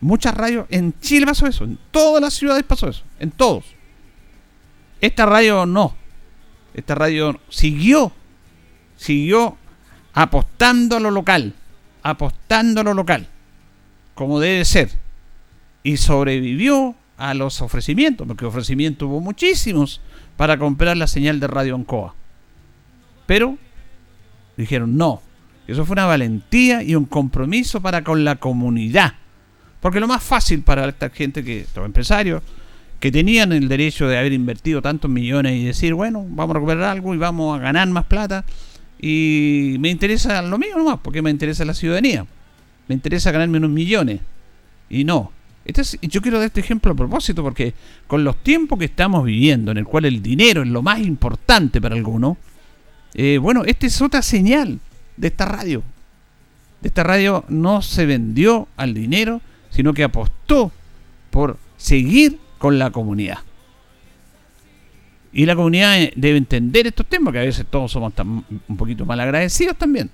Muchas 0.00 0.34
radios, 0.34 0.66
en 0.70 0.98
Chile 1.00 1.26
pasó 1.26 1.46
eso, 1.46 1.64
en 1.64 1.78
todas 1.90 2.22
las 2.22 2.34
ciudades 2.34 2.64
pasó 2.64 2.88
eso, 2.88 3.02
en 3.18 3.30
todos. 3.30 3.64
Esta 5.00 5.26
radio 5.26 5.66
no. 5.66 5.94
Esta 6.72 6.94
radio 6.94 7.40
siguió, 7.48 8.12
siguió 8.96 9.56
apostando 10.12 10.96
a 10.96 11.00
lo 11.00 11.10
local, 11.10 11.54
apostando 12.02 12.80
a 12.80 12.84
lo 12.84 12.94
local, 12.94 13.28
como 14.14 14.40
debe 14.40 14.64
ser. 14.64 14.90
Y 15.82 15.98
sobrevivió 15.98 16.94
a 17.16 17.34
los 17.34 17.60
ofrecimientos, 17.60 18.26
porque 18.26 18.44
ofrecimientos 18.44 19.08
hubo 19.08 19.20
muchísimos 19.20 20.00
para 20.36 20.58
comprar 20.58 20.96
la 20.96 21.06
señal 21.06 21.40
de 21.40 21.46
Radio 21.46 21.74
Ancoa. 21.74 22.14
Pero 23.26 23.58
dijeron 24.56 24.96
no, 24.96 25.22
eso 25.66 25.84
fue 25.84 25.94
una 25.94 26.06
valentía 26.06 26.82
y 26.82 26.94
un 26.94 27.06
compromiso 27.06 27.80
para 27.80 28.02
con 28.04 28.24
la 28.24 28.36
comunidad. 28.36 29.14
Porque 29.80 30.00
lo 30.00 30.08
más 30.08 30.22
fácil 30.22 30.62
para 30.62 30.88
esta 30.88 31.10
gente 31.10 31.44
que, 31.44 31.60
estos 31.60 31.84
empresarios, 31.84 32.42
que 33.00 33.12
tenían 33.12 33.52
el 33.52 33.68
derecho 33.68 34.08
de 34.08 34.18
haber 34.18 34.32
invertido 34.32 34.80
tantos 34.80 35.10
millones 35.10 35.54
y 35.54 35.64
decir, 35.64 35.94
bueno, 35.94 36.24
vamos 36.28 36.50
a 36.50 36.54
recuperar 36.54 36.84
algo 36.84 37.14
y 37.14 37.18
vamos 37.18 37.58
a 37.58 37.62
ganar 37.62 37.88
más 37.88 38.04
plata. 38.04 38.44
Y 38.98 39.76
me 39.78 39.90
interesa 39.90 40.40
lo 40.42 40.56
mío 40.56 40.76
nomás, 40.76 40.98
porque 41.02 41.20
me 41.20 41.30
interesa 41.30 41.64
la 41.64 41.74
ciudadanía. 41.74 42.26
Me 42.88 42.94
interesa 42.94 43.30
ganarme 43.30 43.58
unos 43.58 43.70
millones. 43.70 44.20
Y 44.88 45.04
no. 45.04 45.32
Este 45.66 45.80
es, 45.80 45.98
yo 46.00 46.22
quiero 46.22 46.38
dar 46.38 46.46
este 46.46 46.60
ejemplo 46.60 46.92
a 46.92 46.94
propósito 46.94 47.42
porque 47.42 47.74
con 48.06 48.22
los 48.22 48.36
tiempos 48.42 48.78
que 48.78 48.84
estamos 48.84 49.24
viviendo, 49.24 49.72
en 49.72 49.78
el 49.78 49.84
cual 49.84 50.04
el 50.04 50.22
dinero 50.22 50.62
es 50.62 50.68
lo 50.68 50.80
más 50.80 51.00
importante 51.00 51.80
para 51.80 51.96
algunos, 51.96 52.36
eh, 53.14 53.38
bueno, 53.38 53.64
esta 53.64 53.86
es 53.86 54.00
otra 54.00 54.22
señal 54.22 54.78
de 55.16 55.28
esta 55.28 55.44
radio. 55.44 55.82
De 56.80 56.88
esta 56.88 57.02
radio 57.02 57.44
no 57.48 57.82
se 57.82 58.06
vendió 58.06 58.68
al 58.76 58.94
dinero, 58.94 59.40
sino 59.70 59.92
que 59.92 60.04
apostó 60.04 60.70
por 61.30 61.58
seguir 61.76 62.38
con 62.58 62.78
la 62.78 62.90
comunidad. 62.90 63.38
Y 65.32 65.46
la 65.46 65.56
comunidad 65.56 66.00
eh, 66.00 66.12
debe 66.14 66.38
entender 66.38 66.86
estos 66.86 67.06
temas, 67.06 67.32
que 67.32 67.40
a 67.40 67.42
veces 67.42 67.66
todos 67.68 67.90
somos 67.90 68.12
un 68.18 68.76
poquito 68.76 69.04
mal 69.04 69.18
agradecidos 69.20 69.76
también. 69.76 70.10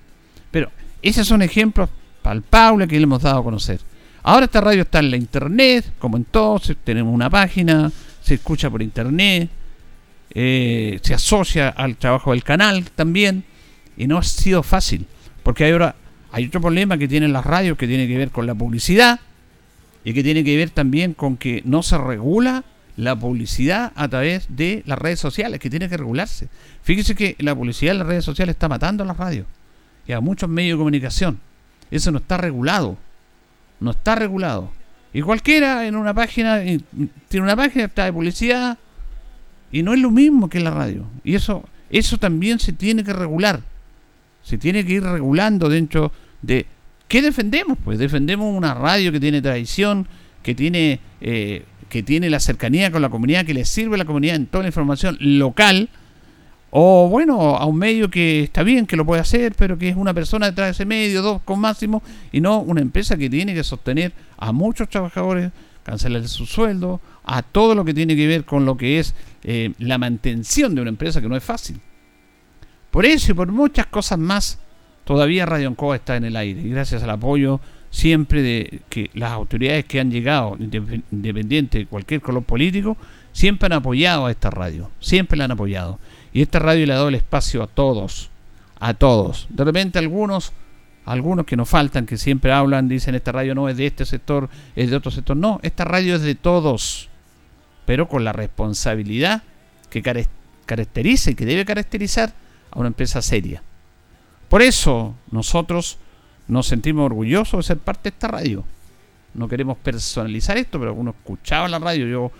Pero 0.49 0.71
esos 1.01 1.27
son 1.27 1.41
ejemplos 1.41 1.89
palpables 2.21 2.87
que 2.87 2.97
le 2.97 3.03
hemos 3.03 3.21
dado 3.21 3.39
a 3.39 3.43
conocer. 3.43 3.79
Ahora 4.23 4.45
esta 4.45 4.61
radio 4.61 4.83
está 4.83 4.99
en 4.99 5.11
la 5.11 5.17
internet, 5.17 5.93
como 5.99 6.15
entonces, 6.15 6.77
tenemos 6.81 7.13
una 7.13 7.29
página, 7.29 7.91
se 8.21 8.35
escucha 8.35 8.69
por 8.69 8.81
internet, 8.81 9.49
eh, 10.33 10.97
se 11.01 11.13
asocia 11.13 11.67
al 11.69 11.97
trabajo 11.97 12.31
del 12.31 12.41
canal 12.41 12.85
también 12.95 13.43
y 13.97 14.07
no 14.07 14.17
ha 14.17 14.23
sido 14.23 14.63
fácil, 14.63 15.05
porque 15.43 15.69
ahora 15.69 15.95
hay 16.31 16.45
otro 16.45 16.61
problema 16.61 16.97
que 16.97 17.09
tienen 17.09 17.33
las 17.33 17.45
radios 17.45 17.77
que 17.77 17.85
tiene 17.85 18.07
que 18.07 18.17
ver 18.17 18.31
con 18.31 18.47
la 18.47 18.55
publicidad 18.55 19.19
y 20.05 20.13
que 20.13 20.23
tiene 20.23 20.45
que 20.45 20.55
ver 20.55 20.69
también 20.69 21.13
con 21.13 21.35
que 21.35 21.61
no 21.65 21.83
se 21.83 21.97
regula 21.97 22.63
la 22.95 23.19
publicidad 23.19 23.91
a 23.95 24.07
través 24.07 24.45
de 24.49 24.83
las 24.85 24.99
redes 24.99 25.19
sociales, 25.19 25.59
que 25.59 25.69
tiene 25.69 25.89
que 25.89 25.97
regularse. 25.97 26.47
Fíjese 26.83 27.13
que 27.13 27.35
la 27.39 27.53
publicidad 27.55 27.91
en 27.91 27.99
las 27.99 28.07
redes 28.07 28.23
sociales 28.23 28.55
está 28.55 28.69
matando 28.69 29.03
a 29.03 29.07
las 29.07 29.17
radios 29.17 29.47
y 30.07 30.13
a 30.13 30.21
muchos 30.21 30.49
medios 30.49 30.77
de 30.77 30.79
comunicación. 30.79 31.39
Eso 31.91 32.11
no 32.11 32.19
está 32.19 32.37
regulado. 32.37 32.97
No 33.83 33.91
está 33.91 34.15
regulado. 34.15 34.71
Y 35.13 35.21
cualquiera 35.21 35.85
en 35.85 35.95
una 35.95 36.13
página, 36.13 36.61
tiene 36.61 37.43
una 37.43 37.55
página, 37.55 37.85
está 37.85 38.05
de 38.05 38.13
publicidad, 38.13 38.77
y 39.71 39.83
no 39.83 39.93
es 39.93 39.99
lo 39.99 40.09
mismo 40.09 40.49
que 40.49 40.59
la 40.59 40.71
radio. 40.71 41.05
Y 41.23 41.35
eso, 41.35 41.63
eso 41.89 42.17
también 42.17 42.59
se 42.59 42.73
tiene 42.73 43.03
que 43.03 43.13
regular 43.13 43.61
se 44.43 44.57
tiene 44.57 44.85
que 44.85 44.93
ir 44.93 45.03
regulando 45.03 45.69
dentro 45.69 46.11
de... 46.41 46.65
¿Qué 47.07 47.21
defendemos? 47.21 47.77
Pues 47.83 47.99
defendemos 47.99 48.55
una 48.55 48.73
radio 48.73 49.11
que 49.11 49.19
tiene 49.19 49.41
tradición, 49.41 50.07
que 50.41 50.55
tiene, 50.55 50.99
eh, 51.21 51.63
que 51.89 52.03
tiene 52.03 52.29
la 52.29 52.39
cercanía 52.39 52.91
con 52.91 53.01
la 53.01 53.09
comunidad, 53.09 53.45
que 53.45 53.53
le 53.53 53.65
sirve 53.65 53.95
a 53.95 53.99
la 53.99 54.05
comunidad 54.05 54.35
en 54.35 54.47
toda 54.47 54.63
la 54.63 54.69
información 54.69 55.17
local, 55.19 55.89
o 56.75 57.07
bueno, 57.07 57.55
a 57.55 57.65
un 57.65 57.77
medio 57.77 58.09
que 58.09 58.41
está 58.41 58.63
bien, 58.63 58.87
que 58.87 58.95
lo 58.95 59.05
puede 59.05 59.21
hacer, 59.21 59.53
pero 59.55 59.77
que 59.77 59.89
es 59.89 59.95
una 59.95 60.11
persona 60.11 60.47
detrás 60.47 60.69
de 60.69 60.71
ese 60.71 60.85
medio, 60.85 61.21
dos 61.21 61.39
con 61.43 61.59
máximo, 61.59 62.01
y 62.31 62.41
no 62.41 62.61
una 62.61 62.81
empresa 62.81 63.15
que 63.15 63.29
tiene 63.29 63.53
que 63.53 63.63
sostener 63.63 64.11
a 64.37 64.51
muchos 64.51 64.89
trabajadores, 64.89 65.51
cancelar 65.83 66.27
su 66.27 66.47
sueldo, 66.47 66.99
a 67.25 67.43
todo 67.43 67.75
lo 67.75 67.85
que 67.85 67.93
tiene 67.93 68.15
que 68.15 68.25
ver 68.25 68.43
con 68.43 68.65
lo 68.65 68.75
que 68.75 68.97
es 68.97 69.13
eh, 69.43 69.71
la 69.77 69.99
mantención 69.99 70.73
de 70.73 70.81
una 70.81 70.89
empresa, 70.89 71.21
que 71.21 71.29
no 71.29 71.35
es 71.35 71.43
fácil. 71.43 71.79
Por 72.89 73.05
eso 73.05 73.33
y 73.33 73.35
por 73.35 73.51
muchas 73.51 73.85
cosas 73.85 74.17
más, 74.17 74.57
todavía 75.03 75.45
Radio 75.45 75.67
Ancoa 75.67 75.97
está 75.97 76.15
en 76.15 76.23
el 76.23 76.35
aire. 76.35 76.59
Y 76.59 76.69
gracias 76.69 77.03
al 77.03 77.11
apoyo 77.11 77.61
siempre 77.91 78.41
de 78.41 78.81
que 78.89 79.11
las 79.13 79.31
autoridades 79.31 79.85
que 79.85 79.99
han 79.99 80.09
llegado, 80.09 80.57
independiente 80.59 81.77
de 81.77 81.85
cualquier 81.85 82.21
color 82.21 82.43
político, 82.43 82.97
siempre 83.31 83.67
han 83.67 83.73
apoyado 83.73 84.25
a 84.25 84.31
esta 84.31 84.49
radio. 84.49 84.89
Siempre 84.99 85.37
la 85.37 85.45
han 85.45 85.51
apoyado. 85.51 85.99
Y 86.33 86.41
esta 86.41 86.59
radio 86.59 86.85
le 86.85 86.93
ha 86.93 86.97
dado 86.97 87.09
el 87.09 87.15
espacio 87.15 87.63
a 87.63 87.67
todos. 87.67 88.29
A 88.79 88.93
todos. 88.93 89.47
De 89.49 89.63
repente 89.63 89.99
algunos 89.99 90.51
algunos 91.05 91.45
que 91.45 91.57
nos 91.57 91.67
faltan, 91.67 92.05
que 92.05 92.17
siempre 92.17 92.51
hablan, 92.51 92.87
dicen 92.87 93.15
esta 93.15 93.31
radio 93.31 93.55
no 93.55 93.67
es 93.67 93.77
de 93.77 93.87
este 93.87 94.05
sector, 94.05 94.49
es 94.75 94.89
de 94.89 94.95
otro 94.95 95.11
sector. 95.11 95.35
No, 95.35 95.59
esta 95.61 95.83
radio 95.83 96.15
es 96.15 96.21
de 96.21 96.35
todos, 96.35 97.09
pero 97.85 98.07
con 98.07 98.23
la 98.23 98.31
responsabilidad 98.31 99.43
que 99.89 100.01
caracteriza 100.65 101.31
y 101.31 101.35
que 101.35 101.45
debe 101.45 101.65
caracterizar 101.65 102.33
a 102.71 102.79
una 102.79 102.87
empresa 102.87 103.21
seria. 103.21 103.61
Por 104.47 104.61
eso 104.61 105.15
nosotros 105.31 105.97
nos 106.47 106.67
sentimos 106.67 107.05
orgullosos 107.05 107.59
de 107.59 107.63
ser 107.63 107.77
parte 107.79 108.09
de 108.09 108.15
esta 108.15 108.27
radio. 108.27 108.63
No 109.33 109.47
queremos 109.47 109.77
personalizar 109.77 110.57
esto, 110.57 110.79
pero 110.79 110.93
uno 110.93 111.11
escuchaba 111.11 111.67
la 111.67 111.79
radio. 111.79 112.07
Yo, 112.07 112.31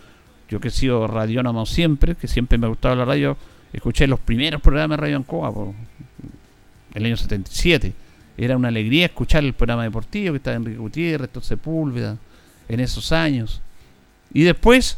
yo 0.48 0.60
que 0.60 0.70
he 0.70 0.72
sido 0.72 1.08
radiónamo 1.08 1.66
siempre, 1.66 2.16
que 2.16 2.28
siempre 2.28 2.58
me 2.58 2.68
ha 2.68 2.70
gustado 2.70 2.96
la 2.96 3.06
radio, 3.06 3.36
escuché 3.74 4.08
los 4.08 4.20
primeros 4.20 4.62
programas 4.62 4.98
de 4.98 5.02
Radio 5.02 5.18
Ancoa 5.18 5.52
por 5.52 5.74
el 6.94 7.06
año 7.06 7.18
77. 7.18 7.94
Era 8.38 8.56
una 8.56 8.70
alegría 8.70 9.08
escuchar 9.08 9.44
el 9.44 9.54
programa 9.54 9.84
deportivo 9.84 10.34
que 10.34 10.38
estaba 10.38 10.58
Enrique 10.58 10.78
Gutiérrez, 10.78 11.26
Héctor 11.26 11.44
Sepúlveda, 11.44 12.18
en 12.70 12.80
esos 12.80 13.12
años. 13.12 13.62
Y 14.34 14.44
después, 14.44 14.98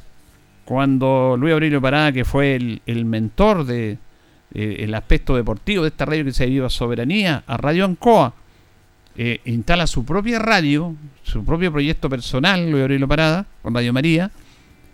cuando 0.64 1.36
Luis 1.38 1.54
Aurelio 1.54 1.82
Parada, 1.82 2.12
que 2.12 2.26
fue 2.26 2.56
el, 2.56 3.06
mentor 3.06 3.66
de, 3.66 3.98
eh, 4.54 4.78
el 4.80 4.94
aspecto 4.94 5.36
deportivo 5.36 5.84
de 5.84 5.90
esta 5.90 6.06
radio 6.06 6.26
que 6.26 6.32
se 6.32 6.46
viva 6.46 6.70
soberanía, 6.70 7.44
a 7.48 7.58
Radio 7.58 7.86
Ancoa, 7.86 8.34
eh, 9.18 9.40
instala 9.46 9.88
su 9.88 10.04
propia 10.06 10.40
radio, 10.40 10.96
su 11.24 11.46
propio 11.46 11.72
proyecto 11.72 12.10
personal, 12.10 12.70
Luis 12.70 12.82
Aurelio 12.82 13.08
Parada, 13.08 13.46
con 13.62 13.74
Radio 13.74 13.94
María. 13.94 14.32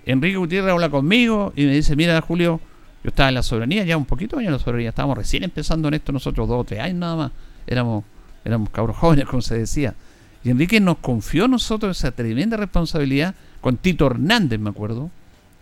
Enrique 0.06 0.38
Gutiérrez 0.38 0.72
habla 0.72 0.90
conmigo 0.90 1.54
y 1.56 1.66
me 1.66 1.74
dice, 1.74 1.96
mira 1.96 2.20
Julio, 2.22 2.60
yo 3.04 3.10
estaba 3.10 3.30
en 3.30 3.36
la 3.36 3.44
soberanía 3.44 3.84
ya 3.84 3.98
un 3.98 4.06
poquito 4.06 4.38
años 4.38 4.48
en 4.48 4.54
la 4.54 4.60
soberanía, 4.60 4.90
estábamos 4.90 5.18
recién 5.18 5.44
empezando 5.44 5.88
en 5.88 5.96
esto 5.96 6.12
nosotros, 6.12 6.48
dos 6.48 6.62
o 6.62 6.64
tres 6.64 6.80
años 6.80 6.98
nada 6.98 7.16
más, 7.16 7.32
éramos, 7.68 8.04
éramos 8.46 8.70
cabros 8.70 8.98
jóvenes, 8.98 9.26
como 9.26 9.42
se 9.42 9.58
decía. 9.58 9.96
Y 10.44 10.50
Enrique 10.50 10.80
nos 10.80 10.98
confió 10.98 11.46
a 11.46 11.48
nosotros 11.48 11.98
esa 11.98 12.12
tremenda 12.12 12.58
responsabilidad 12.58 13.36
con 13.60 13.78
Tito 13.78 14.08
Hernández, 14.08 14.60
me 14.60 14.70
acuerdo, 14.70 15.10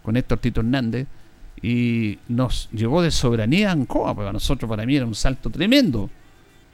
con 0.03 0.15
Héctor 0.15 0.39
Tito 0.39 0.61
Hernández, 0.61 1.07
y 1.61 2.19
nos 2.29 2.69
llevó 2.71 3.01
de 3.01 3.11
soberanía 3.11 3.69
a 3.69 3.73
Ancoa, 3.73 4.15
para 4.15 4.31
nosotros, 4.31 4.69
para 4.69 4.85
mí, 4.85 4.95
era 4.95 5.05
un 5.05 5.15
salto 5.15 5.49
tremendo. 5.49 6.09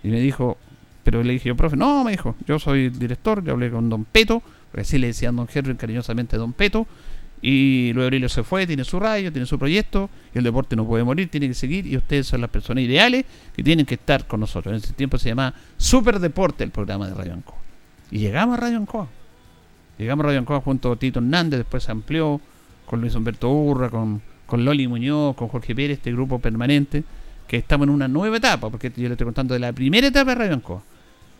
Y 0.03 0.09
me 0.09 0.19
dijo, 0.19 0.57
pero 1.03 1.23
le 1.23 1.33
dije 1.33 1.49
yo, 1.49 1.55
profe, 1.55 1.75
no, 1.75 2.03
me 2.03 2.11
dijo, 2.11 2.35
yo 2.47 2.59
soy 2.59 2.89
director, 2.89 3.43
yo 3.43 3.53
hablé 3.53 3.71
con 3.71 3.89
Don 3.89 4.05
Peto, 4.05 4.43
porque 4.71 4.81
así 4.81 4.97
le 4.97 5.07
decían 5.07 5.35
Don 5.35 5.47
Henry 5.51 5.75
cariñosamente 5.75 6.37
Don 6.37 6.53
Peto, 6.53 6.87
y 7.47 7.93
luego 7.93 8.07
Aurelio 8.07 8.27
se 8.27 8.41
fue, 8.41 8.65
tiene 8.65 8.83
su 8.83 8.99
radio, 8.99 9.31
tiene 9.31 9.45
su 9.45 9.59
proyecto, 9.59 10.09
y 10.33 10.39
el 10.39 10.43
deporte 10.43 10.75
no 10.75 10.83
puede 10.87 11.03
morir, 11.03 11.29
tiene 11.29 11.47
que 11.47 11.53
seguir, 11.53 11.85
y 11.85 11.95
ustedes 11.95 12.25
son 12.25 12.41
las 12.41 12.49
personas 12.49 12.83
ideales 12.83 13.23
que 13.55 13.61
tienen 13.61 13.85
que 13.85 13.93
estar 13.93 14.25
con 14.25 14.39
nosotros. 14.39 14.71
En 14.71 14.77
ese 14.77 14.93
tiempo 14.93 15.19
se 15.19 15.29
llamaba 15.29 15.53
Super 15.77 16.17
Deporte 16.17 16.63
el 16.63 16.71
programa 16.71 17.07
de 17.07 17.13
Radio 17.13 17.33
Ancoa. 17.33 17.57
Y 18.09 18.17
llegamos 18.17 18.57
a 18.57 18.61
Radio 18.61 18.77
Ancoa. 18.77 19.07
Llegamos 19.99 20.23
a 20.23 20.27
Radio 20.29 20.39
Ancoa 20.39 20.59
junto 20.59 20.91
a 20.91 20.95
Tito 20.95 21.19
Hernández, 21.19 21.59
después 21.59 21.83
se 21.83 21.91
amplió 21.91 22.41
con 22.87 22.99
Luis 22.99 23.13
Humberto 23.13 23.51
Urra, 23.51 23.91
con, 23.91 24.23
con 24.47 24.65
Loli 24.65 24.87
Muñoz, 24.87 25.35
con 25.35 25.47
Jorge 25.47 25.75
Pérez, 25.75 25.99
este 25.99 26.11
grupo 26.11 26.39
permanente, 26.39 27.03
que 27.47 27.57
estamos 27.57 27.85
en 27.85 27.93
una 27.93 28.07
nueva 28.07 28.37
etapa, 28.37 28.71
porque 28.71 28.91
yo 28.97 29.07
le 29.07 29.11
estoy 29.11 29.25
contando 29.25 29.53
de 29.53 29.59
la 29.59 29.71
primera 29.71 30.07
etapa 30.07 30.31
de 30.31 30.35
Radio 30.35 30.53
Ancoa. 30.55 30.81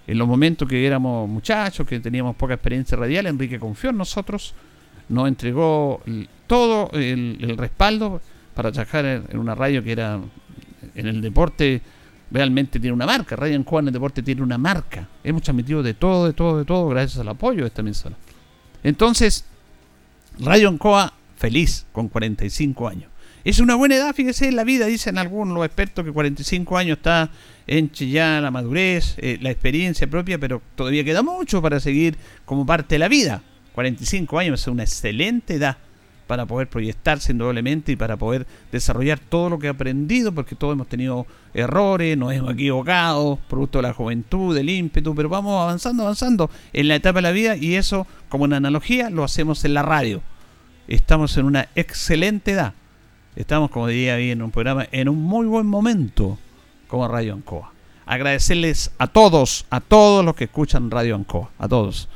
En 0.06 0.20
los 0.20 0.28
momentos 0.28 0.68
que 0.68 0.86
éramos 0.86 1.28
muchachos, 1.28 1.88
que 1.88 2.00
teníamos 2.00 2.36
poca 2.36 2.54
experiencia 2.54 2.96
radial, 2.96 3.26
Enrique 3.26 3.58
confió 3.58 3.90
en 3.90 3.98
nosotros, 3.98 4.54
nos 5.10 5.28
entregó 5.28 6.02
todo 6.48 6.90
el, 6.94 7.56
respaldo 7.58 8.22
para 8.54 8.72
trabajar 8.72 9.06
en 9.06 9.38
una 9.38 9.56
radio 9.56 9.84
que 9.84 9.92
era 9.92 10.20
en 10.96 11.08
el 11.08 11.22
deporte 11.22 11.82
realmente 12.32 12.80
tiene 12.80 12.94
una 12.94 13.06
marca. 13.06 13.36
Radio 13.36 13.56
Ancoa 13.56 13.82
en 13.82 13.88
el 13.88 13.94
deporte 13.94 14.24
tiene 14.24 14.42
una 14.42 14.58
marca. 14.58 15.08
Hemos 15.24 15.42
transmitido 15.44 15.84
de 15.84 15.94
todo, 15.94 16.28
de 16.28 16.34
todo, 16.34 16.58
de 16.58 16.66
todo, 16.66 16.88
gracias 16.90 17.20
al 17.20 17.30
apoyo 17.30 17.62
de 17.62 17.68
esta 17.68 17.82
emisora. 17.82 18.16
Entonces, 18.84 19.46
Radio 20.40 20.70
Ancoa 20.70 21.14
feliz 21.38 21.86
con 21.92 22.10
45 22.10 22.88
años. 22.88 23.12
Es 23.44 23.60
una 23.60 23.76
buena 23.76 23.96
edad, 23.96 24.16
fíjese, 24.16 24.48
en 24.48 24.56
la 24.56 24.64
vida, 24.64 24.88
dicen 24.88 25.20
algunos 25.20 25.56
los 25.56 25.66
expertos 25.66 26.04
que 26.04 26.12
45 26.12 26.78
años 26.78 26.98
está 26.98 27.30
en 27.68 27.92
ya 27.92 28.42
la 28.42 28.50
madurez, 28.50 29.16
eh, 29.20 29.38
la 29.40 29.52
experiencia 29.52 30.08
propia, 30.08 30.40
pero 30.40 30.64
todavía 30.76 31.04
queda 31.04 31.22
mucho 31.22 31.62
para 31.62 31.80
seguir 31.80 32.18
como 32.46 32.66
parte 32.66 32.96
de 32.96 33.00
la 33.00 33.08
vida. 33.08 33.44
45 33.76 34.40
años 34.40 34.62
es 34.62 34.68
una 34.68 34.84
excelente 34.84 35.56
edad 35.56 35.76
para 36.28 36.46
poder 36.46 36.70
proyectarse 36.70 37.34
indudablemente 37.34 37.92
y 37.92 37.96
para 37.98 38.16
poder 38.16 38.48
desarrollar 38.72 39.20
todo 39.20 39.50
lo 39.50 39.60
que 39.60 39.68
ha 39.68 39.72
aprendido, 39.72 40.32
porque 40.32 40.56
todos 40.56 40.74
hemos 40.74 40.88
tenido 40.88 41.28
errores, 41.54 42.18
nos 42.18 42.32
hemos 42.32 42.54
equivocado, 42.54 43.38
producto 43.50 43.80
de 43.80 43.84
la 43.84 43.94
juventud, 43.94 44.56
del 44.56 44.70
ímpetu, 44.70 45.14
pero 45.14 45.28
vamos 45.28 45.62
avanzando, 45.62 46.04
avanzando 46.04 46.50
en 46.72 46.88
la 46.88 46.96
etapa 46.96 47.18
de 47.18 47.24
la 47.24 47.32
vida 47.32 47.58
y 47.58 47.76
eso, 47.76 48.08
como 48.30 48.46
una 48.46 48.58
analogía, 48.58 49.10
lo 49.10 49.26
hacemos 49.26 49.66
en 49.66 49.74
la 49.74 49.84
radio. 49.84 50.22
Estamos 50.88 51.36
en 51.36 51.46
una 51.46 51.68
excelente 51.76 52.52
edad. 52.52 52.74
Estamos, 53.36 53.70
como 53.72 53.88
diría 53.88 54.16
bien 54.16 54.40
en 54.40 54.44
un 54.44 54.52
programa, 54.52 54.88
en 54.94 55.10
un 55.10 55.22
muy 55.22 55.48
buen 55.48 55.68
momento 55.68 56.40
como 56.88 57.10
Radio 57.10 57.34
Ancoa. 57.34 57.74
Agradecerles 58.06 58.92
a 59.00 59.08
todos, 59.08 59.66
a 59.70 59.82
todos 59.82 60.24
los 60.24 60.34
que 60.34 60.46
escuchan 60.46 60.90
Radio 60.90 61.16
Ancoa, 61.16 61.50
a 61.60 61.68
todos. 61.68 62.08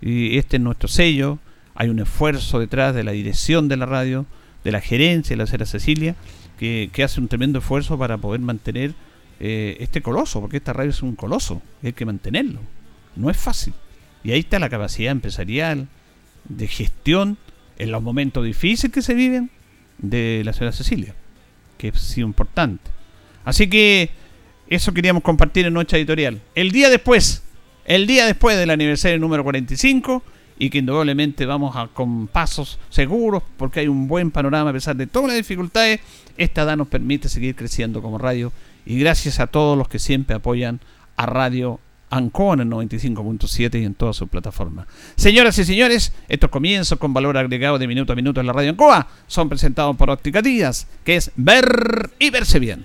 Y 0.00 0.38
este 0.38 0.56
es 0.56 0.62
nuestro 0.62 0.88
sello. 0.88 1.38
Hay 1.74 1.88
un 1.88 2.00
esfuerzo 2.00 2.58
detrás 2.58 2.94
de 2.94 3.04
la 3.04 3.12
dirección 3.12 3.68
de 3.68 3.76
la 3.76 3.86
radio, 3.86 4.26
de 4.64 4.72
la 4.72 4.80
gerencia 4.80 5.34
de 5.34 5.42
la 5.42 5.46
Cera 5.46 5.66
Cecilia, 5.66 6.16
que, 6.58 6.90
hace 7.04 7.20
un 7.20 7.28
tremendo 7.28 7.60
esfuerzo 7.60 7.98
para 7.98 8.18
poder 8.18 8.40
mantener 8.40 8.94
eh, 9.40 9.76
este 9.80 10.02
coloso, 10.02 10.40
porque 10.40 10.56
esta 10.56 10.72
radio 10.72 10.90
es 10.90 11.02
un 11.02 11.14
coloso, 11.14 11.62
hay 11.82 11.92
que 11.92 12.04
mantenerlo. 12.04 12.60
No 13.14 13.30
es 13.30 13.36
fácil. 13.36 13.74
Y 14.24 14.32
ahí 14.32 14.40
está 14.40 14.58
la 14.58 14.68
capacidad 14.68 15.12
empresarial, 15.12 15.88
de 16.48 16.66
gestión, 16.66 17.38
en 17.78 17.92
los 17.92 18.02
momentos 18.02 18.44
difíciles 18.44 18.92
que 18.92 19.02
se 19.02 19.14
viven, 19.14 19.50
de 19.98 20.42
la 20.44 20.52
Cera 20.52 20.72
Cecilia, 20.72 21.14
que 21.76 21.92
sido 21.92 22.26
importante. 22.26 22.90
Así 23.44 23.68
que 23.68 24.10
eso 24.68 24.92
queríamos 24.92 25.22
compartir 25.22 25.66
en 25.66 25.74
nuestra 25.74 25.98
editorial. 25.98 26.40
El 26.54 26.70
día 26.72 26.90
después 26.90 27.42
el 27.88 28.06
día 28.06 28.26
después 28.26 28.56
del 28.58 28.68
aniversario 28.68 29.18
número 29.18 29.42
45 29.42 30.22
y 30.58 30.68
que 30.68 30.78
indudablemente 30.78 31.46
vamos 31.46 31.74
a, 31.74 31.88
con 31.88 32.26
pasos 32.26 32.78
seguros 32.90 33.42
porque 33.56 33.80
hay 33.80 33.88
un 33.88 34.06
buen 34.08 34.30
panorama 34.30 34.70
a 34.70 34.72
pesar 34.74 34.94
de 34.94 35.06
todas 35.06 35.28
las 35.28 35.36
dificultades. 35.38 36.00
Esta 36.36 36.62
edad 36.62 36.76
nos 36.76 36.88
permite 36.88 37.30
seguir 37.30 37.56
creciendo 37.56 38.02
como 38.02 38.18
radio 38.18 38.52
y 38.84 38.98
gracias 38.98 39.40
a 39.40 39.46
todos 39.46 39.76
los 39.76 39.88
que 39.88 39.98
siempre 39.98 40.36
apoyan 40.36 40.80
a 41.16 41.24
Radio 41.24 41.80
Ancoa 42.10 42.54
en 42.54 42.60
el 42.60 42.68
95.7 42.68 43.80
y 43.80 43.84
en 43.86 43.94
todas 43.94 44.16
sus 44.16 44.28
plataformas. 44.28 44.86
Señoras 45.16 45.58
y 45.58 45.64
señores, 45.64 46.12
estos 46.28 46.50
comienzos 46.50 46.98
con 46.98 47.14
valor 47.14 47.38
agregado 47.38 47.78
de 47.78 47.86
minuto 47.86 48.12
a 48.12 48.16
minuto 48.16 48.38
en 48.40 48.46
la 48.48 48.52
Radio 48.52 48.70
Ancoa 48.70 49.08
son 49.26 49.48
presentados 49.48 49.96
por 49.96 50.10
Óptica 50.10 50.42
Díaz, 50.42 50.88
que 51.04 51.16
es 51.16 51.30
ver 51.36 52.10
y 52.18 52.28
verse 52.28 52.58
bien. 52.58 52.84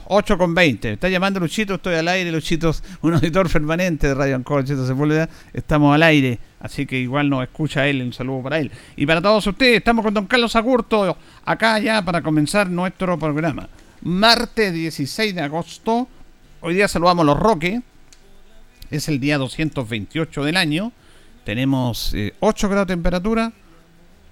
8 0.13 0.37
con 0.37 0.53
20. 0.53 0.91
Está 0.91 1.07
llamando 1.07 1.39
Luchito, 1.39 1.75
estoy 1.75 1.95
al 1.95 2.07
aire. 2.09 2.33
Luchito, 2.33 2.75
un 3.01 3.13
auditor 3.13 3.49
permanente 3.49 4.07
de 4.07 4.13
Radio 4.13 4.35
Ancor, 4.35 4.61
Luchito 4.61 4.85
Sepúlveda. 4.85 5.29
Estamos 5.53 5.95
al 5.95 6.03
aire, 6.03 6.37
así 6.59 6.85
que 6.85 6.99
igual 6.99 7.29
nos 7.29 7.43
escucha 7.43 7.87
él. 7.87 8.01
Un 8.01 8.11
saludo 8.11 8.43
para 8.43 8.59
él. 8.59 8.69
Y 8.97 9.05
para 9.05 9.21
todos 9.21 9.47
ustedes, 9.47 9.77
estamos 9.77 10.03
con 10.03 10.13
don 10.13 10.25
Carlos 10.25 10.53
Agurto, 10.57 11.15
acá 11.45 11.79
ya 11.79 12.03
para 12.03 12.21
comenzar 12.21 12.69
nuestro 12.69 13.17
programa. 13.17 13.69
Martes 14.01 14.73
16 14.73 15.33
de 15.33 15.41
agosto. 15.41 16.09
Hoy 16.59 16.73
día 16.73 16.89
saludamos 16.89 17.25
los 17.25 17.39
Roques. 17.39 17.79
Es 18.89 19.07
el 19.07 19.21
día 19.21 19.37
228 19.37 20.43
del 20.43 20.57
año. 20.57 20.91
Tenemos 21.45 22.13
8 22.41 22.67
eh, 22.67 22.69
grados 22.69 22.87
de 22.87 22.95
temperatura, 22.95 23.53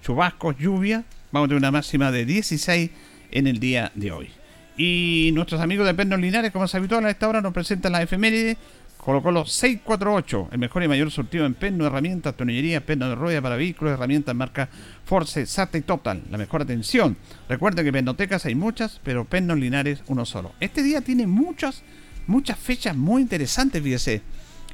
chubascos, 0.02 0.58
lluvia. 0.58 1.04
Vamos 1.32 1.46
a 1.46 1.48
tener 1.48 1.58
una 1.58 1.70
máxima 1.70 2.12
de 2.12 2.26
16 2.26 2.90
en 3.30 3.46
el 3.46 3.58
día 3.58 3.92
de 3.94 4.12
hoy. 4.12 4.39
Y 4.82 5.30
nuestros 5.34 5.60
amigos 5.60 5.86
de 5.86 5.92
Pernos 5.92 6.18
Linares, 6.18 6.52
como 6.52 6.64
es 6.64 6.74
habitual 6.74 7.04
a 7.04 7.10
esta 7.10 7.28
hora, 7.28 7.42
nos 7.42 7.52
presentan 7.52 7.92
la 7.92 8.00
efeméride. 8.00 8.56
Colocó 8.96 9.30
los 9.30 9.52
648, 9.52 10.48
el 10.52 10.58
mejor 10.58 10.82
y 10.82 10.88
mayor 10.88 11.10
surtido 11.10 11.44
en 11.44 11.52
perno, 11.52 11.84
herramientas, 11.84 12.34
tonillería, 12.34 12.86
perno 12.86 13.10
de 13.10 13.14
rueda 13.14 13.42
para 13.42 13.56
vehículos, 13.56 13.92
herramientas 13.92 14.34
marca 14.34 14.70
Force, 15.04 15.44
SATA 15.44 15.76
y 15.76 15.82
Total. 15.82 16.22
La 16.30 16.38
mejor 16.38 16.62
atención. 16.62 17.18
Recuerden 17.46 17.84
que 17.84 17.92
pernotecas 17.92 18.46
hay 18.46 18.54
muchas, 18.54 19.02
pero 19.04 19.26
Pernos 19.26 19.58
Linares 19.58 20.02
uno 20.06 20.24
solo. 20.24 20.52
Este 20.60 20.82
día 20.82 21.02
tiene 21.02 21.26
muchas, 21.26 21.82
muchas 22.26 22.58
fechas 22.58 22.96
muy 22.96 23.20
interesantes, 23.20 23.82
fíjese. 23.82 24.22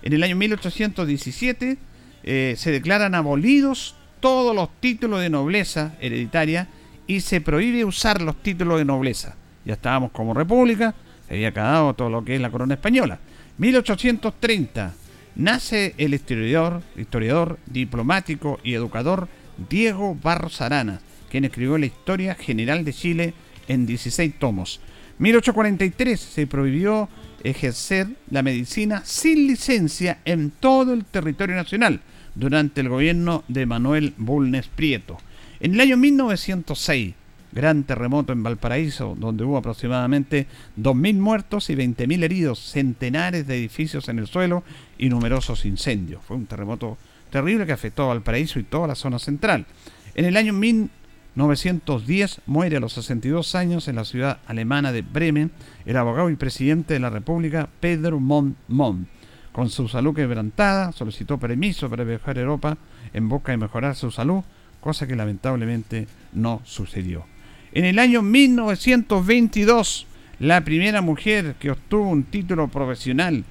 En 0.03 0.13
el 0.13 0.23
año 0.23 0.37
1817 0.37 1.79
eh, 2.23 2.55
se 2.57 2.71
declaran 2.71 3.17
abolidos 3.17 3.97
todos 4.21 4.55
los 4.55 4.69
títulos 4.79 5.21
de 5.21 5.31
nobleza 5.31 5.97
hereditaria 6.01 6.69
y 7.09 7.23
se 7.23 7.41
prohíbe 7.41 7.85
usar 7.85 8.23
los 8.23 8.41
títulos 8.41 8.79
de 8.79 8.85
nobleza. 8.85 9.35
Ya 9.67 9.75
estábamos 9.75 10.13
como 10.13 10.33
república, 10.33 10.95
se 11.29 11.35
había 11.35 11.49
acabado 11.49 11.93
todo 11.95 12.09
lo 12.09 12.25
que 12.25 12.37
es 12.37 12.41
la 12.41 12.51
corona 12.51 12.75
española. 12.75 13.19
1830 13.59 14.95
nace 15.35 15.95
el 15.99 16.15
historiador, 16.15 16.83
historiador, 16.97 17.59
diplomático 17.67 18.61
y 18.63 18.75
educador 18.75 19.29
Diego 19.69 20.17
Barros 20.23 20.61
Arana, 20.61 21.01
quien 21.31 21.45
escribió 21.45 21.77
la 21.79 21.87
historia 21.87 22.35
general 22.37 22.85
de 22.85 22.93
Chile 22.93 23.35
en 23.69 23.87
16 23.87 24.39
tomos. 24.39 24.81
1843 25.19 26.21
se 26.21 26.47
prohibió 26.47 27.09
ejercer 27.43 28.09
la 28.31 28.43
medicina 28.43 29.03
sin 29.05 29.47
licencia 29.47 30.19
en 30.25 30.51
todo 30.51 30.93
el 30.93 31.05
territorio 31.05 31.57
nacional 31.57 32.01
durante 32.35 32.83
el 32.83 32.89
gobierno 32.89 33.45
de 33.49 33.67
Manuel 33.67 34.15
Bulnes 34.17 34.69
Prieto. 34.69 35.19
En 35.59 35.75
el 35.75 35.81
año 35.81 35.97
1906, 35.97 37.15
gran 37.57 37.83
terremoto 37.83 38.33
en 38.33 38.45
Valparaíso, 38.45 39.17
donde 39.19 39.43
hubo 39.43 39.57
aproximadamente 39.57 40.47
2.000 40.79 41.15
muertos 41.19 41.71
y 41.71 41.75
20.000 41.75 42.23
heridos, 42.23 42.61
centenares 42.61 43.49
de 43.49 43.57
edificios 43.57 44.09
en 44.09 44.21
el 44.21 44.29
suelo 44.29 44.63
y 44.99 45.09
numerosos 45.09 45.65
incendios. 45.65 46.23
Fue 46.23 46.37
un 46.37 46.47
terremoto 46.47 46.99
terrible 47.31 47.67
que 47.67 47.73
afectó 47.73 48.05
a 48.05 48.09
Valparaíso 48.09 48.61
y 48.61 48.65
toda 48.65 48.87
la 48.87 48.95
zona 48.95 49.19
central. 49.19 49.67
En 50.15 50.27
el 50.27 50.37
año 50.37 50.53
1910 50.53 52.43
muere 52.47 52.77
a 52.77 52.81
los 52.81 52.93
62 52.93 53.55
años 53.55 53.89
en 53.89 53.97
la 53.97 54.05
ciudad 54.05 54.39
alemana 54.47 54.93
de 54.93 55.03
Bremen 55.03 55.51
el 55.87 55.97
abogado 55.97 56.31
y 56.31 56.37
presidente 56.37 56.95
de 56.95 57.01
la 57.01 57.11
República 57.11 57.69
Pedro 57.81 58.21
Montt 58.21 58.57
Montt. 58.69 59.09
Con 59.51 59.71
su 59.71 59.89
salud 59.89 60.15
quebrantada, 60.15 60.93
solicitó 60.93 61.39
permiso 61.39 61.89
para 61.89 62.05
viajar 62.05 62.37
a 62.37 62.43
Europa 62.43 62.77
en 63.15 63.29
busca 63.29 63.53
de 63.53 63.59
mejorar 63.59 63.97
su 63.97 64.11
salud 64.11 64.45
cosa 64.87 65.09
que 65.09 65.17
lamentablemente 65.17 66.07
no 66.33 66.61
sucedió. 66.65 67.25
En 67.73 67.85
el 67.85 67.99
año 67.99 68.23
1922, 68.23 70.07
la 70.39 70.63
primera 70.63 71.01
mujer 71.03 71.55
que 71.59 71.71
obtuvo 71.71 72.09
un 72.09 72.25
título 72.25 72.69
profesional 72.69 73.45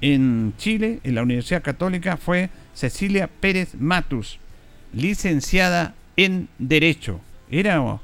en 0.00 0.54
Chile, 0.56 1.00
en 1.04 1.14
la 1.14 1.22
Universidad 1.22 1.62
Católica, 1.62 2.16
fue 2.16 2.50
Cecilia 2.74 3.28
Pérez 3.28 3.74
Matus, 3.78 4.38
licenciada 4.92 5.94
en 6.16 6.48
Derecho. 6.58 7.20
Era 7.50 8.00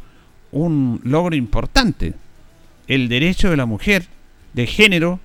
un 0.53 1.01
logro 1.05 1.37
importante. 1.37 2.15
El 2.89 3.09
derecho 3.09 3.51
de 3.51 3.57
la 3.57 3.67
mujer 3.67 4.07
de 4.53 4.67
género, 4.67 5.21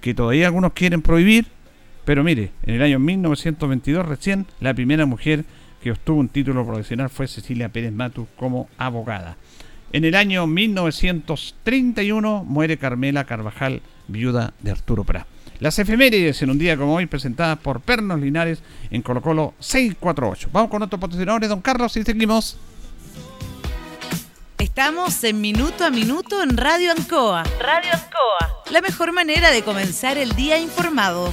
que 0.00 0.14
todavía 0.14 0.46
algunos 0.46 0.72
quieren 0.72 1.02
prohibir, 1.02 1.46
pero 2.04 2.24
mire, 2.24 2.50
en 2.62 2.76
el 2.76 2.82
año 2.82 2.98
1922 2.98 4.06
recién 4.06 4.46
la 4.60 4.72
primera 4.72 5.04
mujer 5.04 5.44
que 5.82 5.92
obtuvo 5.92 6.20
un 6.20 6.28
título 6.28 6.66
profesional 6.66 7.10
fue 7.10 7.28
Cecilia 7.28 7.68
Pérez 7.68 7.92
Matus 7.92 8.26
como 8.36 8.68
abogada. 8.78 9.36
En 9.92 10.04
el 10.04 10.14
año 10.14 10.46
1931 10.46 12.44
muere 12.44 12.76
Carmela 12.76 13.24
Carvajal, 13.24 13.80
viuda 14.06 14.52
de 14.60 14.70
Arturo 14.70 15.04
Prat. 15.04 15.26
Las 15.60 15.78
efemérides 15.78 16.42
en 16.42 16.50
un 16.50 16.58
día 16.58 16.76
como 16.76 16.94
hoy 16.94 17.06
presentadas 17.06 17.58
por 17.58 17.80
Pernos 17.80 18.20
Linares 18.20 18.62
en 18.90 19.00
Colo 19.02 19.22
Colo 19.22 19.54
648. 19.60 20.50
Vamos 20.52 20.70
con 20.70 20.82
otros 20.82 21.00
patrocinadores, 21.00 21.48
don 21.48 21.62
Carlos, 21.62 21.96
y 21.96 22.04
seguimos. 22.04 22.58
Estamos 24.58 25.24
en 25.24 25.40
Minuto 25.40 25.84
a 25.84 25.90
Minuto 25.90 26.42
en 26.42 26.56
Radio 26.56 26.92
Ancoa. 26.92 27.44
Radio 27.58 27.90
Ancoa. 27.92 28.62
La 28.70 28.82
mejor 28.82 29.12
manera 29.12 29.50
de 29.50 29.62
comenzar 29.62 30.18
el 30.18 30.36
día 30.36 30.58
informado. 30.58 31.32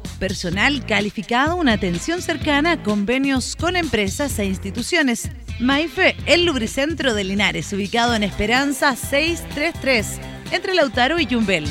Personal 0.21 0.85
calificado, 0.85 1.55
una 1.55 1.73
atención 1.73 2.21
cercana, 2.21 2.83
convenios 2.83 3.55
con 3.55 3.75
empresas 3.75 4.37
e 4.37 4.45
instituciones. 4.45 5.31
Maife, 5.59 6.15
el 6.27 6.45
lubricentro 6.45 7.15
de 7.15 7.23
Linares, 7.23 7.73
ubicado 7.73 8.13
en 8.13 8.21
Esperanza 8.21 8.95
633, 8.95 10.19
entre 10.51 10.75
Lautaro 10.75 11.19
y 11.19 11.25
Yumbel. 11.25 11.65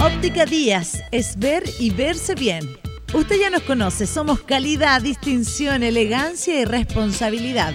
Óptica 0.00 0.46
Díaz 0.46 1.02
es 1.10 1.36
ver 1.40 1.64
y 1.80 1.90
verse 1.90 2.36
bien. 2.36 2.62
Usted 3.12 3.40
ya 3.40 3.50
nos 3.50 3.62
conoce, 3.62 4.06
somos 4.06 4.40
calidad, 4.40 5.02
distinción, 5.02 5.82
elegancia 5.82 6.60
y 6.60 6.64
responsabilidad. 6.64 7.74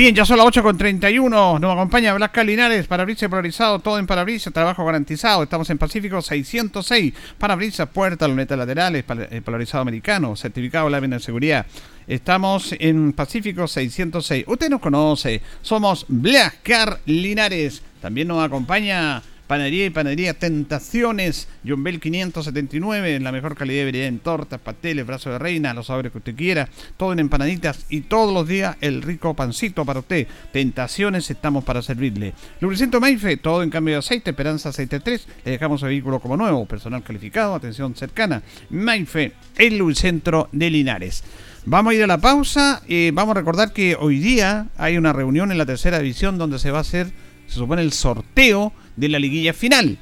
Bien, 0.00 0.14
ya 0.14 0.24
son 0.24 0.38
las 0.38 0.46
8 0.46 0.62
con 0.62 0.78
31. 0.78 1.58
Nos 1.58 1.72
acompaña 1.74 2.14
Blasca 2.14 2.42
Linares, 2.42 2.86
parabrisas 2.86 3.28
polarizado, 3.28 3.80
todo 3.80 3.98
en 3.98 4.06
parabrisas, 4.06 4.50
trabajo 4.50 4.82
garantizado. 4.82 5.42
Estamos 5.42 5.68
en 5.68 5.76
Pacífico 5.76 6.22
606. 6.22 7.12
Parabrisas, 7.36 7.86
puertas, 7.90 8.26
lunetas 8.26 8.56
laterales, 8.56 9.04
eh, 9.06 9.42
polarizado 9.44 9.82
americano, 9.82 10.34
certificado 10.36 10.86
de 10.86 10.92
lámina 10.92 11.16
de 11.16 11.22
seguridad. 11.22 11.66
Estamos 12.06 12.74
en 12.78 13.12
Pacífico 13.12 13.68
606. 13.68 14.44
Usted 14.46 14.70
nos 14.70 14.80
conoce, 14.80 15.42
somos 15.60 16.06
Blascar 16.08 17.00
Linares. 17.04 17.82
También 18.00 18.28
nos 18.28 18.42
acompaña 18.42 19.22
Panadería 19.50 19.86
y 19.86 19.90
Panadería 19.90 20.34
Tentaciones, 20.34 21.48
John 21.66 21.82
Bell 21.82 21.98
579, 21.98 23.16
en 23.16 23.24
la 23.24 23.32
mejor 23.32 23.56
calidad 23.56 23.80
de 23.80 23.84
variedad 23.86 24.06
en 24.06 24.20
tortas, 24.20 24.60
pasteles, 24.60 25.04
brazos 25.04 25.32
de 25.32 25.40
reina, 25.40 25.74
los 25.74 25.88
sabores 25.88 26.12
que 26.12 26.18
usted 26.18 26.36
quiera, 26.36 26.68
todo 26.96 27.12
en 27.12 27.18
empanaditas 27.18 27.84
y 27.88 28.02
todos 28.02 28.32
los 28.32 28.46
días 28.46 28.76
el 28.80 29.02
rico 29.02 29.34
pancito 29.34 29.84
para 29.84 29.98
usted. 29.98 30.28
Tentaciones, 30.52 31.28
estamos 31.32 31.64
para 31.64 31.82
servirle. 31.82 32.32
Lubricento 32.60 33.00
Maife, 33.00 33.38
todo 33.38 33.64
en 33.64 33.70
cambio 33.70 33.94
de 33.94 33.98
aceite, 33.98 34.30
Esperanza 34.30 34.68
Aceite 34.68 35.00
3, 35.00 35.26
le 35.44 35.50
dejamos 35.50 35.82
el 35.82 35.88
vehículo 35.88 36.20
como 36.20 36.36
nuevo, 36.36 36.64
personal 36.66 37.02
calificado, 37.02 37.56
atención 37.56 37.96
cercana. 37.96 38.44
Maife, 38.70 39.32
el 39.58 39.78
Lubricentro 39.78 40.48
de 40.52 40.70
Linares. 40.70 41.24
Vamos 41.66 41.90
a 41.90 41.96
ir 41.96 42.04
a 42.04 42.06
la 42.06 42.18
pausa. 42.18 42.82
y 42.86 43.10
vamos 43.10 43.32
a 43.32 43.40
recordar 43.40 43.72
que 43.72 43.96
hoy 43.98 44.20
día 44.20 44.68
hay 44.78 44.96
una 44.96 45.12
reunión 45.12 45.50
en 45.50 45.58
la 45.58 45.66
tercera 45.66 45.98
división 45.98 46.38
donde 46.38 46.60
se 46.60 46.70
va 46.70 46.78
a 46.78 46.82
hacer, 46.82 47.10
se 47.48 47.56
supone, 47.56 47.82
el 47.82 47.92
sorteo 47.92 48.72
de 48.96 49.08
la 49.08 49.18
liguilla 49.18 49.52
final. 49.52 49.98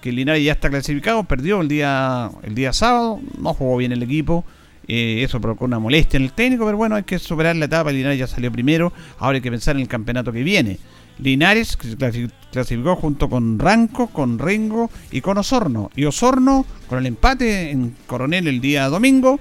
Que 0.00 0.12
Linares 0.12 0.44
ya 0.44 0.52
está 0.52 0.70
clasificado, 0.70 1.24
perdió 1.24 1.60
el 1.60 1.68
día, 1.68 2.30
el 2.42 2.54
día 2.54 2.72
sábado, 2.72 3.20
no 3.38 3.54
jugó 3.54 3.76
bien 3.76 3.92
el 3.92 4.02
equipo. 4.02 4.44
Eh, 4.88 5.22
eso 5.24 5.40
provocó 5.40 5.64
una 5.64 5.80
molestia 5.80 6.16
en 6.16 6.24
el 6.24 6.32
técnico, 6.32 6.64
pero 6.64 6.76
bueno, 6.76 6.94
hay 6.94 7.02
que 7.02 7.18
superar 7.18 7.56
la 7.56 7.64
etapa. 7.64 7.90
Linares 7.90 8.18
ya 8.18 8.26
salió 8.26 8.52
primero, 8.52 8.92
ahora 9.18 9.36
hay 9.36 9.42
que 9.42 9.50
pensar 9.50 9.76
en 9.76 9.82
el 9.82 9.88
campeonato 9.88 10.32
que 10.32 10.42
viene. 10.42 10.78
Linares 11.18 11.76
clasificó 11.76 12.96
junto 12.96 13.28
con 13.30 13.58
Ranco, 13.58 14.08
con 14.08 14.38
Rengo 14.38 14.90
y 15.10 15.22
con 15.22 15.38
Osorno. 15.38 15.90
Y 15.96 16.04
Osorno, 16.04 16.66
con 16.88 16.98
el 16.98 17.06
empate 17.06 17.70
en 17.70 17.96
Coronel 18.06 18.46
el 18.48 18.60
día 18.60 18.88
domingo, 18.88 19.40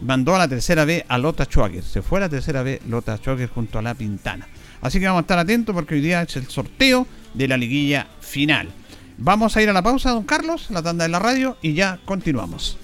mandó 0.00 0.34
a 0.36 0.38
la 0.38 0.48
tercera 0.48 0.84
B 0.84 1.04
a 1.08 1.18
Lota 1.18 1.44
Schwager. 1.44 1.82
Se 1.82 2.02
fue 2.02 2.18
a 2.18 2.22
la 2.22 2.28
tercera 2.28 2.62
B 2.62 2.80
Lota 2.88 3.16
Schwager 3.16 3.48
junto 3.48 3.78
a 3.78 3.82
La 3.82 3.94
Pintana. 3.94 4.46
Así 4.80 5.00
que 5.00 5.06
vamos 5.06 5.20
a 5.20 5.22
estar 5.22 5.38
atentos 5.38 5.74
porque 5.74 5.94
hoy 5.94 6.00
día 6.00 6.22
es 6.22 6.36
el 6.36 6.46
sorteo 6.46 7.06
de 7.34 7.48
la 7.48 7.56
liguilla 7.56 8.06
final. 8.26 8.68
Vamos 9.18 9.56
a 9.56 9.62
ir 9.62 9.70
a 9.70 9.72
la 9.72 9.82
pausa, 9.82 10.10
don 10.10 10.24
Carlos, 10.24 10.70
la 10.70 10.82
tanda 10.82 11.04
de 11.04 11.10
la 11.10 11.18
radio, 11.18 11.56
y 11.62 11.72
ya 11.72 11.98
continuamos. 12.04 12.76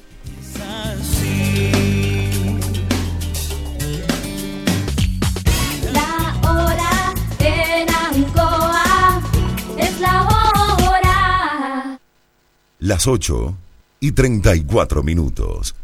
La 5.92 6.40
hora 6.50 7.14
en 7.38 7.88
Ancoa 7.90 9.22
es 9.76 10.00
la 10.00 10.22
hora. 10.22 11.98
Las 12.78 13.06
8 13.06 13.54
y 14.00 14.12
34 14.12 15.02
minutos. 15.02 15.74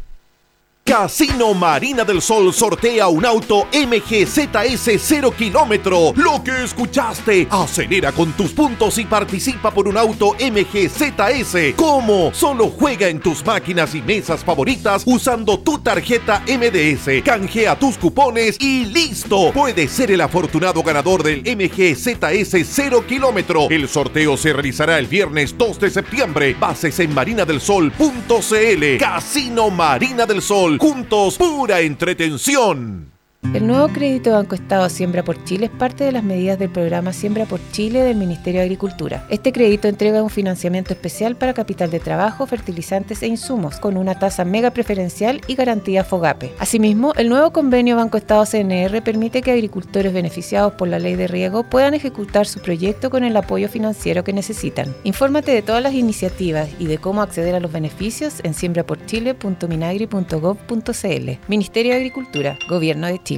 Casino 0.89 1.53
Marina 1.53 2.03
del 2.03 2.19
Sol 2.19 2.51
sortea 2.51 3.09
un 3.09 3.23
auto 3.23 3.67
MGZS 3.71 4.99
0 4.99 5.31
kilómetro. 5.37 6.13
Lo 6.15 6.43
que 6.43 6.63
escuchaste. 6.63 7.47
Acelera 7.51 8.11
con 8.11 8.33
tus 8.33 8.53
puntos 8.53 8.97
y 8.97 9.05
participa 9.05 9.69
por 9.69 9.87
un 9.87 9.97
auto 9.97 10.33
MGZS. 10.39 11.75
¿Cómo? 11.75 12.33
Solo 12.33 12.69
juega 12.71 13.07
en 13.07 13.19
tus 13.19 13.45
máquinas 13.45 13.93
y 13.93 14.01
mesas 14.01 14.43
favoritas 14.43 15.03
usando 15.05 15.59
tu 15.59 15.77
tarjeta 15.77 16.41
MDS. 16.47 17.21
Canjea 17.23 17.77
tus 17.77 17.95
cupones 17.99 18.57
y 18.59 18.85
listo. 18.85 19.51
Puedes 19.53 19.91
ser 19.91 20.09
el 20.09 20.21
afortunado 20.21 20.81
ganador 20.81 21.21
del 21.21 21.43
MGZS 21.43 22.65
0 22.67 23.03
kilómetro. 23.07 23.67
El 23.69 23.87
sorteo 23.87 24.35
se 24.37 24.53
realizará 24.53 24.97
el 24.97 25.05
viernes 25.05 25.55
2 25.55 25.81
de 25.81 25.91
septiembre. 25.91 26.55
Bases 26.59 26.99
en 26.99 27.13
marinadelsol.cl. 27.13 28.97
Casino 28.97 29.69
Marina 29.69 30.25
del 30.25 30.41
Sol 30.41 30.78
juntos, 30.79 31.37
pura 31.37 31.81
entretención. 31.81 33.11
El 33.53 33.65
nuevo 33.65 33.87
crédito 33.87 34.33
Banco 34.33 34.53
Estado 34.53 34.89
Siembra 34.89 35.23
por 35.23 35.41
Chile 35.45 35.67
es 35.67 35.71
parte 35.71 36.03
de 36.03 36.11
las 36.11 36.23
medidas 36.23 36.59
del 36.59 36.69
programa 36.69 37.13
Siembra 37.13 37.45
por 37.45 37.61
Chile 37.71 38.03
del 38.03 38.17
Ministerio 38.17 38.59
de 38.59 38.65
Agricultura. 38.65 39.25
Este 39.29 39.53
crédito 39.53 39.87
entrega 39.87 40.21
un 40.21 40.29
financiamiento 40.29 40.93
especial 40.93 41.35
para 41.35 41.55
capital 41.55 41.89
de 41.89 41.99
trabajo, 41.99 42.45
fertilizantes 42.45 43.23
e 43.23 43.27
insumos, 43.27 43.77
con 43.77 43.97
una 43.97 44.19
tasa 44.19 44.45
mega 44.45 44.69
preferencial 44.71 45.41
y 45.47 45.55
garantía 45.55 46.03
FOGAPE. 46.03 46.53
Asimismo, 46.59 47.15
el 47.15 47.29
nuevo 47.29 47.51
convenio 47.51 47.95
Banco 47.95 48.17
Estado 48.17 48.45
CNR 48.45 49.01
permite 49.01 49.41
que 49.41 49.49
agricultores 49.51 50.13
beneficiados 50.13 50.73
por 50.73 50.87
la 50.89 50.99
ley 50.99 51.15
de 51.15 51.27
riego 51.27 51.63
puedan 51.63 51.95
ejecutar 51.95 52.45
su 52.45 52.59
proyecto 52.59 53.09
con 53.09 53.23
el 53.23 53.35
apoyo 53.35 53.67
financiero 53.67 54.23
que 54.23 54.33
necesitan. 54.33 54.93
Infórmate 55.05 55.51
de 55.51 55.63
todas 55.63 55.81
las 55.81 55.93
iniciativas 55.93 56.69
y 56.77 56.85
de 56.87 56.99
cómo 56.99 57.23
acceder 57.23 57.55
a 57.55 57.61
los 57.61 57.71
beneficios 57.71 58.41
en 58.43 58.53
siembraporchile.minagri.gov.cl. 58.53 61.29
Ministerio 61.47 61.93
de 61.93 61.97
Agricultura, 61.97 62.59
Gobierno 62.67 63.07
de 63.07 63.23
Chile. 63.23 63.28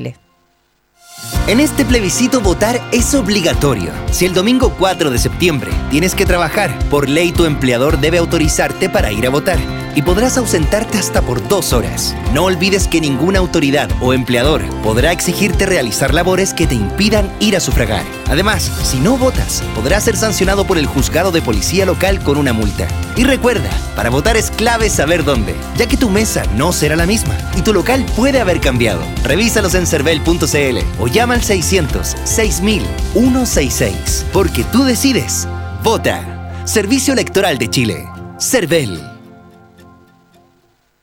En 1.47 1.59
este 1.59 1.85
plebiscito 1.85 2.39
votar 2.39 2.79
es 2.91 3.13
obligatorio. 3.13 3.91
Si 4.11 4.25
el 4.25 4.33
domingo 4.33 4.73
4 4.77 5.11
de 5.11 5.17
septiembre 5.17 5.71
tienes 5.89 6.15
que 6.15 6.25
trabajar, 6.25 6.77
por 6.89 7.09
ley 7.09 7.31
tu 7.31 7.45
empleador 7.45 7.99
debe 7.99 8.17
autorizarte 8.17 8.89
para 8.89 9.11
ir 9.11 9.27
a 9.27 9.29
votar. 9.29 9.80
Y 9.95 10.01
podrás 10.01 10.37
ausentarte 10.37 10.97
hasta 10.97 11.21
por 11.21 11.47
dos 11.47 11.73
horas. 11.73 12.15
No 12.33 12.45
olvides 12.45 12.87
que 12.87 13.01
ninguna 13.01 13.39
autoridad 13.39 13.89
o 14.01 14.13
empleador 14.13 14.63
podrá 14.81 15.11
exigirte 15.11 15.65
realizar 15.65 16.13
labores 16.13 16.53
que 16.53 16.67
te 16.67 16.75
impidan 16.75 17.31
ir 17.39 17.55
a 17.55 17.59
sufragar. 17.59 18.03
Además, 18.29 18.71
si 18.83 18.99
no 18.99 19.17
votas, 19.17 19.63
podrás 19.75 20.03
ser 20.03 20.17
sancionado 20.17 20.65
por 20.65 20.77
el 20.77 20.85
juzgado 20.85 21.31
de 21.31 21.41
policía 21.41 21.85
local 21.85 22.21
con 22.23 22.37
una 22.37 22.53
multa. 22.53 22.87
Y 23.15 23.23
recuerda, 23.23 23.69
para 23.95 24.09
votar 24.09 24.37
es 24.37 24.51
clave 24.51 24.89
saber 24.89 25.23
dónde, 25.23 25.55
ya 25.77 25.87
que 25.87 25.97
tu 25.97 26.09
mesa 26.09 26.43
no 26.55 26.71
será 26.71 26.95
la 26.95 27.05
misma 27.05 27.37
y 27.57 27.61
tu 27.61 27.73
local 27.73 28.05
puede 28.15 28.39
haber 28.39 28.59
cambiado. 28.59 29.01
Revísalos 29.23 29.75
en 29.75 29.85
cervel.cl 29.85 30.77
o 30.99 31.07
llama 31.07 31.33
al 31.33 31.43
600 31.43 32.15
6000 32.23 32.83
166. 33.13 34.25
Porque 34.31 34.63
tú 34.65 34.83
decides. 34.83 35.47
Vota. 35.83 36.63
Servicio 36.65 37.13
Electoral 37.13 37.57
de 37.57 37.69
Chile. 37.69 38.09
CERVEL. 38.39 39.11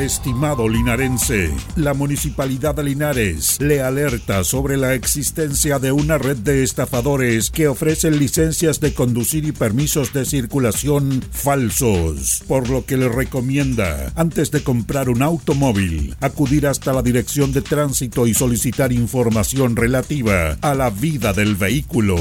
Estimado 0.00 0.66
linarense, 0.66 1.52
la 1.76 1.92
Municipalidad 1.92 2.74
de 2.74 2.84
Linares 2.84 3.60
le 3.60 3.82
alerta 3.82 4.44
sobre 4.44 4.78
la 4.78 4.94
existencia 4.94 5.78
de 5.78 5.92
una 5.92 6.16
red 6.16 6.38
de 6.38 6.62
estafadores 6.62 7.50
que 7.50 7.68
ofrecen 7.68 8.18
licencias 8.18 8.80
de 8.80 8.94
conducir 8.94 9.44
y 9.44 9.52
permisos 9.52 10.14
de 10.14 10.24
circulación 10.24 11.22
falsos, 11.30 12.42
por 12.48 12.70
lo 12.70 12.86
que 12.86 12.96
le 12.96 13.10
recomienda, 13.10 14.10
antes 14.16 14.50
de 14.50 14.62
comprar 14.62 15.10
un 15.10 15.20
automóvil, 15.20 16.16
acudir 16.22 16.66
hasta 16.66 16.94
la 16.94 17.02
Dirección 17.02 17.52
de 17.52 17.60
Tránsito 17.60 18.26
y 18.26 18.32
solicitar 18.32 18.92
información 18.92 19.76
relativa 19.76 20.56
a 20.62 20.74
la 20.74 20.88
vida 20.88 21.34
del 21.34 21.56
vehículo. 21.56 22.16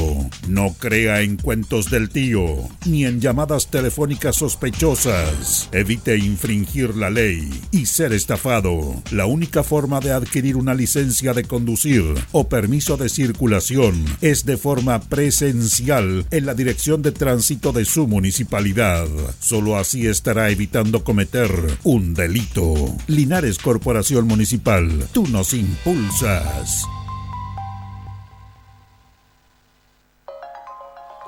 No 0.50 0.76
crea 0.78 1.22
en 1.22 1.38
cuentos 1.38 1.90
del 1.90 2.10
tío, 2.10 2.58
ni 2.86 3.06
en 3.06 3.22
llamadas 3.22 3.68
telefónicas 3.68 4.36
sospechosas. 4.36 5.70
Evite 5.72 6.18
infringir 6.18 6.94
la 6.98 7.10
ley 7.10 7.50
y 7.72 7.86
ser 7.86 8.14
estafado. 8.14 9.02
La 9.12 9.26
única 9.26 9.64
forma 9.64 10.00
de 10.00 10.12
adquirir 10.12 10.58
una 10.58 10.74
licencia 10.74 11.34
de 11.34 11.44
conducir 11.44 12.04
o 12.32 12.48
permiso 12.50 12.98
de 12.98 13.10
circulación 13.10 14.06
es 14.22 14.46
de 14.46 14.58
forma 14.58 15.00
presencial 15.02 16.26
en 16.32 16.46
la 16.46 16.54
dirección 16.54 17.02
de 17.02 17.12
tránsito 17.12 17.72
de 17.72 17.86
su 17.86 18.08
municipalidad. 18.08 19.08
Solo 19.40 19.78
así 19.78 20.08
estará 20.08 20.50
evitando 20.50 21.04
cometer 21.04 21.50
un 21.84 22.14
delito. 22.14 22.96
Linares 23.08 23.58
Corporación 23.58 24.28
Municipal, 24.28 25.08
tú 25.12 25.28
nos 25.28 25.54
impulsas. 25.54 26.86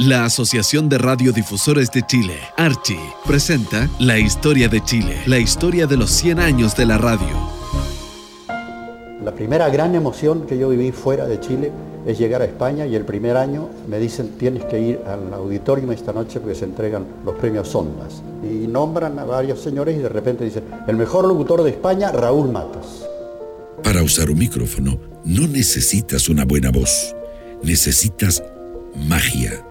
La 0.01 0.25
Asociación 0.25 0.89
de 0.89 0.97
Radiodifusores 0.97 1.91
de 1.91 2.01
Chile, 2.01 2.33
Archi, 2.57 2.97
presenta 3.23 3.87
La 3.99 4.17
Historia 4.17 4.67
de 4.67 4.83
Chile, 4.83 5.15
la 5.27 5.37
historia 5.37 5.85
de 5.85 5.95
los 5.95 6.09
100 6.09 6.39
años 6.39 6.75
de 6.75 6.87
la 6.87 6.97
radio. 6.97 7.27
La 9.23 9.31
primera 9.35 9.69
gran 9.69 9.93
emoción 9.93 10.47
que 10.47 10.57
yo 10.57 10.69
viví 10.69 10.91
fuera 10.91 11.27
de 11.27 11.39
Chile 11.39 11.71
es 12.07 12.17
llegar 12.17 12.41
a 12.41 12.45
España 12.45 12.87
y 12.87 12.95
el 12.95 13.05
primer 13.05 13.37
año 13.37 13.69
me 13.87 13.99
dicen 13.99 14.31
tienes 14.39 14.65
que 14.65 14.79
ir 14.79 15.01
al 15.05 15.31
auditorio 15.35 15.91
esta 15.91 16.11
noche 16.11 16.39
porque 16.39 16.55
se 16.55 16.65
entregan 16.65 17.05
los 17.23 17.35
premios 17.35 17.75
Ondas. 17.75 18.23
Y 18.41 18.65
nombran 18.65 19.19
a 19.19 19.23
varios 19.23 19.59
señores 19.59 19.95
y 19.95 19.99
de 19.99 20.09
repente 20.09 20.43
dicen, 20.43 20.63
el 20.87 20.95
mejor 20.95 21.27
locutor 21.27 21.61
de 21.61 21.69
España, 21.69 22.11
Raúl 22.11 22.51
Matas. 22.51 23.05
Para 23.83 24.01
usar 24.01 24.31
un 24.31 24.39
micrófono 24.39 24.97
no 25.25 25.47
necesitas 25.47 26.27
una 26.27 26.43
buena 26.43 26.71
voz, 26.71 27.15
necesitas 27.61 28.43
magia 28.95 29.63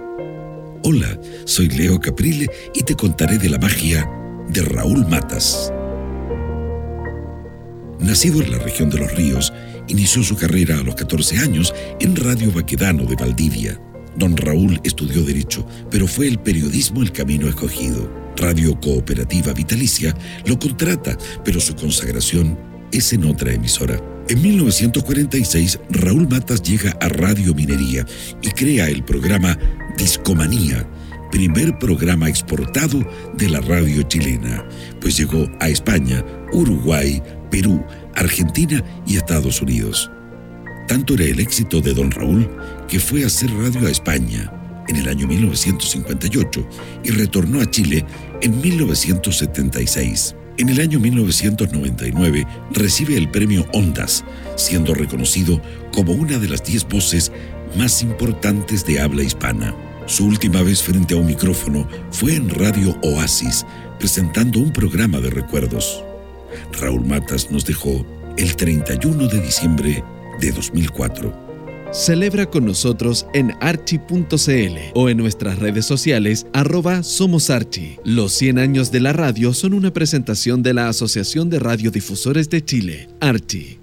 Hola, 0.83 1.18
soy 1.45 1.68
Leo 1.68 2.01
Caprile 2.01 2.49
y 2.74 2.83
te 2.83 2.95
contaré 2.95 3.37
de 3.37 3.51
la 3.51 3.59
magia 3.59 4.11
de 4.49 4.62
Raúl 4.62 5.07
Matas. 5.07 5.70
Nacido 7.99 8.41
en 8.41 8.51
la 8.51 8.59
región 8.59 8.89
de 8.89 8.97
los 8.97 9.14
ríos, 9.14 9.53
inició 9.89 10.22
su 10.22 10.37
carrera 10.37 10.78
a 10.78 10.83
los 10.83 10.95
14 10.95 11.37
años 11.41 11.74
en 12.01 12.16
Radio 12.16 12.51
Baquedano 12.51 13.05
de 13.05 13.14
Valdivia. 13.14 13.78
Don 14.16 14.35
Raúl 14.39 14.81
estudió 14.83 15.22
Derecho, 15.22 15.66
pero 15.91 16.07
fue 16.07 16.28
el 16.28 16.39
periodismo 16.39 17.03
el 17.03 17.12
camino 17.12 17.47
escogido. 17.47 18.11
Radio 18.39 18.81
Cooperativa 18.81 19.53
Vitalicia 19.53 20.16
lo 20.47 20.59
contrata, 20.59 21.18
pero 21.45 21.61
su 21.61 21.76
consagración 21.76 22.59
es 22.91 23.12
en 23.12 23.26
otra 23.26 23.53
emisora. 23.53 24.01
En 24.31 24.41
1946, 24.41 25.78
Raúl 25.91 26.26
Matas 26.26 26.62
llega 26.62 26.97
a 27.01 27.09
Radio 27.09 27.55
Minería 27.55 28.07
y 28.41 28.49
crea 28.51 28.89
el 28.89 29.05
programa 29.05 29.59
Discomanía, 29.97 30.88
primer 31.30 31.78
programa 31.78 32.28
exportado 32.28 33.05
de 33.34 33.49
la 33.49 33.61
radio 33.61 34.03
chilena, 34.03 34.64
pues 35.01 35.16
llegó 35.16 35.49
a 35.61 35.68
España, 35.68 36.24
Uruguay, 36.53 37.22
Perú, 37.51 37.84
Argentina 38.14 38.82
y 39.07 39.16
Estados 39.16 39.61
Unidos. 39.62 40.11
Tanto 40.88 41.14
era 41.14 41.24
el 41.24 41.41
éxito 41.41 41.80
de 41.80 41.95
don 41.95 42.11
Raúl 42.11 42.49
que 42.88 42.99
fue 42.99 43.22
a 43.22 43.28
hacer 43.28 43.51
radio 43.53 43.86
a 43.86 43.91
España 43.91 44.53
en 44.88 44.97
el 44.97 45.09
año 45.09 45.26
1958 45.28 46.68
y 47.05 47.11
retornó 47.11 47.61
a 47.61 47.70
Chile 47.70 48.05
en 48.43 48.61
1976. 48.61 50.34
En 50.59 50.68
el 50.68 50.80
año 50.80 51.01
1999 51.01 52.47
recibe 52.72 53.16
el 53.16 53.30
premio 53.30 53.66
Ondas, 53.72 54.24
siendo 54.57 54.93
reconocido 54.93 55.62
como 55.93 56.12
una 56.12 56.38
de 56.38 56.49
las 56.49 56.64
10 56.64 56.88
voces 56.88 57.32
más 57.77 58.03
importantes 58.03 58.85
de 58.85 59.01
habla 59.01 59.23
hispana. 59.23 59.75
Su 60.07 60.27
última 60.27 60.62
vez 60.62 60.83
frente 60.83 61.14
a 61.14 61.18
un 61.18 61.27
micrófono 61.27 61.89
fue 62.11 62.35
en 62.35 62.49
Radio 62.51 62.97
Oasis, 63.03 63.64
presentando 63.99 64.59
un 64.59 64.73
programa 64.73 65.21
de 65.21 65.31
recuerdos. 65.31 66.05
Raúl 66.81 67.05
Matas 67.05 67.51
nos 67.51 67.64
dejó 67.64 68.05
el 68.37 68.57
31 68.57 69.29
de 69.29 69.41
diciembre 69.41 70.05
de 70.41 70.53
2004. 70.53 71.51
Celebra 71.93 72.47
con 72.47 72.64
nosotros 72.64 73.27
en 73.35 73.53
archi.cl 73.61 74.79
o 74.95 75.09
en 75.09 75.16
nuestras 75.16 75.59
redes 75.59 75.87
sociales 75.87 76.47
arroba 76.53 77.03
Somos 77.03 77.51
Archi. 77.51 77.97
Los 78.05 78.33
100 78.35 78.59
años 78.61 78.93
de 78.93 79.01
la 79.01 79.12
radio 79.12 79.53
son 79.53 79.75
una 79.75 79.93
presentación 79.93 80.62
de 80.62 80.75
la 80.75 80.89
Asociación 80.89 81.51
de 81.51 81.59
Radiodifusores 81.59 82.49
de 82.49 82.64
Chile, 82.64 83.09
Archi. 83.21 83.80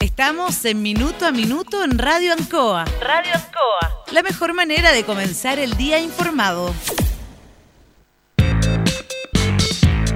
Estamos 0.00 0.64
en 0.66 0.82
Minuto 0.82 1.24
a 1.24 1.32
Minuto 1.32 1.82
en 1.82 1.96
Radio 1.96 2.34
Ancoa. 2.34 2.84
Radio 3.00 3.32
Ancoa. 3.32 4.04
La 4.12 4.22
mejor 4.22 4.52
manera 4.52 4.92
de 4.92 5.04
comenzar 5.04 5.58
el 5.58 5.78
día 5.78 5.98
informado. 5.98 6.74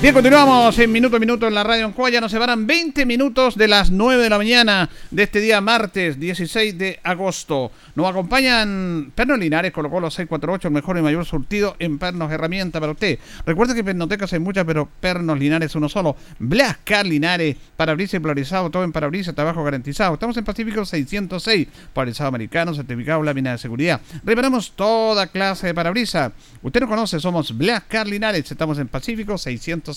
Bien, 0.00 0.14
continuamos 0.14 0.78
en 0.78 0.92
minuto 0.92 1.18
minuto 1.18 1.48
en 1.48 1.54
la 1.54 1.64
radio 1.64 1.84
en 1.84 1.90
Cuaya. 1.90 2.20
Nos 2.20 2.30
separan 2.30 2.68
20 2.68 3.04
minutos 3.04 3.56
de 3.56 3.66
las 3.66 3.90
9 3.90 4.22
de 4.22 4.30
la 4.30 4.38
mañana 4.38 4.88
de 5.10 5.24
este 5.24 5.40
día 5.40 5.60
martes 5.60 6.20
16 6.20 6.78
de 6.78 7.00
agosto. 7.02 7.72
Nos 7.96 8.08
acompañan 8.08 9.10
Pernos 9.12 9.40
Linares, 9.40 9.72
colocó 9.72 9.98
los 9.98 10.14
648, 10.14 10.68
el 10.68 10.74
mejor 10.74 10.98
y 10.98 11.02
mayor 11.02 11.24
surtido 11.24 11.74
en 11.80 11.98
pernos, 11.98 12.30
herramienta 12.30 12.78
para 12.78 12.92
usted. 12.92 13.18
Recuerde 13.44 13.74
que 13.74 13.82
pernotecas 13.82 14.32
hay 14.32 14.38
muchas, 14.38 14.64
pero 14.64 14.88
Pernos 15.00 15.36
Linares 15.36 15.74
uno 15.74 15.88
solo. 15.88 16.14
Blascar 16.38 17.04
Linares, 17.04 17.56
parabrisas 17.76 18.14
y 18.14 18.20
polarizado, 18.20 18.70
todo 18.70 18.84
en 18.84 18.92
parabrisas, 18.92 19.34
trabajo 19.34 19.64
garantizado. 19.64 20.14
Estamos 20.14 20.36
en 20.36 20.44
Pacífico 20.44 20.84
606, 20.84 21.66
polarizado 21.92 22.28
americano, 22.28 22.72
certificado, 22.72 23.20
lámina 23.24 23.50
de 23.50 23.58
seguridad. 23.58 24.00
Reparamos 24.22 24.70
toda 24.76 25.26
clase 25.26 25.66
de 25.66 25.74
parabrisas. 25.74 26.30
Usted 26.62 26.82
nos 26.82 26.88
conoce, 26.88 27.18
somos 27.18 27.58
Blascar 27.58 28.06
Linares, 28.06 28.48
estamos 28.48 28.78
en 28.78 28.86
Pacífico 28.86 29.36
606. 29.36 29.87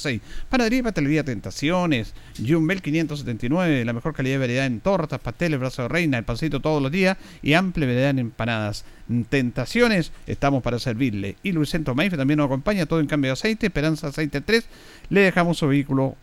Panadería 0.50 0.80
y 0.80 0.84
Pastelería 0.84 1.24
Tentaciones, 1.24 2.14
Jumbel 2.38 2.82
579, 2.82 3.86
la 3.86 3.94
mejor 3.94 4.14
calidad 4.14 4.36
de 4.36 4.40
variedad 4.40 4.66
en 4.66 4.80
tortas, 4.80 5.20
pasteles, 5.20 5.60
brazo 5.60 5.84
de 5.84 5.88
reina, 5.88 6.18
el 6.18 6.24
pancito 6.24 6.60
todos 6.60 6.82
los 6.82 6.92
días 6.92 7.18
y 7.42 7.54
amplia 7.54 7.88
variedad 7.88 8.12
en 8.12 8.20
empanadas. 8.20 8.86
Tentaciones, 9.30 10.12
estamos 10.28 10.64
para 10.64 10.80
servirle. 10.80 11.36
Y 11.44 11.52
Luis 11.52 11.70
Centro 11.70 11.96
Maife 11.96 12.18
también 12.18 12.38
nos 12.38 12.46
acompaña, 12.46 12.86
todo 12.86 13.00
en 13.00 13.08
cambio 13.08 13.30
de 13.30 13.34
aceite, 13.34 13.68
Esperanza 13.68 14.08
Aceite 14.08 14.42
3, 14.42 14.66
le 15.10 15.22
dejamos 15.22 15.58
su 15.58 15.68
vehículo 15.68 16.16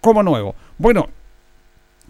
como 0.00 0.22
nuevo. 0.22 0.54
Bueno, 0.78 1.08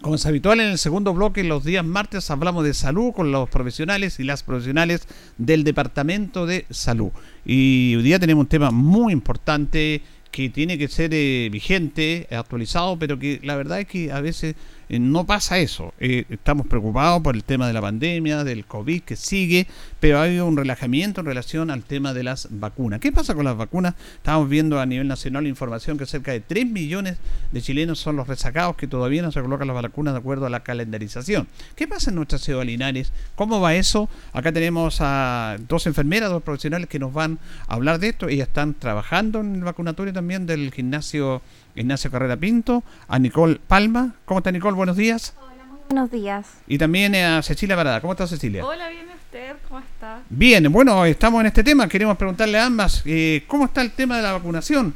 como 0.01 0.13
es 0.13 0.25
habitual 0.27 0.59
en 0.59 0.67
el 0.67 0.77
segundo 0.77 1.11
bloque, 1.11 1.43
los 1.43 1.63
días 1.63 1.83
martes 1.83 2.29
hablamos 2.29 2.63
de 2.63 2.75
salud 2.75 3.13
con 3.13 3.31
los 3.31 3.49
profesionales 3.49 4.19
y 4.19 4.23
las 4.23 4.43
profesionales 4.43 5.07
del 5.39 5.63
Departamento 5.63 6.45
de 6.45 6.67
Salud. 6.69 7.09
Y 7.43 7.95
hoy 7.95 8.03
día 8.03 8.19
tenemos 8.19 8.43
un 8.43 8.47
tema 8.47 8.69
muy 8.69 9.11
importante 9.11 10.03
que 10.31 10.49
tiene 10.49 10.77
que 10.77 10.87
ser 10.87 11.11
eh, 11.13 11.49
vigente, 11.51 12.27
actualizado, 12.31 12.97
pero 12.97 13.17
que 13.17 13.39
la 13.43 13.55
verdad 13.55 13.79
es 13.79 13.87
que 13.87 14.11
a 14.11 14.21
veces 14.21 14.55
eh, 14.89 14.99
no 14.99 15.25
pasa 15.25 15.59
eso. 15.59 15.93
Eh, 15.99 16.25
estamos 16.29 16.67
preocupados 16.67 17.21
por 17.21 17.35
el 17.35 17.43
tema 17.43 17.67
de 17.67 17.73
la 17.73 17.81
pandemia, 17.81 18.43
del 18.43 18.65
COVID 18.65 19.01
que 19.03 19.15
sigue, 19.15 19.67
pero 19.99 20.19
ha 20.19 20.23
habido 20.23 20.45
un 20.45 20.57
relajamiento 20.57 21.21
en 21.21 21.27
relación 21.27 21.69
al 21.71 21.83
tema 21.83 22.13
de 22.13 22.23
las 22.23 22.47
vacunas. 22.51 22.99
¿Qué 22.99 23.11
pasa 23.11 23.35
con 23.35 23.45
las 23.45 23.57
vacunas? 23.57 23.95
Estamos 24.15 24.49
viendo 24.49 24.79
a 24.79 24.85
nivel 24.85 25.07
nacional 25.07 25.47
información 25.47 25.97
que 25.97 26.05
cerca 26.05 26.31
de 26.31 26.39
3 26.39 26.65
millones 26.67 27.17
de 27.51 27.61
chilenos 27.61 27.99
son 27.99 28.15
los 28.15 28.27
resacados 28.27 28.75
que 28.75 28.87
todavía 28.87 29.21
no 29.21 29.31
se 29.31 29.41
colocan 29.41 29.67
las 29.67 29.81
vacunas 29.81 30.13
de 30.13 30.19
acuerdo 30.19 30.45
a 30.45 30.49
la 30.49 30.61
calendarización. 30.61 31.47
¿Qué 31.75 31.87
pasa 31.87 32.09
en 32.09 32.15
nuestra 32.15 32.37
ciudad 32.37 32.63
Linares? 32.63 33.11
¿Cómo 33.35 33.59
va 33.59 33.75
eso? 33.75 34.09
Acá 34.33 34.51
tenemos 34.51 34.97
a 35.01 35.57
dos 35.67 35.87
enfermeras, 35.87 36.29
dos 36.29 36.43
profesionales 36.43 36.87
que 36.87 36.99
nos 36.99 37.13
van 37.13 37.39
a 37.67 37.75
hablar 37.75 37.99
de 37.99 38.09
esto. 38.09 38.27
Ellas 38.29 38.47
están 38.47 38.73
trabajando 38.73 39.41
en 39.41 39.55
el 39.55 39.63
vacunatorio 39.63 40.13
también 40.13 40.45
del 40.45 40.71
gimnasio 40.71 41.41
Ignacio 41.77 42.11
Carrera 42.11 42.35
Pinto, 42.35 42.83
a 43.07 43.19
Nicole 43.19 43.59
Palma. 43.67 44.15
¿Cómo 44.25 44.39
está 44.39 44.51
Nicole? 44.51 44.75
Buenos 44.75 44.97
días. 44.97 45.33
Hola, 45.39 45.65
muy 45.65 45.79
buenos 45.89 46.11
días. 46.11 46.47
Y 46.67 46.77
también 46.77 47.15
a 47.15 47.41
Cecilia 47.41 47.75
Barada. 47.75 48.01
¿Cómo 48.01 48.13
está 48.13 48.27
Cecilia? 48.27 48.65
Hola, 48.65 48.89
bien 48.89 49.07
usted, 49.09 49.55
¿cómo 49.67 49.79
está? 49.79 50.19
Bien, 50.29 50.71
bueno, 50.71 51.05
estamos 51.05 51.41
en 51.41 51.47
este 51.47 51.63
tema. 51.63 51.87
Queremos 51.87 52.17
preguntarle 52.17 52.57
a 52.57 52.65
ambas, 52.65 53.03
eh, 53.05 53.43
¿cómo 53.47 53.65
está 53.65 53.81
el 53.81 53.91
tema 53.91 54.17
de 54.17 54.23
la 54.23 54.33
vacunación? 54.33 54.93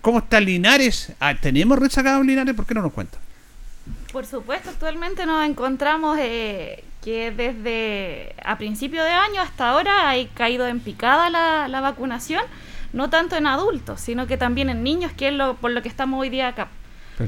¿Cómo 0.00 0.20
está 0.20 0.40
Linares? 0.40 1.12
Ah, 1.20 1.34
¿Tenemos 1.34 1.78
rezagado 1.78 2.22
Linares? 2.22 2.54
¿Por 2.54 2.66
qué 2.66 2.74
no 2.74 2.82
nos 2.82 2.92
cuenta? 2.92 3.18
Por 4.12 4.26
supuesto, 4.26 4.70
actualmente 4.70 5.26
nos 5.26 5.44
encontramos 5.48 6.18
eh, 6.20 6.84
que 7.02 7.30
desde 7.30 8.34
a 8.44 8.58
principio 8.58 9.04
de 9.04 9.10
año 9.10 9.40
hasta 9.40 9.68
ahora 9.68 10.10
ha 10.10 10.26
caído 10.34 10.66
en 10.66 10.80
picada 10.80 11.30
la, 11.30 11.68
la 11.68 11.80
vacunación 11.80 12.42
no 12.92 13.10
tanto 13.10 13.36
en 13.36 13.46
adultos, 13.46 14.00
sino 14.00 14.26
que 14.26 14.36
también 14.36 14.70
en 14.70 14.82
niños, 14.82 15.12
que 15.12 15.28
es 15.28 15.34
lo, 15.34 15.56
por 15.56 15.70
lo 15.70 15.82
que 15.82 15.88
estamos 15.88 16.20
hoy 16.20 16.30
día 16.30 16.48
acá. 16.48 16.68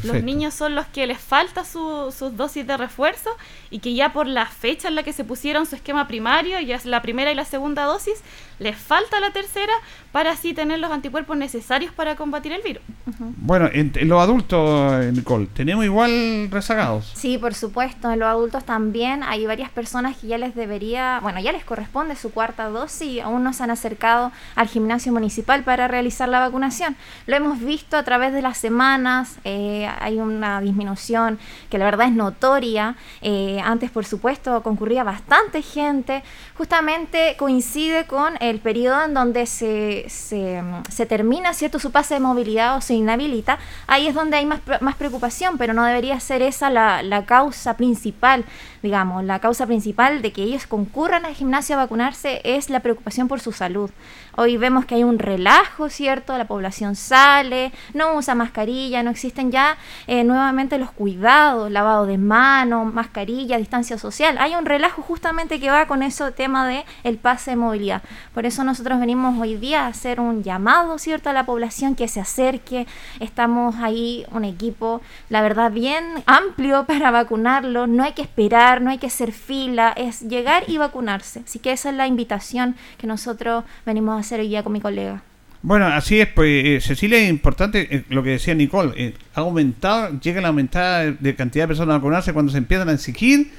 Los 0.04 0.22
niños 0.22 0.54
son 0.54 0.74
los 0.74 0.86
que 0.86 1.06
les 1.06 1.18
falta 1.18 1.66
su, 1.66 2.14
sus 2.16 2.34
dosis 2.34 2.66
de 2.66 2.78
refuerzo 2.78 3.30
y 3.68 3.80
que 3.80 3.92
ya 3.92 4.12
por 4.14 4.26
la 4.26 4.46
fecha 4.46 4.88
en 4.88 4.94
la 4.94 5.02
que 5.02 5.12
se 5.12 5.22
pusieron 5.22 5.66
su 5.66 5.76
esquema 5.76 6.08
primario, 6.08 6.58
ya 6.60 6.76
es 6.76 6.86
la 6.86 7.02
primera 7.02 7.30
y 7.30 7.34
la 7.34 7.44
segunda 7.44 7.84
dosis, 7.84 8.22
les 8.58 8.76
falta 8.76 9.20
la 9.20 9.32
tercera 9.32 9.74
para 10.12 10.32
así 10.32 10.54
tener 10.54 10.78
los 10.78 10.90
anticuerpos 10.90 11.36
necesarios 11.36 11.92
para 11.92 12.16
combatir 12.16 12.52
el 12.52 12.62
virus. 12.62 12.82
Bueno, 13.18 13.68
en, 13.72 13.92
los 14.08 14.20
adultos, 14.20 15.04
Nicole, 15.12 15.46
¿tenemos 15.46 15.84
igual 15.84 16.48
rezagados? 16.50 17.10
Sí, 17.14 17.38
por 17.38 17.54
supuesto, 17.54 18.10
en 18.12 18.20
los 18.20 18.28
adultos 18.28 18.64
también 18.64 19.22
hay 19.22 19.46
varias 19.46 19.70
personas 19.70 20.16
que 20.16 20.28
ya 20.28 20.38
les 20.38 20.54
debería, 20.54 21.18
bueno, 21.22 21.40
ya 21.40 21.52
les 21.52 21.64
corresponde 21.64 22.14
su 22.14 22.30
cuarta 22.30 22.68
dosis 22.68 23.08
y 23.08 23.20
aún 23.20 23.42
no 23.42 23.52
se 23.52 23.62
han 23.62 23.70
acercado 23.70 24.32
al 24.54 24.68
gimnasio 24.68 25.12
municipal 25.12 25.64
para 25.64 25.88
realizar 25.88 26.28
la 26.28 26.40
vacunación. 26.40 26.96
Lo 27.26 27.36
hemos 27.36 27.60
visto 27.60 27.96
a 27.96 28.02
través 28.02 28.32
de 28.32 28.42
las 28.42 28.58
semanas, 28.58 29.36
eh, 29.44 29.88
hay 30.00 30.18
una 30.18 30.60
disminución 30.60 31.38
que 31.70 31.78
la 31.78 31.84
verdad 31.84 32.08
es 32.08 32.14
notoria. 32.14 32.96
Eh, 33.22 33.60
antes, 33.64 33.90
por 33.90 34.04
supuesto, 34.04 34.62
concurría 34.62 35.04
bastante 35.04 35.62
gente. 35.62 36.22
Justamente 36.56 37.36
coincide 37.38 38.06
con 38.06 38.34
el 38.40 38.60
periodo 38.60 39.04
en 39.04 39.14
donde 39.14 39.46
se, 39.46 40.01
se, 40.08 41.06
termina, 41.06 41.54
¿cierto?, 41.54 41.78
su 41.78 41.90
pase 41.90 42.14
de 42.14 42.20
movilidad 42.20 42.76
o 42.76 42.80
se 42.80 42.94
inhabilita. 42.94 43.58
Ahí 43.86 44.06
es 44.06 44.14
donde 44.14 44.36
hay 44.36 44.46
más, 44.46 44.60
más 44.80 44.96
preocupación, 44.96 45.58
pero 45.58 45.74
no 45.74 45.84
debería 45.84 46.18
ser 46.20 46.42
esa 46.42 46.70
la, 46.70 47.02
la 47.02 47.26
causa 47.26 47.76
principal, 47.76 48.44
digamos. 48.82 49.24
La 49.24 49.38
causa 49.38 49.66
principal 49.66 50.22
de 50.22 50.32
que 50.32 50.42
ellos 50.42 50.66
concurran 50.66 51.26
al 51.26 51.34
gimnasio 51.34 51.76
a 51.76 51.78
vacunarse 51.78 52.40
es 52.44 52.70
la 52.70 52.80
preocupación 52.80 53.28
por 53.28 53.40
su 53.40 53.52
salud. 53.52 53.90
Hoy 54.34 54.56
vemos 54.56 54.86
que 54.86 54.94
hay 54.94 55.04
un 55.04 55.18
relajo, 55.18 55.90
¿cierto? 55.90 56.38
La 56.38 56.46
población 56.46 56.96
sale, 56.96 57.70
no 57.92 58.14
usa 58.14 58.34
mascarilla, 58.34 59.02
no 59.02 59.10
existen 59.10 59.52
ya 59.52 59.76
eh, 60.06 60.24
nuevamente 60.24 60.78
los 60.78 60.90
cuidados, 60.90 61.70
lavado 61.70 62.06
de 62.06 62.16
manos, 62.16 62.92
mascarilla, 62.94 63.58
distancia 63.58 63.98
social. 63.98 64.38
Hay 64.38 64.54
un 64.54 64.64
relajo 64.64 65.02
justamente 65.02 65.60
que 65.60 65.70
va 65.70 65.86
con 65.86 66.02
ese 66.02 66.32
tema 66.32 66.66
de 66.66 66.86
el 67.04 67.18
pase 67.18 67.50
de 67.50 67.56
movilidad. 67.56 68.02
Por 68.32 68.46
eso 68.46 68.64
nosotros 68.64 68.98
venimos 69.00 69.38
hoy 69.38 69.56
día 69.56 69.84
a 69.84 69.88
hacer 69.88 70.18
un 70.18 70.42
llamado, 70.42 70.98
¿cierto? 70.98 71.28
A 71.28 71.34
la 71.34 71.44
población 71.44 71.94
que 71.94 72.08
se 72.08 72.20
acerque. 72.20 72.86
Estamos 73.20 73.76
ahí 73.82 74.24
un 74.30 74.46
equipo, 74.46 75.02
la 75.28 75.42
verdad, 75.42 75.70
bien 75.70 76.22
amplio 76.24 76.84
para 76.86 77.10
vacunarlo. 77.10 77.86
No 77.86 78.02
hay 78.02 78.12
que 78.12 78.22
esperar, 78.22 78.80
no 78.80 78.90
hay 78.90 78.96
que 78.96 79.08
hacer 79.08 79.32
fila, 79.32 79.92
es 79.94 80.22
llegar 80.22 80.64
y 80.68 80.78
vacunarse. 80.78 81.42
Así 81.44 81.58
que 81.58 81.72
esa 81.72 81.90
es 81.90 81.96
la 81.96 82.06
invitación 82.06 82.76
que 82.96 83.06
nosotros 83.06 83.64
venimos 83.84 84.18
a 84.18 84.21
hacer 84.22 84.40
hoy 84.40 84.48
día 84.48 84.62
con 84.62 84.72
mi 84.72 84.80
colega. 84.80 85.22
Bueno, 85.62 85.86
así 85.86 86.20
es, 86.20 86.26
pues 86.26 86.64
eh, 86.64 86.80
Cecilia, 86.80 87.18
es 87.18 87.30
importante 87.30 87.86
eh, 87.88 88.04
lo 88.08 88.24
que 88.24 88.30
decía 88.30 88.52
Nicole, 88.52 88.92
eh, 88.96 89.14
ha 89.34 89.40
aumentado, 89.40 90.18
llega 90.20 90.40
la 90.40 90.48
aumentada 90.48 91.12
de 91.12 91.36
cantidad 91.36 91.64
de 91.64 91.68
personas 91.68 91.94
a 91.94 91.98
vacunarse 91.98 92.32
cuando 92.32 92.50
se 92.50 92.58
empiezan 92.58 92.88
a 92.88 92.92
exigir 92.92 93.52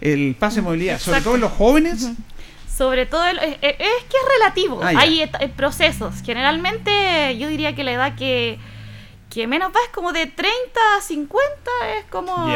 el, 0.00 0.34
pase 0.38 0.56
de 0.56 0.62
movilidad, 0.62 0.98
sobre 0.98 1.20
todo 1.20 1.34
en 1.34 1.42
los 1.42 1.52
jóvenes. 1.52 2.10
Sobre 2.74 3.04
todo, 3.04 3.26
es, 3.26 3.36
que 3.58 3.66
es 3.68 4.38
relativo, 4.38 4.80
ah, 4.82 4.92
hay 4.96 5.30
procesos, 5.54 6.22
generalmente 6.24 7.36
yo 7.36 7.48
diría 7.48 7.74
que 7.74 7.84
la 7.84 7.92
edad 7.92 8.14
que, 8.16 8.58
que 9.28 9.46
menos 9.46 9.70
va 9.72 9.80
es 9.84 9.92
como 9.92 10.14
de 10.14 10.24
30 10.24 10.50
a 10.96 11.02
50, 11.02 11.44
es 11.98 12.04
como 12.06 12.48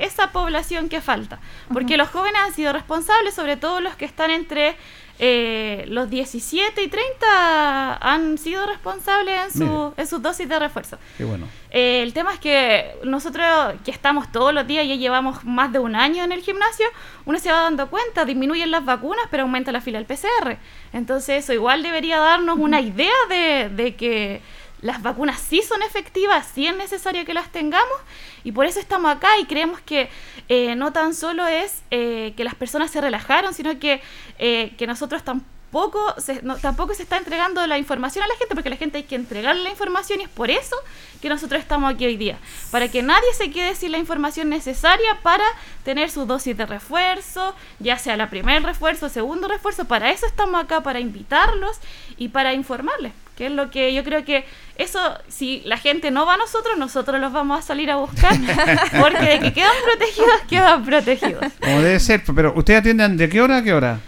esa 0.00 0.32
población 0.32 0.88
que 0.88 1.02
falta, 1.02 1.38
porque 1.70 1.98
los 1.98 2.08
jóvenes 2.08 2.40
han 2.46 2.54
sido 2.54 2.72
responsables, 2.72 3.34
sobre 3.34 3.58
todo 3.58 3.82
los 3.82 3.96
que 3.96 4.06
están 4.06 4.30
entre 4.30 4.76
eh, 5.18 5.84
los 5.88 6.10
17 6.10 6.82
y 6.82 6.88
30 6.88 7.96
han 7.96 8.36
sido 8.38 8.66
responsables 8.66 9.54
en, 9.56 9.66
su, 9.66 9.94
en 9.96 10.06
sus 10.06 10.20
dosis 10.20 10.48
de 10.48 10.58
refuerzo. 10.58 10.98
Qué 11.16 11.24
bueno. 11.24 11.48
Eh, 11.70 12.02
el 12.02 12.12
tema 12.12 12.34
es 12.34 12.38
que 12.38 12.96
nosotros 13.04 13.74
que 13.84 13.90
estamos 13.90 14.30
todos 14.30 14.52
los 14.52 14.66
días, 14.66 14.86
ya 14.86 14.94
llevamos 14.94 15.44
más 15.44 15.72
de 15.72 15.78
un 15.78 15.94
año 15.96 16.24
en 16.24 16.32
el 16.32 16.42
gimnasio, 16.42 16.86
uno 17.24 17.38
se 17.38 17.50
va 17.50 17.62
dando 17.62 17.88
cuenta, 17.88 18.24
disminuyen 18.24 18.70
las 18.70 18.84
vacunas, 18.84 19.26
pero 19.30 19.44
aumenta 19.44 19.72
la 19.72 19.80
fila 19.80 19.98
del 19.98 20.06
PCR. 20.06 20.58
Entonces 20.92 21.44
eso 21.44 21.52
igual 21.52 21.82
debería 21.82 22.18
darnos 22.18 22.58
una 22.58 22.80
idea 22.80 23.14
de, 23.28 23.70
de 23.70 23.96
que 23.96 24.42
las 24.82 25.02
vacunas 25.02 25.40
sí 25.40 25.62
son 25.62 25.82
efectivas, 25.82 26.46
sí 26.54 26.66
es 26.66 26.76
necesario 26.76 27.24
que 27.24 27.34
las 27.34 27.50
tengamos 27.50 27.98
y 28.46 28.52
por 28.52 28.64
eso 28.64 28.78
estamos 28.78 29.10
acá 29.10 29.36
y 29.40 29.46
creemos 29.46 29.80
que 29.80 30.08
eh, 30.48 30.76
no 30.76 30.92
tan 30.92 31.14
solo 31.14 31.48
es 31.48 31.82
eh, 31.90 32.32
que 32.36 32.44
las 32.44 32.54
personas 32.54 32.92
se 32.92 33.00
relajaron, 33.00 33.52
sino 33.52 33.76
que, 33.80 34.00
eh, 34.38 34.72
que 34.78 34.86
nosotros 34.86 35.24
tampoco 35.24 36.14
se, 36.18 36.36
tampoco 36.62 36.94
se 36.94 37.02
está 37.02 37.16
entregando 37.16 37.66
la 37.66 37.76
información 37.76 38.24
a 38.24 38.28
la 38.28 38.36
gente, 38.36 38.54
porque 38.54 38.70
la 38.70 38.76
gente 38.76 38.98
hay 38.98 39.02
que 39.02 39.16
entregarle 39.16 39.64
la 39.64 39.70
información 39.70 40.20
y 40.20 40.22
es 40.22 40.28
por 40.28 40.48
eso 40.48 40.76
que 41.20 41.28
nosotros 41.28 41.60
estamos 41.60 41.92
aquí 41.92 42.06
hoy 42.06 42.16
día, 42.16 42.38
para 42.70 42.86
que 42.88 43.02
nadie 43.02 43.34
se 43.34 43.50
quede 43.50 43.74
sin 43.74 43.90
la 43.90 43.98
información 43.98 44.48
necesaria 44.48 45.18
para 45.24 45.44
tener 45.82 46.08
su 46.08 46.24
dosis 46.24 46.56
de 46.56 46.66
refuerzo, 46.66 47.52
ya 47.80 47.98
sea 47.98 48.16
la 48.16 48.30
primer 48.30 48.62
refuerzo, 48.62 49.08
segundo 49.08 49.48
refuerzo, 49.48 49.86
para 49.86 50.12
eso 50.12 50.24
estamos 50.24 50.62
acá, 50.62 50.84
para 50.84 51.00
invitarlos 51.00 51.80
y 52.16 52.28
para 52.28 52.54
informarles, 52.54 53.12
que 53.36 53.46
es 53.46 53.52
lo 53.52 53.70
que 53.70 53.92
yo 53.94 54.02
creo 54.02 54.24
que 54.24 54.44
eso, 54.76 54.98
si 55.28 55.62
la 55.64 55.78
gente 55.78 56.10
no 56.10 56.26
va 56.26 56.34
a 56.34 56.36
nosotros, 56.36 56.76
nosotros 56.78 57.20
los 57.20 57.32
vamos 57.32 57.58
a 57.58 57.62
salir 57.62 57.90
a 57.90 57.96
buscar, 57.96 58.34
porque 59.00 59.24
de 59.24 59.40
que 59.40 59.52
quedan 59.52 59.72
protegidos, 59.84 60.40
quedan 60.48 60.84
protegidos. 60.84 61.52
Como 61.60 61.80
debe 61.82 62.00
ser, 62.00 62.22
pero 62.34 62.52
¿ustedes 62.56 62.80
atienden 62.80 63.16
de 63.16 63.28
qué 63.28 63.40
hora 63.40 63.58
a 63.58 63.62
qué 63.62 63.72
hora? 63.72 64.00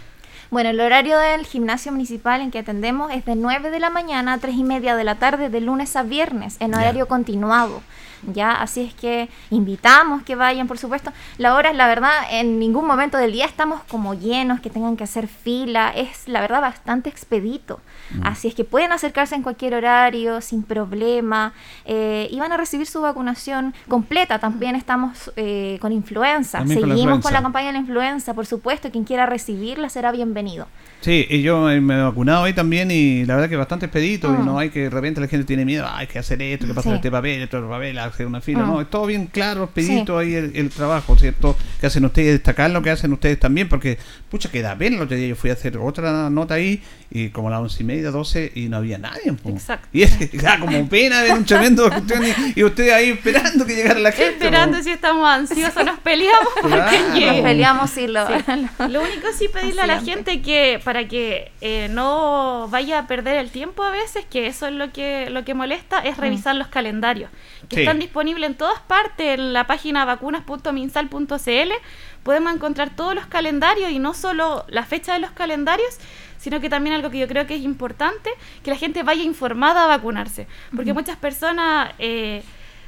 Bueno, 0.51 0.71
el 0.71 0.79
horario 0.79 1.17
del 1.19 1.45
gimnasio 1.45 1.91
municipal 1.91 2.41
en 2.41 2.49
que 2.49 2.59
atendemos 2.59 3.11
es 3.11 3.23
de 3.23 3.35
9 3.35 3.69
de 3.69 3.79
la 3.79 3.91
mañana 3.91 4.33
a 4.33 4.37
3 4.39 4.55
y 4.55 4.63
media 4.63 4.95
de 4.95 5.03
la 5.03 5.15
tarde, 5.15 5.49
de 5.49 5.61
lunes 5.61 5.95
a 5.95 6.01
viernes, 6.01 6.57
en 6.59 6.73
horario 6.73 7.07
continuado. 7.07 7.83
¿Ya? 8.33 8.51
Así 8.51 8.81
es 8.81 8.93
que 8.93 9.29
invitamos 9.49 10.23
que 10.23 10.35
vayan, 10.35 10.67
por 10.67 10.77
supuesto. 10.77 11.11
La 11.37 11.55
hora, 11.55 11.73
la 11.73 11.87
verdad, 11.87 12.11
en 12.31 12.59
ningún 12.59 12.85
momento 12.85 13.17
del 13.17 13.31
día 13.31 13.45
estamos 13.45 13.81
como 13.89 14.13
llenos, 14.13 14.59
que 14.61 14.69
tengan 14.69 14.97
que 14.97 15.03
hacer 15.03 15.27
fila. 15.27 15.91
Es, 15.95 16.27
la 16.27 16.41
verdad, 16.41 16.61
bastante 16.61 17.09
expedito. 17.09 17.79
Mm. 18.11 18.25
Así 18.27 18.47
es 18.47 18.55
que 18.55 18.63
pueden 18.63 18.91
acercarse 18.91 19.35
en 19.35 19.43
cualquier 19.43 19.73
horario, 19.75 20.41
sin 20.41 20.63
problema, 20.63 21.53
eh, 21.85 22.27
y 22.31 22.39
van 22.39 22.51
a 22.51 22.57
recibir 22.57 22.87
su 22.87 23.01
vacunación 23.01 23.73
completa. 23.87 24.39
También 24.39 24.75
estamos 24.75 25.31
eh, 25.35 25.77
con 25.81 25.91
influenza. 25.91 26.59
También 26.59 26.79
con 26.81 26.89
la 26.89 26.95
Seguimos 26.95 27.19
con 27.19 27.33
la 27.33 27.41
campaña 27.41 27.67
de 27.67 27.73
la 27.73 27.79
influenza, 27.79 28.33
por 28.33 28.45
supuesto. 28.45 28.91
Quien 28.91 29.03
quiera 29.03 29.25
recibirla 29.25 29.89
será 29.89 30.11
bienvenido. 30.11 30.67
Sí, 31.01 31.25
y 31.29 31.41
yo 31.41 31.69
eh, 31.69 31.79
me 31.79 31.97
he 31.97 32.01
vacunado 32.01 32.43
hoy 32.43 32.53
también 32.53 32.91
y 32.91 33.23
la 33.25 33.35
verdad 33.35 33.49
que 33.49 33.55
bastante 33.55 33.85
expedito. 33.85 34.27
Y 34.27 34.37
Mm. 34.37 34.45
no 34.45 34.59
hay 34.59 34.69
que 34.69 34.81
de 34.83 34.89
repente 34.89 35.21
la 35.21 35.27
gente 35.27 35.45
tiene 35.45 35.63
miedo, 35.65 35.85
"Ah, 35.87 35.99
hay 35.99 36.07
que 36.07 36.19
hacer 36.19 36.41
esto, 36.41 36.67
que 36.67 36.73
pasa 36.73 36.89
Sí. 36.89 36.95
este 36.95 37.09
papel, 37.11 37.41
este 37.41 37.59
papel, 37.61 37.97
hacer 38.09 38.25
una 38.27 38.41
fila. 38.41 38.59
Mm. 38.65 38.67
No, 38.71 38.81
es 38.81 38.89
todo 38.89 39.05
bien 39.05 39.27
claro, 39.27 39.63
expedito 39.65 40.17
ahí 40.17 40.33
el, 40.35 40.51
el 40.55 40.69
trabajo, 40.69 41.15
¿cierto? 41.17 41.55
Que 41.79 41.87
hacen 41.87 42.05
ustedes, 42.05 42.33
destacar 42.33 42.69
lo 42.71 42.81
que 42.81 42.89
hacen 42.91 43.13
ustedes 43.13 43.39
también, 43.39 43.69
porque, 43.69 43.97
pucha, 44.29 44.49
que 44.51 44.61
da 44.61 44.75
pena. 44.75 44.97
El 44.97 45.03
otro 45.03 45.15
día 45.17 45.27
yo 45.27 45.35
fui 45.35 45.49
a 45.49 45.53
hacer 45.53 45.77
otra 45.77 46.29
nota 46.29 46.55
ahí 46.55 46.81
y 47.11 47.29
como 47.29 47.47
a 47.47 47.51
las 47.51 47.59
once 47.61 47.81
y 47.81 47.85
media, 47.85 48.11
doce, 48.11 48.51
y 48.53 48.69
no 48.69 48.77
había 48.77 48.97
nadie. 48.97 49.33
po. 49.33 49.49
Exacto. 49.49 49.87
Y 49.91 50.03
es 50.03 50.31
da 50.41 50.59
como 50.59 50.87
pena 50.89 51.21
ver 51.23 51.33
un 51.33 51.45
tremendo 51.45 51.89
cuestión 51.89 52.23
y, 52.25 52.59
y 52.59 52.63
ustedes 52.63 52.93
ahí 52.93 53.09
esperando 53.11 53.65
que 53.65 53.75
llegara 53.75 53.99
la 53.99 54.11
gente. 54.11 54.33
Esperando 54.33 54.77
po. 54.77 54.83
si 54.83 54.91
estamos 54.91 55.27
ansiosos, 55.27 55.85
nos 55.85 55.99
peleamos 55.99 56.47
porque 56.61 56.75
Claro. 56.77 57.13
llegue. 57.13 57.25
Nos 57.31 57.41
peleamos 57.41 57.97
y 57.97 58.07
lo... 58.07 58.27
Sí. 58.27 58.33
Lo 58.89 59.01
único 59.01 59.27
sí 59.37 59.47
pedirle 59.53 59.81
a 59.81 59.87
la 59.87 60.01
gente 60.01 60.41
que 60.41 60.79
para 60.83 61.07
que 61.07 61.51
eh, 61.61 61.87
no 61.91 62.67
vaya 62.69 62.99
a 62.99 63.07
perder 63.07 63.35
el 63.37 63.49
tiempo 63.49 63.83
a 63.83 63.91
veces, 63.91 64.25
que 64.29 64.47
eso 64.47 64.67
es 64.67 64.73
lo 64.73 64.91
que 64.91 65.29
lo 65.29 65.43
que 65.45 65.53
molesta, 65.53 65.99
es 65.99 66.17
revisar 66.17 66.55
los 66.55 66.67
calendarios, 66.67 67.29
que 67.67 67.75
Sí. 67.77 67.81
están 67.81 67.98
disponibles 67.99 68.49
en 68.49 68.55
todas 68.55 68.79
partes 68.81 69.39
en 69.39 69.53
la 69.53 69.67
página 69.67 70.05
vacunas.minsal.cl. 70.05 71.71
Podemos 72.23 72.53
encontrar 72.53 72.95
todos 72.95 73.15
los 73.15 73.25
calendarios 73.27 73.91
y 73.91 73.99
no 73.99 74.13
solo 74.13 74.65
la 74.67 74.83
fecha 74.85 75.13
de 75.13 75.19
los 75.19 75.31
calendarios, 75.31 75.97
sino 76.37 76.59
que 76.59 76.69
también 76.69 76.95
algo 76.95 77.09
que 77.09 77.19
yo 77.19 77.27
creo 77.27 77.45
que 77.45 77.55
es 77.55 77.61
importante, 77.61 78.31
que 78.63 78.71
la 78.71 78.77
gente 78.77 79.03
vaya 79.03 79.23
informada 79.23 79.83
a 79.83 79.87
vacunarse, 79.87 80.47
porque 80.75 80.93
muchas 80.93 81.17
personas 81.17 81.93
eh, 81.99 82.43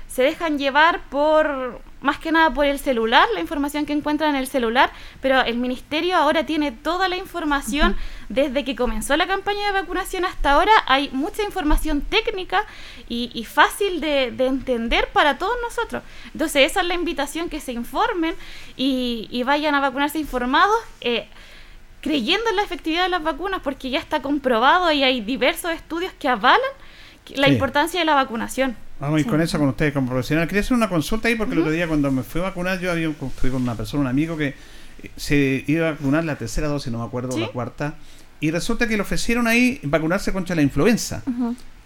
se 0.08 0.24
dejan 0.24 0.58
llevar 0.58 1.02
por 1.10 1.82
más 2.02 2.18
que 2.20 2.32
nada 2.32 2.52
por 2.54 2.66
el 2.66 2.80
celular, 2.80 3.28
la 3.34 3.40
información 3.40 3.86
que 3.86 3.94
encuentran 3.94 4.32
en 4.32 4.36
el 4.38 4.48
celular, 4.48 4.92
pero 5.22 5.42
el 5.42 5.56
ministerio 5.58 6.18
ahora 6.18 6.46
tiene 6.46 6.72
toda 6.72 7.08
la 7.08 7.16
información 7.16 7.96
desde 8.28 8.64
que 8.66 8.76
comenzó 8.76 9.16
la 9.18 9.28
campaña 9.28 9.68
de 9.68 9.72
vacunación 9.72 10.26
hasta 10.26 10.52
ahora, 10.52 10.72
hay 10.88 11.10
mucha 11.14 11.44
información 11.44 12.02
técnica 12.02 12.66
y, 13.08 13.30
y 13.34 13.46
fácil 13.46 14.02
de, 14.02 14.32
de 14.32 14.48
entender 14.48 15.10
para 15.14 15.38
todos 15.38 15.56
nosotros. 15.62 16.02
Entonces 16.34 16.72
esa 16.72 16.82
es 16.82 16.88
la 16.88 16.96
invitación, 16.96 17.50
que 17.50 17.60
se 17.60 17.72
informen 17.72 18.36
y, 18.76 19.28
y 19.32 19.44
vayan 19.44 19.76
a 19.76 19.80
vacunarse 19.80 20.18
informados. 20.20 20.76
eh, 21.02 21.28
creyendo 22.02 22.50
en 22.50 22.56
la 22.56 22.64
efectividad 22.64 23.04
de 23.04 23.10
las 23.10 23.22
vacunas, 23.22 23.62
porque 23.64 23.92
ya 23.92 24.00
está 24.00 24.24
comprobado 24.24 24.92
y 24.92 25.04
hay 25.04 25.22
diversos 25.22 25.70
estudios 25.70 26.12
que 26.14 26.28
avalan 26.28 26.60
la 27.36 27.46
Sí. 27.46 27.54
importancia 27.54 28.00
de 28.00 28.06
la 28.08 28.16
vacunación. 28.16 28.76
Vamos 29.02 29.18
a 29.18 29.20
ir 29.20 29.26
Sí. 29.26 29.30
con 29.32 29.42
eso 29.42 29.58
con 29.60 29.68
ustedes 29.68 29.94
como 29.94 30.08
profesional. 30.08 30.48
Quería 30.48 30.62
hacer 30.62 30.78
una 30.78 30.88
consulta 30.88 31.28
ahí 31.28 31.36
porque 31.36 31.54
el 31.54 31.60
otro 31.60 31.72
día 31.72 31.88
cuando 31.88 32.10
me 32.12 32.24
fui 32.24 32.40
a 32.40 32.46
vacunar 32.46 32.80
yo 32.80 32.92
había, 32.92 33.12
fui 33.12 33.50
con 33.50 33.62
una 33.64 33.76
persona, 33.76 34.02
un 34.02 34.08
amigo 34.08 34.38
que 34.38 34.50
eh, 35.04 35.12
se 35.18 35.64
iba 35.68 35.90
a 35.90 35.92
vacunar 35.92 36.24
la 36.24 36.36
tercera 36.38 36.68
dosis, 36.68 36.92
no 36.94 37.00
me 37.00 37.06
acuerdo, 37.06 37.32
¿Sí? 37.34 37.42
la 37.42 37.48
cuarta. 37.48 37.96
Y 38.40 38.52
resulta 38.52 38.88
que 38.88 38.96
le 38.96 39.02
ofrecieron 39.02 39.48
ahí 39.48 39.80
vacunarse 39.84 40.32
contra 40.32 40.56
la 40.56 40.62
influenza. 40.62 41.22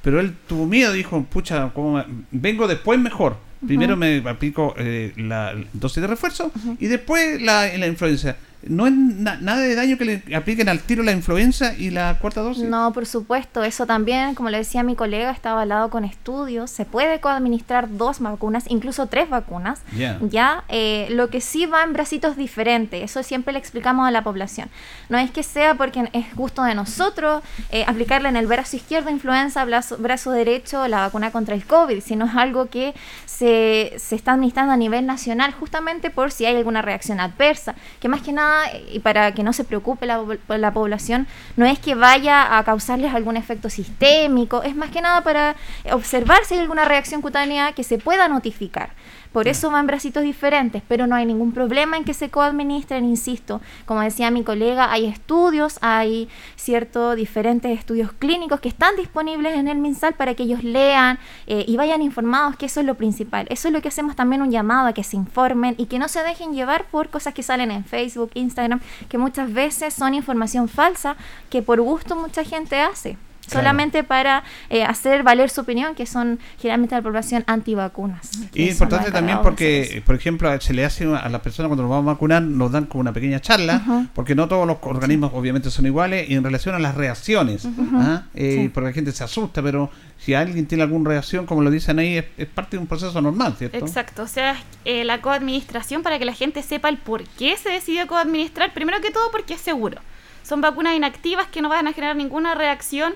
Pero 0.01 0.20
él 0.20 0.34
tuvo 0.47 0.68
miedo, 0.68 0.93
dijo, 0.93 1.24
pucha, 1.24 1.72
¿cómo 1.74 2.03
vengo 2.32 2.68
después 2.68 2.99
mejor. 2.99 3.38
Primero 3.66 3.97
me 3.97 4.22
aplico 4.30 4.76
eh, 4.78 5.11
la 5.18 5.55
dosis 5.74 5.99
de 6.01 6.07
refuerzo 6.07 6.51
y 6.80 6.86
después 6.88 7.41
la, 7.41 7.76
la 7.78 7.88
influenza. 7.88 8.36
¿No 8.66 8.88
es 8.88 8.93
na- 8.93 9.38
nada 9.41 9.61
de 9.61 9.76
daño 9.76 9.97
que 9.97 10.05
le 10.05 10.36
apliquen 10.36 10.70
al 10.70 10.80
tiro 10.80 11.03
la 11.03 11.11
influenza 11.11 11.74
y 11.78 11.91
la 11.91 12.18
cuarta 12.20 12.41
dosis? 12.41 12.63
No, 12.63 12.91
por 12.93 13.05
supuesto, 13.05 13.63
eso 13.63 13.86
también, 13.86 14.34
como 14.36 14.49
le 14.49 14.57
decía 14.57 14.82
mi 14.84 14.95
colega, 14.95 15.32
está 15.32 15.51
avalado 15.51 15.89
con 15.89 16.03
estudios. 16.03 16.72
Se 16.72 16.86
puede 16.86 17.20
coadministrar 17.20 17.88
dos 17.97 18.20
vacunas, 18.20 18.66
incluso 18.68 19.05
tres 19.07 19.30
vacunas. 19.30 19.82
Ya. 19.95 20.18
Ya, 20.22 20.63
eh, 20.70 21.07
lo 21.11 21.30
que 21.30 21.41
sí 21.41 21.66
va 21.68 21.84
en 21.84 21.93
bracitos 21.93 22.38
diferentes, 22.38 23.03
eso 23.03 23.22
siempre 23.24 23.53
le 23.53 23.59
explicamos 23.59 24.07
a 24.07 24.11
la 24.11 24.24
población. 24.24 24.70
No 25.09 25.18
es 25.18 25.30
que 25.32 25.43
sea 25.43 25.76
porque 25.76 26.09
es 26.13 26.36
gusto 26.36 26.63
de 26.63 26.74
nosotros 26.76 27.43
eh, 27.72 27.84
aplicarle 27.88 28.30
en 28.30 28.36
el 28.36 28.47
brazo 28.47 28.76
izquierdo 28.78 29.09
influenza, 29.09 29.63
brazo, 29.66 29.97
brazo 29.97 30.32
derecho 30.32 30.88
la 30.88 31.01
vacuna 31.01 31.32
contra 31.32 31.53
el 31.55 31.66
COVID, 31.66 32.01
sino 32.01 32.26
es 32.26 32.36
algo 32.36 32.68
que 32.70 32.93
se, 33.26 33.93
se 33.97 34.16
está 34.16 34.34
administrando 34.34 34.74
a 34.74 34.78
nivel 34.78 35.05
nacional 35.05 35.51
justamente 35.53 36.09
por 36.09 36.32
si 36.32 36.45
hay 36.45 36.55
alguna 36.55 36.82
reacción 36.82 37.20
adversa, 37.20 37.76
que 37.99 38.07
más 38.07 38.22
que 38.22 38.32
nada, 38.32 38.54
y 38.91 38.99
para 38.99 39.33
que 39.33 39.43
no 39.43 39.53
se 39.53 39.63
preocupe 39.63 40.05
la, 40.05 40.23
la 40.47 40.71
población, 40.71 41.27
no 41.55 41.65
es 41.65 41.79
que 41.79 41.95
vaya 41.95 42.57
a 42.57 42.63
causarles 42.63 43.13
algún 43.13 43.37
efecto 43.37 43.69
sistémico, 43.69 44.63
es 44.63 44.75
más 44.75 44.89
que 44.89 45.01
nada 45.01 45.21
para 45.21 45.55
observar 45.91 46.45
si 46.45 46.55
hay 46.55 46.61
alguna 46.61 46.85
reacción 46.85 47.21
cutánea 47.21 47.73
que 47.73 47.83
se 47.83 47.97
pueda 47.97 48.27
notificar. 48.27 48.91
Por 49.36 49.49
eso 49.49 49.69
van 49.69 49.86
bracitos 49.86 50.23
diferentes, 50.23 50.81
pero 50.88 51.07
no 51.07 51.15
hay 51.17 51.25
ningún 51.25 51.51
problema 51.51 51.97
en 51.97 52.05
que 52.05 52.13
se 52.13 52.29
coadministren, 52.29 53.03
insisto. 53.03 53.59
Como 53.86 53.99
decía 53.99 54.31
mi 54.31 54.45
colega, 54.45 54.89
hay 54.93 55.07
estudios, 55.07 55.77
hay 55.81 56.29
cierto 56.55 57.15
diferentes 57.15 57.77
estudios 57.77 58.13
clínicos 58.13 58.61
que 58.61 58.69
están 58.69 58.95
disponibles 58.95 59.55
en 59.55 59.67
el 59.67 59.77
MinSal 59.77 60.13
para 60.13 60.36
que 60.36 60.43
ellos 60.43 60.63
lean 60.63 61.19
eh, 61.47 61.65
y 61.67 61.75
vayan 61.75 62.01
informados, 62.01 62.55
que 62.55 62.67
eso 62.67 62.79
es 62.79 62.86
lo 62.86 62.95
principal. 62.95 63.45
Eso 63.49 63.67
es 63.67 63.73
lo 63.73 63.81
que 63.81 63.89
hacemos 63.89 64.15
también 64.15 64.41
un 64.41 64.51
llamado 64.51 64.88
a 64.88 64.93
que 64.93 65.03
se 65.03 65.17
informen 65.17 65.75
y 65.77 65.88
que 65.88 65.99
no 65.99 66.07
se 66.07 66.23
dejen 66.23 66.53
llevar 66.53 66.86
por 66.86 67.09
cosas 67.09 67.33
que 67.33 67.43
salen 67.43 67.71
en 67.71 67.83
Facebook, 67.83 68.31
Instagram, 68.36 68.79
que 69.09 69.17
muchas 69.17 69.51
veces 69.51 69.93
son 69.93 70.13
información 70.13 70.69
falsa 70.69 71.17
que 71.49 71.61
por 71.61 71.81
gusto 71.81 72.15
mucha 72.15 72.45
gente 72.45 72.79
hace. 72.79 73.17
Claro. 73.45 73.61
Solamente 73.63 74.03
para 74.03 74.43
eh, 74.69 74.83
hacer 74.83 75.23
valer 75.23 75.49
su 75.49 75.61
opinión, 75.61 75.95
que 75.95 76.05
son 76.05 76.39
generalmente 76.59 76.95
la 76.95 77.01
población 77.01 77.43
antivacunas. 77.47 78.31
Y 78.53 78.69
importante 78.69 79.11
también 79.11 79.39
porque, 79.43 80.01
por 80.05 80.15
ejemplo, 80.15 80.49
se 80.61 80.73
le 80.73 80.85
hace 80.85 81.05
a 81.05 81.29
las 81.29 81.41
personas 81.41 81.69
cuando 81.69 81.83
nos 81.83 81.89
vamos 81.91 82.09
a 82.09 82.13
vacunar, 82.13 82.41
nos 82.41 82.71
dan 82.71 82.85
como 82.85 83.01
una 83.01 83.13
pequeña 83.13 83.39
charla, 83.39 84.07
porque 84.13 84.35
no 84.35 84.47
todos 84.47 84.65
los 84.67 84.77
organismos 84.81 85.31
obviamente 85.33 85.69
son 85.69 85.85
iguales, 85.85 86.29
y 86.29 86.35
en 86.35 86.43
relación 86.43 86.75
a 86.75 86.79
las 86.79 86.95
reacciones. 86.95 87.67
¿ah? 87.95 88.23
Eh, 88.33 88.53
Sí. 88.55 88.69
porque 88.69 88.87
la 88.89 88.93
gente 88.93 89.11
se 89.11 89.23
asusta, 89.23 89.61
pero 89.61 89.89
si 90.17 90.33
alguien 90.33 90.65
tiene 90.65 90.83
alguna 90.83 91.09
reacción, 91.09 91.45
como 91.45 91.61
lo 91.61 91.69
dicen 91.71 91.99
ahí, 91.99 92.17
es, 92.17 92.25
es 92.37 92.47
parte 92.47 92.77
de 92.77 92.81
un 92.81 92.87
proceso 92.87 93.21
normal, 93.21 93.55
¿cierto? 93.57 93.77
Exacto, 93.77 94.23
o 94.23 94.27
sea, 94.27 94.55
eh, 94.85 95.03
la 95.03 95.21
coadministración 95.21 96.03
para 96.03 96.17
que 96.19 96.25
la 96.25 96.33
gente 96.33 96.63
sepa 96.63 96.89
el 96.89 96.97
por 96.97 97.23
qué 97.23 97.57
se 97.57 97.69
decidió 97.69 98.07
coadministrar, 98.07 98.73
primero 98.73 99.01
que 99.01 99.11
todo 99.11 99.29
porque 99.31 99.53
es 99.55 99.61
seguro. 99.61 99.99
Son 100.45 100.61
vacunas 100.61 100.95
inactivas 100.95 101.47
que 101.47 101.61
no 101.61 101.69
van 101.69 101.87
a 101.87 101.93
generar 101.93 102.15
ninguna 102.15 102.53
reacción 102.53 103.15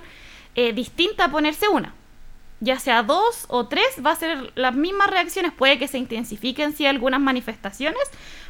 eh, 0.55 0.73
distinta 0.73 1.25
a 1.25 1.31
ponerse 1.31 1.67
una. 1.67 1.93
Ya 2.59 2.79
sea 2.79 3.03
dos 3.03 3.45
o 3.47 3.67
tres, 3.67 3.85
va 4.03 4.11
a 4.11 4.15
ser 4.15 4.51
las 4.55 4.73
mismas 4.73 5.09
reacciones, 5.11 5.53
puede 5.53 5.77
que 5.77 5.87
se 5.87 5.99
intensifiquen 5.99 6.75
sí 6.75 6.87
algunas 6.87 7.21
manifestaciones, 7.21 8.01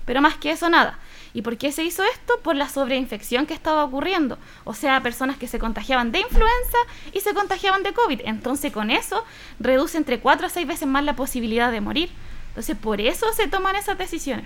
pero 0.06 0.22
más 0.22 0.38
que 0.38 0.52
eso 0.52 0.70
nada. 0.70 0.98
¿Y 1.34 1.42
por 1.42 1.58
qué 1.58 1.74
se 1.74 1.84
hizo 1.84 2.04
esto? 2.06 2.40
Por 2.42 2.56
la 2.56 2.70
sobreinfección 2.70 3.46
que 3.46 3.54
estaba 3.54 3.84
ocurriendo. 3.84 4.40
O 4.64 4.74
sea, 4.74 5.04
personas 5.04 5.38
que 5.38 5.48
se 5.48 5.60
contagiaban 5.60 6.12
de 6.12 6.22
influenza 6.22 6.78
y 7.14 7.20
se 7.20 7.34
contagiaban 7.34 7.84
de 7.84 7.94
COVID. 7.94 8.22
Entonces, 8.24 8.72
con 8.72 8.90
eso 8.90 9.24
reduce 9.60 9.98
entre 9.98 10.22
4 10.22 10.48
a 10.48 10.50
6 10.50 10.66
veces 10.66 10.88
más 10.88 11.04
la 11.04 11.18
posibilidad 11.18 11.72
de 11.72 11.82
morir. 11.82 12.10
Entonces, 12.48 12.78
por 12.78 13.02
eso 13.02 13.28
se 13.34 13.48
toman 13.48 13.76
esas 13.76 13.98
decisiones. 13.98 14.46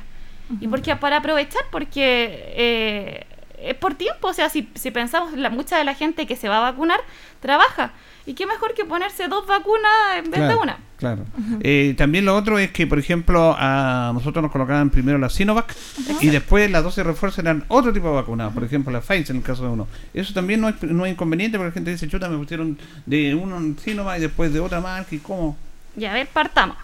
Y 0.59 0.67
porque 0.67 0.93
para 0.97 1.17
aprovechar, 1.17 1.63
porque 1.71 2.53
eh, 2.57 3.25
es 3.64 3.76
por 3.76 3.95
tiempo, 3.95 4.28
o 4.30 4.34
sea, 4.34 4.49
si, 4.49 4.70
si 4.76 4.91
pensamos, 4.91 5.34
la, 5.34 5.49
mucha 5.49 5.78
de 5.78 5.84
la 5.84 5.95
gente 5.95 6.26
que 6.28 6.36
se 6.36 6.49
va 6.49 6.57
a 6.57 6.72
vacunar 6.72 6.99
trabaja. 7.39 7.91
Y 8.26 8.36
qué 8.36 8.45
mejor 8.45 8.74
que 8.74 8.86
ponerse 8.86 9.28
dos 9.28 9.45
vacunas 9.45 9.91
en 10.24 10.32
vez 10.32 10.47
de 10.47 10.55
una. 10.55 10.78
Claro. 10.97 11.26
Eh, 11.59 11.93
también 11.97 12.24
lo 12.24 12.34
otro 12.38 12.57
es 12.57 12.72
que, 12.72 12.88
por 12.88 12.97
ejemplo, 12.97 13.53
a 13.59 14.11
nosotros 14.14 14.41
nos 14.41 14.49
colocaban 14.51 14.89
primero 14.89 15.18
la 15.18 15.30
Sinovac 15.30 15.76
y 16.22 16.28
después 16.30 16.72
las 16.72 16.84
dosis 16.84 16.97
de 16.97 17.03
refuerzo 17.03 17.41
eran 17.41 17.66
otro 17.68 17.91
tipo 17.91 18.07
de 18.07 18.14
vacuna, 18.16 18.49
por 18.51 18.64
ejemplo 18.64 18.93
la 18.93 19.01
Pfizer 19.01 19.32
en 19.32 19.38
el 19.38 19.43
caso 19.43 19.64
de 19.64 19.70
uno. 19.70 19.88
Eso 20.14 20.34
también 20.34 20.61
no 20.61 20.70
es, 20.70 20.82
no 20.84 21.05
es 21.05 21.11
inconveniente 21.11 21.57
porque 21.57 21.72
la 21.72 21.74
gente 21.74 21.91
dice, 21.91 22.07
chuta, 22.07 22.30
me 22.30 22.38
pusieron 22.38 22.78
de 23.05 23.36
uno 23.36 23.57
en 23.57 23.78
Sinovac 23.78 24.20
y 24.20 24.22
después 24.22 24.53
de 24.53 24.61
otra 24.61 24.80
marca 24.80 25.14
y 25.14 25.20
cómo. 25.20 25.57
Ya, 25.97 26.11
a 26.11 26.14
ver, 26.14 26.28
partamos. 26.28 26.78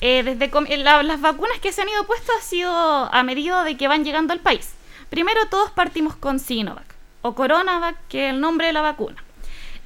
Eh, 0.00 0.22
desde 0.22 0.48
com- 0.48 0.64
eh, 0.66 0.78
la- 0.78 1.02
las 1.02 1.20
vacunas 1.20 1.58
que 1.60 1.72
se 1.72 1.82
han 1.82 1.88
ido 1.90 2.06
puestas 2.06 2.36
ha 2.40 2.42
sido 2.42 2.70
a 2.72 3.22
medida 3.22 3.64
de 3.64 3.76
que 3.76 3.86
van 3.88 4.02
llegando 4.04 4.32
al 4.32 4.40
país. 4.40 4.70
Primero 5.16 5.46
todos 5.46 5.70
partimos 5.70 6.14
con 6.14 6.38
Sinovac 6.38 6.84
o 7.22 7.34
Coronavac, 7.34 7.96
que 8.06 8.26
es 8.26 8.34
el 8.34 8.40
nombre 8.42 8.66
de 8.66 8.74
la 8.74 8.82
vacuna. 8.82 9.24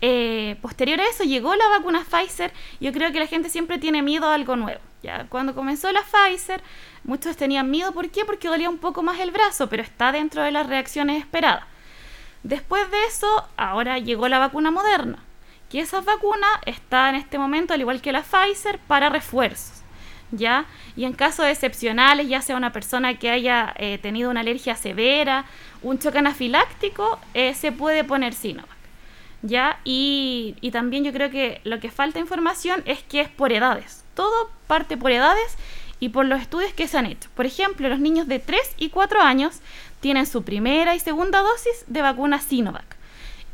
Eh, 0.00 0.56
posterior 0.60 1.00
a 1.00 1.08
eso 1.08 1.22
llegó 1.22 1.54
la 1.54 1.68
vacuna 1.68 2.04
Pfizer. 2.04 2.52
Yo 2.80 2.92
creo 2.92 3.12
que 3.12 3.20
la 3.20 3.28
gente 3.28 3.48
siempre 3.48 3.78
tiene 3.78 4.02
miedo 4.02 4.26
a 4.26 4.34
algo 4.34 4.56
nuevo. 4.56 4.80
Ya 5.04 5.26
cuando 5.28 5.54
comenzó 5.54 5.92
la 5.92 6.02
Pfizer, 6.02 6.64
muchos 7.04 7.36
tenían 7.36 7.70
miedo. 7.70 7.92
¿Por 7.92 8.10
qué? 8.10 8.24
Porque 8.24 8.48
dolía 8.48 8.68
un 8.68 8.78
poco 8.78 9.04
más 9.04 9.20
el 9.20 9.30
brazo, 9.30 9.68
pero 9.68 9.84
está 9.84 10.10
dentro 10.10 10.42
de 10.42 10.50
las 10.50 10.66
reacciones 10.66 11.20
esperadas. 11.20 11.62
Después 12.42 12.90
de 12.90 13.04
eso, 13.04 13.48
ahora 13.56 14.00
llegó 14.00 14.26
la 14.26 14.40
vacuna 14.40 14.72
moderna, 14.72 15.20
que 15.68 15.78
esa 15.78 16.00
vacuna 16.00 16.48
está 16.66 17.08
en 17.08 17.14
este 17.14 17.38
momento, 17.38 17.72
al 17.72 17.82
igual 17.82 18.02
que 18.02 18.10
la 18.10 18.24
Pfizer, 18.24 18.80
para 18.80 19.10
refuerzos. 19.10 19.79
¿Ya? 20.32 20.66
Y 20.96 21.04
en 21.04 21.12
casos 21.12 21.46
excepcionales, 21.46 22.28
ya 22.28 22.40
sea 22.40 22.56
una 22.56 22.72
persona 22.72 23.18
que 23.18 23.30
haya 23.30 23.74
eh, 23.76 23.98
tenido 23.98 24.30
una 24.30 24.40
alergia 24.40 24.76
severa, 24.76 25.44
un 25.82 25.98
choque 25.98 26.18
anafiláctico, 26.18 27.18
eh, 27.34 27.54
se 27.54 27.72
puede 27.72 28.04
poner 28.04 28.34
Sinovac. 28.34 28.68
¿Ya? 29.42 29.80
Y, 29.84 30.56
y 30.60 30.70
también 30.70 31.02
yo 31.02 31.12
creo 31.12 31.30
que 31.30 31.60
lo 31.64 31.80
que 31.80 31.90
falta 31.90 32.18
información 32.18 32.82
es 32.84 33.02
que 33.02 33.20
es 33.20 33.28
por 33.28 33.52
edades. 33.52 34.04
Todo 34.14 34.50
parte 34.66 34.96
por 34.96 35.10
edades 35.10 35.56
y 36.00 36.08
por 36.08 36.26
los 36.26 36.40
estudios 36.40 36.72
que 36.72 36.88
se 36.88 36.98
han 36.98 37.06
hecho. 37.06 37.28
Por 37.34 37.46
ejemplo, 37.46 37.88
los 37.88 38.00
niños 38.00 38.26
de 38.26 38.38
3 38.38 38.60
y 38.78 38.88
4 38.88 39.20
años 39.20 39.60
tienen 40.00 40.26
su 40.26 40.42
primera 40.42 40.94
y 40.94 41.00
segunda 41.00 41.42
dosis 41.42 41.84
de 41.86 42.02
vacuna 42.02 42.40
Sinovac. 42.40 42.96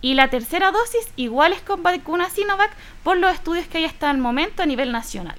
Y 0.01 0.15
la 0.15 0.29
tercera 0.29 0.71
dosis 0.71 1.09
igual 1.17 1.53
es 1.53 1.61
con 1.63 1.83
vacuna 1.83 2.31
Sinovac 2.31 2.71
por 3.03 3.17
los 3.17 3.35
estudios 3.35 3.67
que 3.67 3.79
hay 3.79 3.85
hasta 3.85 4.11
el 4.11 4.19
momento 4.19 4.63
a 4.63 4.67
nivel 4.67 4.93
nacional. 4.93 5.37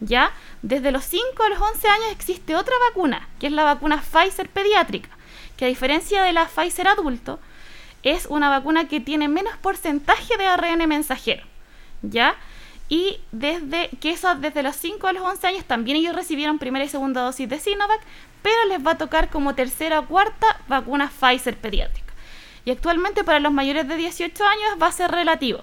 ¿Ya? 0.00 0.32
Desde 0.62 0.92
los 0.92 1.04
5 1.04 1.42
a 1.42 1.48
los 1.48 1.60
11 1.60 1.88
años 1.88 2.06
existe 2.12 2.54
otra 2.54 2.74
vacuna, 2.88 3.28
que 3.40 3.48
es 3.48 3.52
la 3.52 3.64
vacuna 3.64 4.02
Pfizer 4.02 4.48
pediátrica, 4.48 5.10
que 5.56 5.64
a 5.64 5.68
diferencia 5.68 6.22
de 6.22 6.32
la 6.32 6.46
Pfizer 6.46 6.88
adulto, 6.88 7.40
es 8.02 8.26
una 8.26 8.48
vacuna 8.48 8.86
que 8.86 9.00
tiene 9.00 9.28
menos 9.28 9.56
porcentaje 9.56 10.36
de 10.36 10.46
ARN 10.46 10.88
mensajero. 10.88 11.44
¿Ya? 12.02 12.36
Y 12.88 13.20
desde 13.32 13.90
que 14.00 14.10
eso 14.10 14.34
desde 14.36 14.62
los 14.62 14.76
5 14.76 15.06
a 15.06 15.12
los 15.12 15.22
11 15.22 15.46
años 15.46 15.64
también 15.64 15.96
ellos 15.96 16.14
recibieron 16.14 16.58
primera 16.58 16.84
y 16.84 16.88
segunda 16.88 17.22
dosis 17.22 17.48
de 17.48 17.58
Sinovac, 17.58 18.00
pero 18.42 18.64
les 18.68 18.86
va 18.86 18.92
a 18.92 18.98
tocar 18.98 19.28
como 19.28 19.54
tercera 19.54 19.98
o 20.00 20.06
cuarta 20.06 20.46
vacuna 20.68 21.10
Pfizer 21.10 21.56
pediátrica. 21.56 22.12
Y 22.64 22.70
actualmente 22.70 23.24
para 23.24 23.40
los 23.40 23.52
mayores 23.52 23.88
de 23.88 23.96
18 23.96 24.44
años 24.44 24.82
va 24.82 24.86
a 24.86 24.92
ser 24.92 25.10
relativo. 25.10 25.60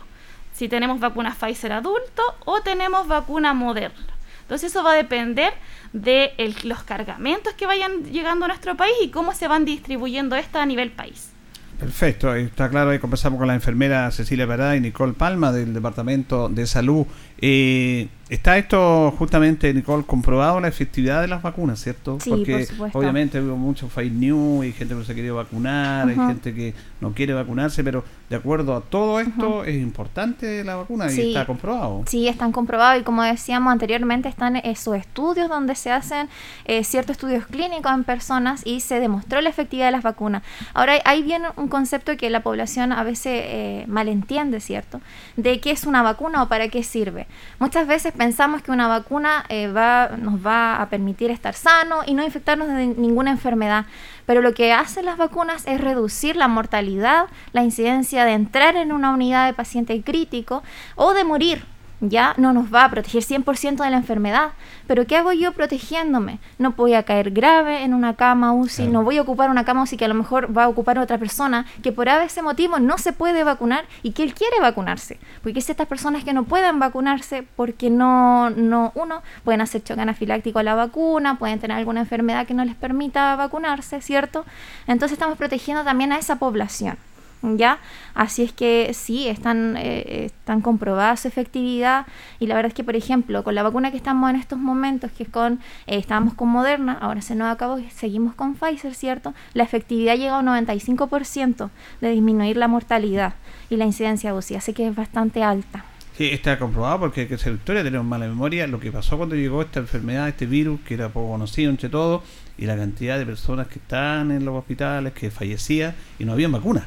Si 0.54 0.70
tenemos 0.70 1.00
vacuna 1.00 1.36
Pfizer 1.36 1.72
adulto 1.72 2.24
o 2.46 2.62
tenemos 2.62 3.08
vacuna 3.08 3.54
moderna. 3.54 4.15
Entonces 4.46 4.72
eso 4.72 4.84
va 4.84 4.92
a 4.92 4.96
depender 4.96 5.54
de 5.92 6.34
los 6.64 6.84
cargamentos 6.84 7.54
que 7.54 7.66
vayan 7.66 8.04
llegando 8.04 8.46
a 8.46 8.48
nuestro 8.48 8.78
país 8.78 8.94
y 9.02 9.10
cómo 9.10 9.34
se 9.34 9.48
van 9.48 9.66
distribuyendo 9.66 10.36
estas 10.36 10.62
a 10.62 10.66
nivel 10.68 10.92
país. 10.92 11.32
Perfecto, 11.80 12.34
está 12.36 12.70
claro, 12.70 12.92
ahí 12.92 13.00
conversamos 13.00 13.38
con 13.38 13.48
la 13.48 13.56
enfermera 13.56 14.10
Cecilia 14.12 14.48
Parada 14.48 14.78
y 14.78 14.82
Nicole 14.82 15.14
Palma 15.14 15.52
del 15.52 15.74
Departamento 15.74 16.48
de 16.48 16.68
Salud. 16.68 17.06
Eh, 17.42 18.08
está 18.30 18.58
esto 18.58 19.14
justamente, 19.18 19.74
Nicole, 19.74 20.04
comprobado 20.06 20.60
la 20.60 20.68
efectividad 20.68 21.22
de 21.22 21.28
las 21.28 21.42
vacunas, 21.42 21.80
¿cierto? 21.80 22.18
Sí, 22.20 22.30
Porque 22.32 22.68
por 22.78 22.90
obviamente 22.94 23.40
hubo 23.40 23.56
mucho 23.56 23.88
fake 23.88 24.12
news, 24.14 24.64
hay 24.64 24.72
gente 24.74 24.94
que 24.94 25.00
no 25.00 25.06
se 25.06 25.14
quiere 25.14 25.32
vacunar, 25.32 26.08
Ujú. 26.08 26.22
hay 26.22 26.28
gente 26.28 26.54
que 26.54 26.74
no 27.02 27.12
quiere 27.14 27.34
vacunarse, 27.34 27.84
pero 27.84 28.04
de 28.30 28.36
acuerdo 28.36 28.76
a 28.76 28.82
todo 28.82 29.20
esto 29.20 29.64
es 29.64 29.76
importante 29.76 30.64
la 30.64 30.76
vacuna 30.76 31.12
y 31.12 31.28
está 31.28 31.46
comprobado. 31.46 32.04
Sí, 32.08 32.28
están 32.28 32.52
comprobados 32.52 33.00
y 33.00 33.04
como 33.04 33.22
decíamos 33.22 33.72
anteriormente 33.72 34.28
están 34.28 34.56
esos 34.56 34.96
estudios 34.96 35.48
donde 35.48 35.76
se 35.76 35.92
hacen 35.92 36.28
eh, 36.66 36.84
ciertos 36.84 37.18
estudios 37.18 37.46
clínicos 37.46 37.92
en 37.94 38.04
personas 38.04 38.62
y 38.66 38.80
se 38.80 39.00
demostró 39.00 39.42
la 39.42 39.50
efectividad 39.50 39.86
de 39.88 39.92
las 39.92 40.04
vacunas. 40.04 40.42
Ahora 40.74 40.94
hay- 41.06 41.22
viene 41.22 41.48
un 41.58 41.68
concepto 41.68 42.18
que 42.18 42.30
la 42.32 42.42
población 42.42 42.92
a 42.92 43.04
veces 43.04 43.42
eh, 43.46 43.86
malentiende, 43.88 44.60
¿cierto? 44.60 45.02
De 45.38 45.60
qué 45.60 45.70
es 45.72 45.86
una 45.86 46.02
vacuna 46.02 46.42
o 46.44 46.48
para 46.48 46.68
qué 46.70 46.82
sirve. 46.84 47.28
Muchas 47.60 47.86
veces 47.88 48.14
pensamos 48.18 48.62
que 48.62 48.72
una 48.72 48.88
vacuna 48.88 49.46
eh, 49.50 49.68
va, 49.68 50.12
nos 50.18 50.46
va 50.46 50.82
a 50.82 50.90
permitir 50.90 51.32
estar 51.32 51.54
sano 51.54 52.02
y 52.06 52.14
no 52.14 52.24
infectarnos 52.24 52.68
de 52.68 52.88
ninguna 52.88 53.32
enfermedad. 53.32 53.86
Pero 54.26 54.42
lo 54.42 54.54
que 54.54 54.74
hacen 54.74 55.06
las 55.06 55.18
vacunas 55.18 55.66
es 55.68 55.80
reducir 55.80 56.36
la 56.36 56.48
mortalidad, 56.48 57.28
la 57.54 57.64
incidencia 57.64 58.26
de 58.26 58.34
entrar 58.34 58.76
en 58.76 58.92
una 58.92 59.12
unidad 59.12 59.46
de 59.46 59.54
paciente 59.54 60.02
crítico 60.02 60.64
o 60.96 61.14
de 61.14 61.24
morir. 61.24 61.75
Ya 62.02 62.34
no 62.38 62.54
nos 62.54 62.74
va 62.74 62.86
a 62.86 62.90
proteger 62.90 63.24
100% 63.24 63.84
de 63.84 63.90
la 63.90 63.98
enfermedad. 63.98 64.52
Pero 64.88 65.06
¿qué 65.08 65.18
hago 65.18 65.32
yo 65.32 65.54
protegiéndome? 65.54 66.40
No 66.58 66.72
voy 66.72 66.94
a 66.94 67.04
caer 67.04 67.32
grave 67.32 67.84
en 67.84 67.94
una 67.94 68.16
cama 68.16 68.54
UCI, 68.54 68.88
no 68.88 69.04
voy 69.04 69.18
a 69.18 69.22
ocupar 69.22 69.50
una 69.50 69.66
cama 69.66 69.84
UCI 69.84 69.98
que 69.98 70.06
a 70.06 70.10
lo 70.10 70.14
mejor 70.14 70.56
va 70.56 70.66
a 70.66 70.68
ocupar 70.68 71.00
otra 71.00 71.18
persona 71.18 71.66
que 71.82 71.92
por 71.92 72.08
ese 72.08 72.42
motivo 72.42 72.80
no 72.80 72.98
se 72.98 73.14
puede 73.14 73.44
vacunar 73.44 73.86
y 74.04 74.12
que 74.12 74.24
él 74.24 74.34
quiere 74.34 74.60
vacunarse. 74.62 75.18
Porque 75.42 75.60
es 75.60 75.70
estas 75.70 75.88
personas 75.88 76.24
que 76.24 76.34
no 76.34 76.44
pueden 76.44 76.80
vacunarse 76.80 77.44
porque 77.56 77.90
no, 77.90 78.50
no, 78.52 78.92
uno, 78.96 79.22
pueden 79.44 79.62
hacer 79.62 79.84
choque 79.84 80.02
anafiláctico 80.02 80.60
a 80.60 80.64
la 80.64 80.76
vacuna, 80.76 81.38
pueden 81.38 81.60
tener 81.60 81.78
alguna 81.78 82.02
enfermedad 82.02 82.46
que 82.46 82.54
no 82.54 82.64
les 82.64 82.76
permita 82.76 83.36
vacunarse, 83.36 84.02
¿cierto? 84.02 84.46
Entonces 84.88 85.14
estamos 85.14 85.38
protegiendo 85.38 85.84
también 85.84 86.12
a 86.12 86.18
esa 86.18 86.38
población. 86.38 86.98
¿Ya? 87.42 87.80
Así 88.16 88.42
es 88.42 88.52
que 88.52 88.92
sí, 88.94 89.28
están, 89.28 89.76
eh, 89.78 90.26
están 90.26 90.62
comprobadas 90.62 91.20
su 91.20 91.28
efectividad 91.28 92.08
y 92.40 92.48
la 92.48 92.56
verdad 92.56 92.70
es 92.70 92.74
que, 92.74 92.84
por 92.84 92.96
ejemplo, 92.96 93.44
con 93.44 93.54
la 93.54 93.62
vacuna 93.62 93.92
que 93.92 93.98
estamos 93.98 94.30
en 94.32 94.38
estos 94.38 94.58
momentos, 94.58 95.12
que 95.12 95.24
es 95.24 95.30
con, 95.30 95.60
eh, 95.86 95.98
estábamos 95.98 96.34
con 96.34 96.50
Moderna, 96.50 96.98
ahora 97.00 97.22
se 97.22 97.36
nos 97.36 97.54
acabó 97.54 97.80
seguimos 97.94 98.34
con 98.34 98.56
Pfizer, 98.56 98.96
¿cierto? 98.96 99.34
La 99.54 99.64
efectividad 99.64 100.16
llega 100.16 100.38
a 100.38 100.40
un 100.40 100.48
95% 100.48 101.70
de 102.02 102.10
disminuir 102.10 102.58
la 102.58 102.68
mortalidad 102.68 103.36
y 103.70 103.76
la 103.78 103.86
incidencia 103.86 104.32
de 104.32 104.38
UCI, 104.38 104.56
así 104.56 104.74
que 104.74 104.88
es 104.88 104.96
bastante 104.96 105.44
alta. 105.44 105.86
Sí, 106.18 106.30
está 106.30 106.58
comprobado 106.58 107.02
porque 107.02 107.22
hay 107.22 107.28
que 107.28 107.38
ser 107.38 107.54
historia, 107.54 107.84
tenemos 107.84 108.08
mala 108.08 108.26
memoria. 108.26 108.68
Lo 108.68 108.80
que 108.80 108.90
pasó 108.90 109.18
cuando 109.18 109.36
llegó 109.36 109.62
esta 109.62 109.82
enfermedad, 109.82 110.30
este 110.30 110.46
virus, 110.46 110.80
que 110.82 110.94
era 110.94 111.10
poco 111.10 111.32
conocido 111.32 111.70
entre 111.70 111.90
todos, 111.90 112.24
y 112.58 112.66
la 112.66 112.78
cantidad 112.78 113.18
de 113.18 113.26
personas 113.26 113.68
que 113.68 113.80
están 113.80 114.32
en 114.32 114.46
los 114.46 114.56
hospitales, 114.56 115.12
que 115.12 115.30
fallecían 115.30 115.94
y 116.18 116.24
no 116.24 116.32
habían 116.32 116.54
vacunas. 116.54 116.86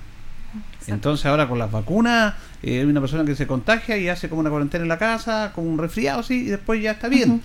Entonces 0.86 1.26
ahora 1.26 1.49
con 1.49 1.59
las 1.59 1.70
vacunas, 1.70 2.34
eh, 2.62 2.80
hay 2.80 2.84
una 2.84 3.01
persona 3.01 3.24
que 3.24 3.34
se 3.34 3.46
contagia 3.46 3.96
y 3.99 4.09
hace 4.09 4.28
como 4.28 4.40
una 4.40 4.51
cuarentena 4.51 4.82
en 4.82 4.88
la 4.88 4.99
casa, 4.99 5.53
como 5.55 5.68
un 5.68 5.78
resfriado, 5.78 6.22
sí, 6.22 6.46
y 6.46 6.49
después 6.51 6.82
ya 6.82 6.92
está 6.92 7.09
bien. 7.09 7.42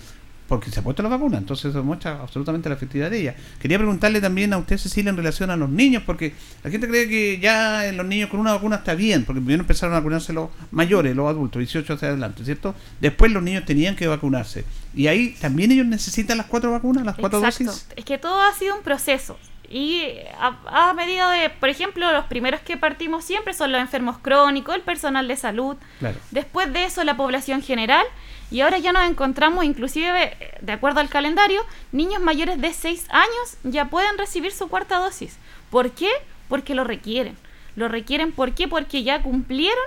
Porque 0.48 0.70
se 0.70 0.80
ha 0.80 0.82
puesto 0.82 1.02
la 1.02 1.08
vacuna, 1.08 1.38
entonces 1.38 1.70
eso 1.70 1.82
muestra 1.82 2.20
absolutamente 2.20 2.68
la 2.68 2.74
efectividad 2.74 3.10
de 3.10 3.18
ella. 3.18 3.34
Quería 3.58 3.78
preguntarle 3.78 4.20
también 4.20 4.52
a 4.52 4.58
usted, 4.58 4.76
Cecilia, 4.76 5.08
en 5.08 5.16
relación 5.16 5.48
a 5.48 5.56
los 5.56 5.70
niños, 5.70 6.02
porque 6.04 6.34
la 6.62 6.70
gente 6.70 6.86
cree 6.86 7.08
que 7.08 7.38
ya 7.38 7.86
en 7.88 7.96
los 7.96 8.04
niños 8.04 8.28
con 8.28 8.40
una 8.40 8.52
vacuna 8.52 8.76
está 8.76 8.94
bien, 8.94 9.24
porque 9.24 9.40
primero 9.40 9.62
empezaron 9.62 9.94
a 9.94 10.00
vacunarse 10.00 10.34
los 10.34 10.50
mayores, 10.70 11.16
los 11.16 11.30
adultos, 11.30 11.60
18 11.60 11.94
hacia 11.94 12.08
adelante, 12.08 12.44
¿cierto? 12.44 12.74
Después 13.00 13.32
los 13.32 13.42
niños 13.42 13.64
tenían 13.64 13.96
que 13.96 14.06
vacunarse. 14.06 14.66
Y 14.94 15.06
ahí 15.06 15.34
también 15.40 15.72
ellos 15.72 15.86
necesitan 15.86 16.36
las 16.36 16.46
cuatro 16.46 16.70
vacunas, 16.72 17.06
las 17.06 17.16
cuatro 17.16 17.38
Exacto. 17.38 17.64
dosis. 17.64 17.86
Es 17.96 18.04
que 18.04 18.18
todo 18.18 18.42
ha 18.42 18.52
sido 18.52 18.76
un 18.76 18.82
proceso. 18.82 19.38
Y 19.74 20.06
a, 20.38 20.90
a 20.90 20.92
medida 20.94 21.28
de, 21.32 21.50
por 21.50 21.68
ejemplo, 21.68 22.12
los 22.12 22.26
primeros 22.26 22.60
que 22.60 22.76
partimos 22.76 23.24
siempre 23.24 23.54
son 23.54 23.72
los 23.72 23.80
enfermos 23.80 24.18
crónicos, 24.18 24.76
el 24.76 24.82
personal 24.82 25.26
de 25.26 25.34
salud. 25.34 25.76
Claro. 25.98 26.16
Después 26.30 26.72
de 26.72 26.84
eso 26.84 27.02
la 27.02 27.16
población 27.16 27.60
general. 27.60 28.06
Y 28.52 28.60
ahora 28.60 28.78
ya 28.78 28.92
nos 28.92 29.02
encontramos, 29.02 29.64
inclusive, 29.64 30.36
de 30.60 30.72
acuerdo 30.72 31.00
al 31.00 31.08
calendario, 31.08 31.60
niños 31.90 32.22
mayores 32.22 32.60
de 32.60 32.72
6 32.72 33.06
años 33.10 33.56
ya 33.64 33.86
pueden 33.86 34.16
recibir 34.16 34.52
su 34.52 34.68
cuarta 34.68 34.98
dosis. 34.98 35.38
¿Por 35.70 35.90
qué? 35.90 36.10
Porque 36.48 36.76
lo 36.76 36.84
requieren. 36.84 37.36
Lo 37.74 37.88
requieren, 37.88 38.30
¿por 38.30 38.52
qué? 38.52 38.68
Porque 38.68 39.02
ya 39.02 39.22
cumplieron 39.22 39.84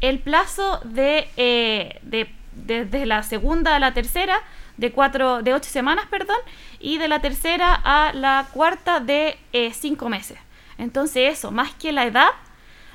el 0.00 0.20
plazo 0.20 0.80
de, 0.84 1.28
eh, 1.36 1.98
de 2.02 2.30
desde 2.54 3.04
la 3.04 3.24
segunda 3.24 3.74
a 3.74 3.80
la 3.80 3.94
tercera 3.94 4.40
de 4.76 4.92
cuatro 4.92 5.42
de 5.42 5.54
ocho 5.54 5.70
semanas 5.70 6.06
perdón 6.10 6.36
y 6.80 6.98
de 6.98 7.08
la 7.08 7.20
tercera 7.20 7.74
a 7.84 8.12
la 8.12 8.46
cuarta 8.52 9.00
de 9.00 9.38
eh, 9.52 9.72
cinco 9.72 10.08
meses 10.08 10.38
entonces 10.78 11.38
eso 11.38 11.50
más 11.50 11.72
que 11.74 11.92
la 11.92 12.04
edad 12.04 12.30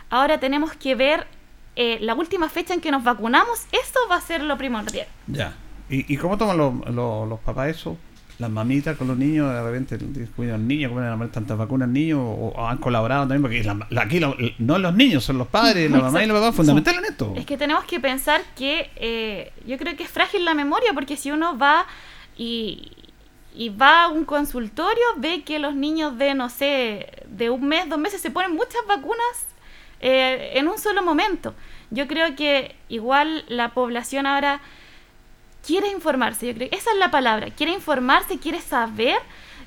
ahora 0.09 0.39
tenemos 0.39 0.73
que 0.73 0.95
ver 0.95 1.27
eh, 1.75 1.97
la 2.01 2.13
última 2.15 2.49
fecha 2.49 2.73
en 2.73 2.81
que 2.81 2.91
nos 2.91 3.03
vacunamos 3.03 3.65
eso 3.71 3.99
va 4.11 4.15
a 4.15 4.21
ser 4.21 4.43
lo 4.43 4.57
primordial 4.57 5.07
Ya. 5.27 5.53
¿Y, 5.89 6.13
y 6.13 6.17
cómo 6.17 6.37
toman 6.37 6.57
los, 6.57 6.73
los 7.27 7.39
papás 7.39 7.69
eso? 7.69 7.97
Las 8.39 8.49
mamitas 8.49 8.97
con 8.97 9.07
los 9.07 9.17
niños, 9.17 9.53
de 9.53 9.61
repente 9.63 9.97
cuidan 10.35 10.67
niños, 10.67 10.91
comen 10.91 11.05
a 11.09 11.13
poner 11.17 11.31
tantas 11.31 11.57
vacunas 11.57 11.89
niños, 11.89 12.19
o, 12.21 12.53
o 12.55 12.67
han 12.67 12.77
colaborado 12.77 13.23
también, 13.23 13.41
porque 13.41 13.63
la- 13.63 13.85
la- 13.89 14.01
aquí 14.03 14.19
lo- 14.19 14.35
no 14.59 14.77
los 14.79 14.95
niños, 14.95 15.23
son 15.25 15.37
los 15.37 15.47
padres, 15.47 15.91
la 15.91 15.99
mamá 15.99 16.23
y 16.23 16.27
los 16.27 16.39
papás, 16.39 16.55
fundamental 16.55 16.95
en 16.99 17.05
esto. 17.05 17.33
Es 17.35 17.45
que 17.45 17.57
tenemos 17.57 17.83
que 17.83 17.99
pensar 17.99 18.41
que 18.55 18.89
eh, 18.95 19.51
yo 19.67 19.77
creo 19.77 19.95
que 19.97 20.03
es 20.03 20.09
frágil 20.09 20.45
la 20.45 20.53
memoria 20.53 20.91
porque 20.93 21.17
si 21.17 21.31
uno 21.31 21.57
va 21.57 21.85
y, 22.37 22.91
y 23.53 23.69
va 23.69 24.03
a 24.03 24.07
un 24.07 24.23
consultorio, 24.25 25.03
ve 25.17 25.43
que 25.43 25.59
los 25.59 25.75
niños 25.75 26.17
de, 26.17 26.33
no 26.33 26.49
sé, 26.49 27.07
de 27.27 27.49
un 27.49 27.67
mes, 27.67 27.89
dos 27.89 27.99
meses 27.99 28.21
se 28.21 28.31
ponen 28.31 28.53
muchas 28.55 28.81
vacunas 28.87 29.47
eh, 29.99 30.51
en 30.55 30.67
un 30.69 30.77
solo 30.77 31.03
momento. 31.03 31.53
Yo 31.91 32.07
creo 32.07 32.35
que 32.37 32.75
igual 32.87 33.43
la 33.49 33.73
población 33.73 34.25
ahora 34.27 34.61
quiere 35.65 35.89
informarse, 35.89 36.47
yo 36.47 36.53
creo 36.53 36.69
esa 36.71 36.91
es 36.91 36.97
la 36.97 37.11
palabra, 37.11 37.49
quiere 37.51 37.71
informarse, 37.73 38.39
quiere 38.39 38.61
saber 38.61 39.17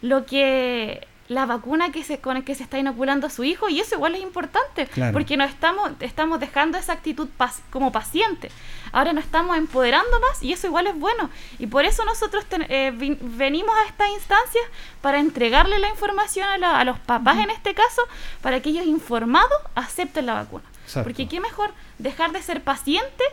lo 0.01 0.26
que 0.26 1.07
la 1.28 1.47
vacuna 1.47 1.93
que 1.93 2.03
se 2.05 2.18
con 2.18 2.36
el 2.36 2.45
que 2.45 2.55
se 2.55 2.62
está 2.64 2.78
inoculando 2.78 3.26
a 3.28 3.30
su 3.30 3.43
hijo 3.45 3.68
y 3.70 3.80
eso 3.80 3.95
igual 3.95 4.14
es 4.16 4.20
importante 4.22 4.86
Claro. 4.86 5.12
porque 5.14 5.36
nos 5.38 5.49
estamos 5.49 5.93
estamos 6.01 6.40
dejando 6.40 6.76
esa 6.76 6.93
actitud 6.93 7.28
pas- 7.38 7.61
como 7.70 7.90
paciente 7.93 8.51
ahora 8.90 9.12
nos 9.14 9.24
estamos 9.24 9.57
empoderando 9.57 10.20
más 10.20 10.43
y 10.43 10.53
eso 10.53 10.66
igual 10.66 10.88
es 10.88 10.99
bueno 10.99 11.30
y 11.59 11.68
por 11.68 11.84
eso 11.86 12.05
nosotros 12.05 12.45
ten- 12.47 12.66
eh, 12.68 12.93
vin- 12.95 13.16
venimos 13.22 13.74
a 13.82 13.88
esta 13.88 14.09
instancia 14.11 14.61
para 15.01 15.20
entregarle 15.20 15.78
la 15.78 15.88
información 15.88 16.47
a, 16.47 16.59
la- 16.59 16.78
a 16.80 16.84
los 16.84 16.99
papás 16.99 17.38
en 17.38 17.51
este 17.51 17.72
caso 17.72 18.03
para 18.43 18.61
que 18.61 18.70
ellos 18.70 18.84
informados 18.84 19.57
acepten 19.74 20.26
la 20.26 20.34
vacuna 20.34 20.64
Exacto. 20.84 21.05
porque 21.09 21.28
qué 21.28 21.40
mejor 21.40 21.70
dejar 21.99 22.32
de 22.32 22.43
ser 22.43 22.62
paciente 22.62 23.24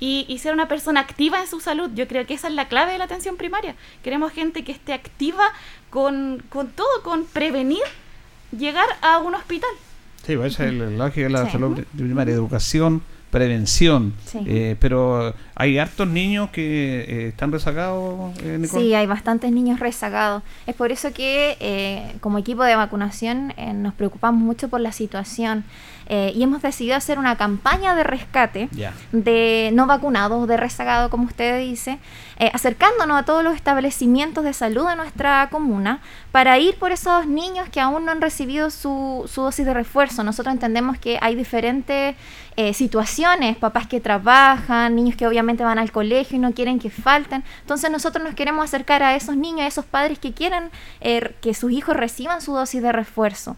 y, 0.00 0.24
y 0.28 0.38
ser 0.38 0.52
una 0.54 0.68
persona 0.68 1.00
activa 1.00 1.40
en 1.40 1.46
su 1.46 1.60
salud. 1.60 1.90
Yo 1.94 2.06
creo 2.08 2.26
que 2.26 2.34
esa 2.34 2.48
es 2.48 2.54
la 2.54 2.68
clave 2.68 2.92
de 2.92 2.98
la 2.98 3.04
atención 3.04 3.36
primaria. 3.36 3.74
Queremos 4.02 4.32
gente 4.32 4.64
que 4.64 4.72
esté 4.72 4.92
activa 4.92 5.44
con, 5.90 6.42
con 6.48 6.68
todo, 6.68 7.02
con 7.02 7.24
prevenir 7.24 7.82
llegar 8.56 8.86
a 9.02 9.18
un 9.18 9.34
hospital. 9.34 9.70
Sí, 10.26 10.36
pues 10.36 10.54
esa 10.54 10.66
es 10.66 10.74
la 10.74 10.90
lógica 10.90 11.22
de 11.26 11.30
la 11.30 11.44
Sí. 11.46 11.52
salud 11.52 11.84
primaria, 11.96 12.34
educación, 12.34 13.02
prevención. 13.30 14.14
Sí. 14.26 14.38
Eh, 14.46 14.76
pero 14.80 15.34
hay 15.54 15.78
hartos 15.78 16.08
niños 16.08 16.50
que 16.50 17.00
eh, 17.00 17.28
están 17.28 17.52
rezagados, 17.52 18.36
eh, 18.42 18.58
Nicole. 18.58 18.84
Sí, 18.84 18.94
hay 18.94 19.06
bastantes 19.06 19.52
niños 19.52 19.80
rezagados. 19.80 20.42
Es 20.66 20.74
por 20.74 20.92
eso 20.92 21.12
que 21.12 21.56
eh, 21.60 22.14
como 22.20 22.38
equipo 22.38 22.62
de 22.64 22.74
vacunación 22.76 23.52
eh, 23.56 23.72
nos 23.74 23.94
preocupamos 23.94 24.40
mucho 24.42 24.68
por 24.68 24.80
la 24.80 24.92
situación 24.92 25.64
eh, 26.08 26.32
y 26.34 26.42
hemos 26.42 26.62
decidido 26.62 26.96
hacer 26.96 27.18
una 27.18 27.36
campaña 27.36 27.94
de 27.94 28.02
rescate 28.02 28.68
de 29.12 29.70
no 29.74 29.86
vacunados, 29.86 30.48
de 30.48 30.56
rezagado, 30.56 31.10
como 31.10 31.24
usted 31.24 31.60
dice, 31.60 31.98
eh, 32.40 32.50
acercándonos 32.54 33.18
a 33.18 33.24
todos 33.24 33.42
los 33.42 33.54
establecimientos 33.54 34.44
de 34.44 34.52
salud 34.52 34.88
de 34.88 34.94
nuestra 34.94 35.48
comuna 35.50 36.00
para 36.30 36.56
ir 36.58 36.76
por 36.76 36.92
esos 36.92 37.26
niños 37.26 37.68
que 37.68 37.80
aún 37.80 38.04
no 38.04 38.12
han 38.12 38.20
recibido 38.20 38.70
su, 38.70 39.28
su 39.32 39.42
dosis 39.42 39.66
de 39.66 39.74
refuerzo. 39.74 40.22
Nosotros 40.22 40.52
entendemos 40.52 40.98
que 40.98 41.18
hay 41.20 41.34
diferentes 41.34 42.14
eh, 42.56 42.74
situaciones, 42.74 43.56
papás 43.56 43.88
que 43.88 44.00
trabajan, 44.00 44.94
niños 44.94 45.16
que 45.16 45.26
obviamente 45.26 45.64
van 45.64 45.78
al 45.78 45.90
colegio 45.90 46.36
y 46.36 46.38
no 46.38 46.52
quieren 46.52 46.78
que 46.78 46.90
falten. 46.90 47.42
Entonces 47.60 47.90
nosotros 47.90 48.24
nos 48.24 48.34
queremos 48.34 48.64
acercar 48.64 49.02
a 49.02 49.16
esos 49.16 49.36
niños, 49.36 49.62
a 49.62 49.66
esos 49.66 49.84
padres 49.84 50.20
que 50.20 50.32
quieren 50.32 50.70
eh, 51.00 51.34
que 51.40 51.54
sus 51.54 51.72
hijos 51.72 51.96
reciban 51.96 52.40
su 52.40 52.52
dosis 52.52 52.82
de 52.82 52.92
refuerzo. 52.92 53.56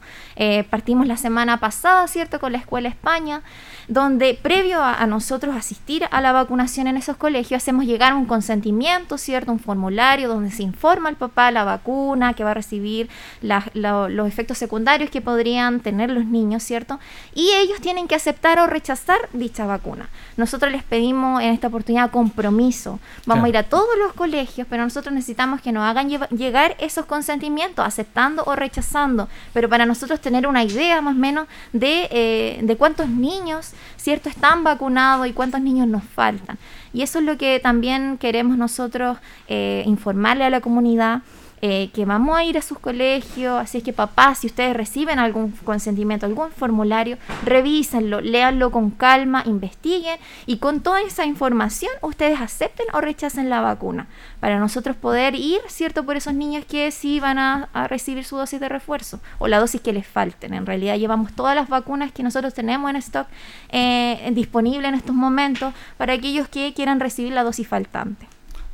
Partimos 0.71 1.07
la 1.07 1.19
semana 1.19 1.59
pasada, 1.59 2.09
¿cierto?, 2.09 2.41
con 2.41 2.53
la 2.53 2.59
Escuela 2.59 2.89
España, 2.89 3.43
donde 3.89 4.39
previo 4.41 4.81
a, 4.81 4.95
a 4.95 5.07
nosotros 5.07 5.55
asistir 5.55 6.07
a 6.11 6.21
la 6.23 6.33
vacunación 6.33 6.87
en 6.87 6.97
esos 6.97 7.19
colegios, 7.19 7.63
hacemos 7.63 7.85
llegar 7.85 8.15
un 8.15 8.25
consentimiento, 8.25 8.70
¿cierto?, 9.19 9.53
un 9.53 9.59
formulario 9.59 10.29
donde 10.29 10.51
se 10.51 10.63
informa 10.63 11.09
al 11.09 11.17
papá 11.17 11.51
la 11.51 11.65
vacuna, 11.65 12.35
que 12.35 12.45
va 12.45 12.53
a 12.53 12.55
recibir 12.55 13.09
la- 13.43 13.65
la- 13.75 14.09
los 14.09 14.29
efectos 14.29 14.59
secundarios 14.59 15.11
que 15.11 15.21
podrían 15.21 15.81
tener 15.81 16.11
los 16.11 16.25
niños, 16.25 16.63
¿cierto? 16.63 16.99
Y 17.35 17.51
ellos 17.53 17.81
tienen 17.81 18.07
que 18.09 18.15
aceptar 18.15 18.59
o 18.59 18.67
rechazar 18.67 19.19
dicha 19.33 19.67
vacuna. 19.67 20.09
Nosotros 20.37 20.71
les 20.73 20.83
pedimos 20.83 21.43
en 21.43 21.51
esta 21.51 21.69
oportunidad 21.69 22.11
compromiso. 22.11 22.99
Vamos 23.27 23.43
Claro. 23.43 23.45
a 23.45 23.49
ir 23.49 23.57
a 23.59 23.63
todos 23.65 23.99
los 23.99 24.13
colegios, 24.15 24.67
pero 24.71 24.83
nosotros 24.85 25.13
necesitamos 25.15 25.61
que 25.61 25.73
nos 25.73 25.85
hagan 25.85 26.09
llegar 26.31 26.77
esos 26.81 27.07
consentimientos, 27.07 27.85
aceptando 27.85 28.43
o 28.47 28.57
rechazando, 28.57 29.29
pero 29.53 29.69
para 29.69 29.87
nosotros 29.87 30.21
tener 30.21 30.47
una 30.47 30.63
idea 30.65 31.01
más 31.01 31.15
o 31.15 31.19
menos 31.19 31.47
de, 31.73 32.09
eh, 32.11 32.61
de 32.63 32.77
cuántos 32.77 33.09
niños, 33.09 33.73
¿cierto?, 33.97 34.29
están 34.29 34.65
vacunados 34.65 35.27
y 35.27 35.33
cuántos 35.33 35.61
niños 35.61 35.89
nos 35.89 36.05
faltan. 36.05 36.59
Y 36.93 37.03
eso 37.03 37.21
es 37.21 37.25
lo 37.25 37.37
que 37.39 37.61
también 37.61 38.19
queremos 38.19 38.57
nosotros 38.57 39.19
eh, 39.49 39.83
informarle 39.87 40.45
a 40.45 40.51
la 40.51 40.61
comunidad. 40.61 41.23
Eh, 41.63 41.91
que 41.93 42.07
vamos 42.07 42.37
a 42.37 42.45
ir 42.45 42.57
a 42.57 42.63
sus 42.63 42.79
colegios, 42.79 43.61
así 43.61 43.79
es 43.79 43.85
que 43.85 43.93
papás, 43.93 44.39
si 44.39 44.47
ustedes 44.47 44.75
reciben 44.75 45.19
algún 45.19 45.53
consentimiento, 45.65 46.25
algún 46.25 46.51
formulario, 46.51 47.19
revísenlo, 47.45 48.23
léanlo 48.23 48.71
con 48.71 48.91
calma, 48.91 49.43
investiguen 49.45 50.19
y 50.47 50.57
con 50.57 50.81
toda 50.81 51.03
esa 51.03 51.27
información 51.27 51.93
ustedes 52.01 52.41
acepten 52.41 52.87
o 52.95 53.03
rechacen 53.03 53.51
la 53.51 53.61
vacuna 53.61 54.07
para 54.41 54.59
nosotros 54.59 54.97
poder 54.97 55.35
ir, 55.35 55.61
¿cierto?, 55.69 56.05
por 56.05 56.17
esos 56.17 56.33
niños 56.33 56.65
que 56.65 56.91
sí 56.91 57.21
van 57.21 57.39
a, 57.39 57.69
recibir 57.89 58.25
su 58.25 58.37
dosis 58.37 58.61
de 58.61 58.69
refuerzo 58.69 59.21
o 59.39 59.49
la 59.49 59.59
dosis 59.59 59.81
que 59.81 59.93
les 59.93 60.07
falten. 60.07 60.55
En 60.55 60.65
realidad 60.65 60.97
llevamos 60.97 61.33
todas 61.33 61.55
las 61.55 61.69
vacunas 61.69 62.13
que 62.13 62.23
nosotros 62.23 62.55
tenemos 62.55 62.89
en 62.89 62.97
stock 62.97 63.27
eh, 63.71 64.31
disponible 64.33 64.89
en 64.89 64.95
estos 64.95 65.15
momentos 65.15 65.75
para 65.99 66.15
aquellos 66.15 66.49
que 66.49 66.73
quieran 66.73 67.01
recibir 67.01 67.33
la 67.33 67.43
dosis 67.43 67.69
faltante. 67.69 68.30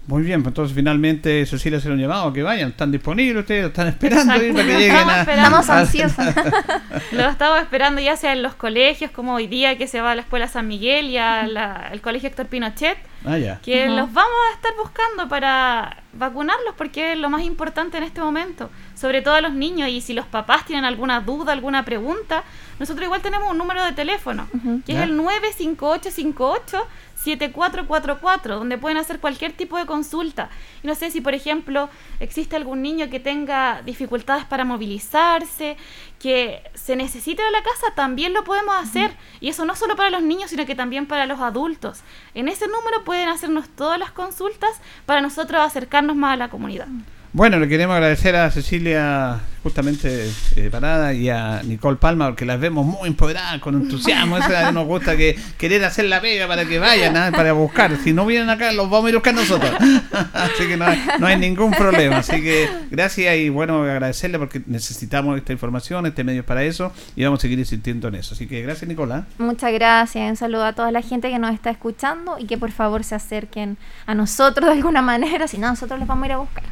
Muy 0.06 0.22
bien, 0.22 0.42
pues 0.42 0.52
entonces 0.52 0.74
finalmente 0.74 1.44
Cecilia 1.46 1.80
se 1.80 1.88
lo 1.88 1.94
han 1.94 2.00
llamado, 2.00 2.32
que 2.32 2.42
vayan, 2.44 2.68
están 2.70 2.92
disponibles 2.92 3.40
ustedes, 3.40 3.66
están 3.66 3.88
esperando 3.88 4.34
para 4.34 4.40
que 4.40 4.52
lleguen 4.52 4.94
Estamos 4.96 5.68
a... 5.68 5.82
esperando. 5.82 6.22
a- 6.42 7.02
Lo 7.12 7.28
estamos 7.28 7.58
esperando 7.60 8.00
ya 8.00 8.16
sea 8.16 8.32
en 8.32 8.42
los 8.42 8.54
colegios, 8.54 9.10
como 9.10 9.34
hoy 9.34 9.48
día 9.48 9.76
que 9.76 9.88
se 9.88 10.00
va 10.00 10.12
a 10.12 10.14
la 10.14 10.22
Escuela 10.22 10.46
San 10.46 10.68
Miguel 10.68 11.06
y 11.10 11.18
al 11.18 12.00
Colegio 12.02 12.28
Héctor 12.28 12.46
Pinochet, 12.46 12.96
Ah, 13.24 13.38
ya. 13.38 13.58
que 13.60 13.86
los 13.88 14.12
vamos 14.12 14.32
a 14.52 14.54
estar 14.54 14.70
buscando 14.80 15.28
para 15.28 16.04
vacunarlos 16.12 16.74
porque 16.78 17.12
es 17.12 17.18
lo 17.18 17.28
más 17.28 17.42
importante 17.42 17.98
en 17.98 18.04
este 18.04 18.20
momento, 18.20 18.70
sobre 18.94 19.22
todo 19.22 19.34
a 19.34 19.40
los 19.40 19.52
niños 19.54 19.88
y 19.88 20.00
si 20.00 20.12
los 20.14 20.26
papás 20.26 20.64
tienen 20.66 20.84
alguna 20.84 21.20
duda, 21.20 21.52
alguna 21.52 21.84
pregunta, 21.84 22.44
nosotros 22.78 23.04
igual 23.06 23.22
tenemos 23.22 23.50
un 23.50 23.58
número 23.58 23.84
de 23.84 23.90
teléfono, 23.92 24.46
que 24.86 24.92
Ya. 24.92 25.02
es 25.02 25.10
el 25.10 25.16
95858 25.16 26.86
7444, 27.26 28.56
donde 28.56 28.78
pueden 28.78 28.98
hacer 28.98 29.18
cualquier 29.18 29.52
tipo 29.52 29.76
de 29.78 29.84
consulta. 29.84 30.48
Y 30.82 30.86
no 30.86 30.94
sé 30.94 31.10
si, 31.10 31.20
por 31.20 31.34
ejemplo, 31.34 31.90
existe 32.20 32.54
algún 32.54 32.82
niño 32.82 33.10
que 33.10 33.18
tenga 33.18 33.82
dificultades 33.82 34.44
para 34.44 34.64
movilizarse, 34.64 35.76
que 36.20 36.62
se 36.74 36.94
necesite 36.94 37.42
de 37.42 37.50
la 37.50 37.62
casa, 37.62 37.94
también 37.96 38.32
lo 38.32 38.44
podemos 38.44 38.76
hacer. 38.76 39.10
Y 39.40 39.48
eso 39.48 39.64
no 39.64 39.74
solo 39.74 39.96
para 39.96 40.10
los 40.10 40.22
niños, 40.22 40.50
sino 40.50 40.66
que 40.66 40.76
también 40.76 41.06
para 41.06 41.26
los 41.26 41.40
adultos. 41.40 42.02
En 42.34 42.48
ese 42.48 42.68
número 42.68 43.02
pueden 43.04 43.28
hacernos 43.28 43.68
todas 43.70 43.98
las 43.98 44.12
consultas 44.12 44.70
para 45.04 45.20
nosotros 45.20 45.60
acercarnos 45.60 46.14
más 46.14 46.34
a 46.34 46.36
la 46.36 46.48
comunidad. 46.48 46.86
Bueno, 47.32 47.58
le 47.58 47.68
queremos 47.68 47.94
agradecer 47.94 48.36
a 48.36 48.50
Cecilia 48.50 49.40
justamente 49.66 50.30
eh, 50.54 50.68
Parada 50.70 51.12
y 51.12 51.28
a 51.28 51.60
Nicole 51.64 51.96
Palma 51.96 52.26
porque 52.26 52.44
las 52.44 52.60
vemos 52.60 52.86
muy 52.86 53.08
empoderadas, 53.08 53.60
con 53.60 53.74
entusiasmo. 53.74 54.38
Eso 54.38 54.70
nos 54.70 54.86
gusta 54.86 55.16
que 55.16 55.36
querer 55.58 55.84
hacer 55.84 56.04
la 56.04 56.20
pega 56.20 56.46
para 56.46 56.64
que 56.66 56.78
vayan, 56.78 57.16
¿ah? 57.16 57.32
para 57.34 57.52
buscar. 57.52 57.96
Si 58.04 58.12
no 58.12 58.26
vienen 58.26 58.48
acá, 58.48 58.70
los 58.70 58.88
vamos 58.88 59.06
a 59.06 59.08
ir 59.08 59.14
a 59.16 59.18
buscar 59.18 59.34
nosotros. 59.34 59.72
Así 60.32 60.68
que 60.68 60.76
no 60.76 60.84
hay, 60.84 61.04
no 61.18 61.26
hay 61.26 61.36
ningún 61.36 61.72
problema. 61.72 62.18
Así 62.18 62.40
que 62.40 62.70
gracias 62.92 63.36
y 63.38 63.48
bueno, 63.48 63.82
agradecerle 63.82 64.38
porque 64.38 64.62
necesitamos 64.66 65.36
esta 65.36 65.52
información, 65.52 66.06
este 66.06 66.22
medio 66.22 66.42
es 66.42 66.46
para 66.46 66.62
eso 66.62 66.92
y 67.16 67.24
vamos 67.24 67.40
a 67.40 67.42
seguir 67.42 67.58
insistiendo 67.58 68.06
en 68.06 68.14
eso. 68.14 68.34
Así 68.34 68.46
que 68.46 68.62
gracias, 68.62 68.86
Nicolás. 68.86 69.24
Muchas 69.38 69.72
gracias. 69.72 70.30
Un 70.30 70.36
saludo 70.36 70.64
a 70.64 70.74
toda 70.74 70.92
la 70.92 71.02
gente 71.02 71.28
que 71.28 71.40
nos 71.40 71.52
está 71.52 71.70
escuchando 71.70 72.36
y 72.38 72.46
que 72.46 72.56
por 72.56 72.70
favor 72.70 73.02
se 73.02 73.16
acerquen 73.16 73.78
a 74.06 74.14
nosotros 74.14 74.66
de 74.66 74.76
alguna 74.76 75.02
manera, 75.02 75.48
si 75.48 75.58
no, 75.58 75.66
nosotros 75.66 75.98
les 75.98 76.06
vamos 76.06 76.22
a 76.22 76.26
ir 76.26 76.32
a 76.34 76.36
buscar. 76.36 76.64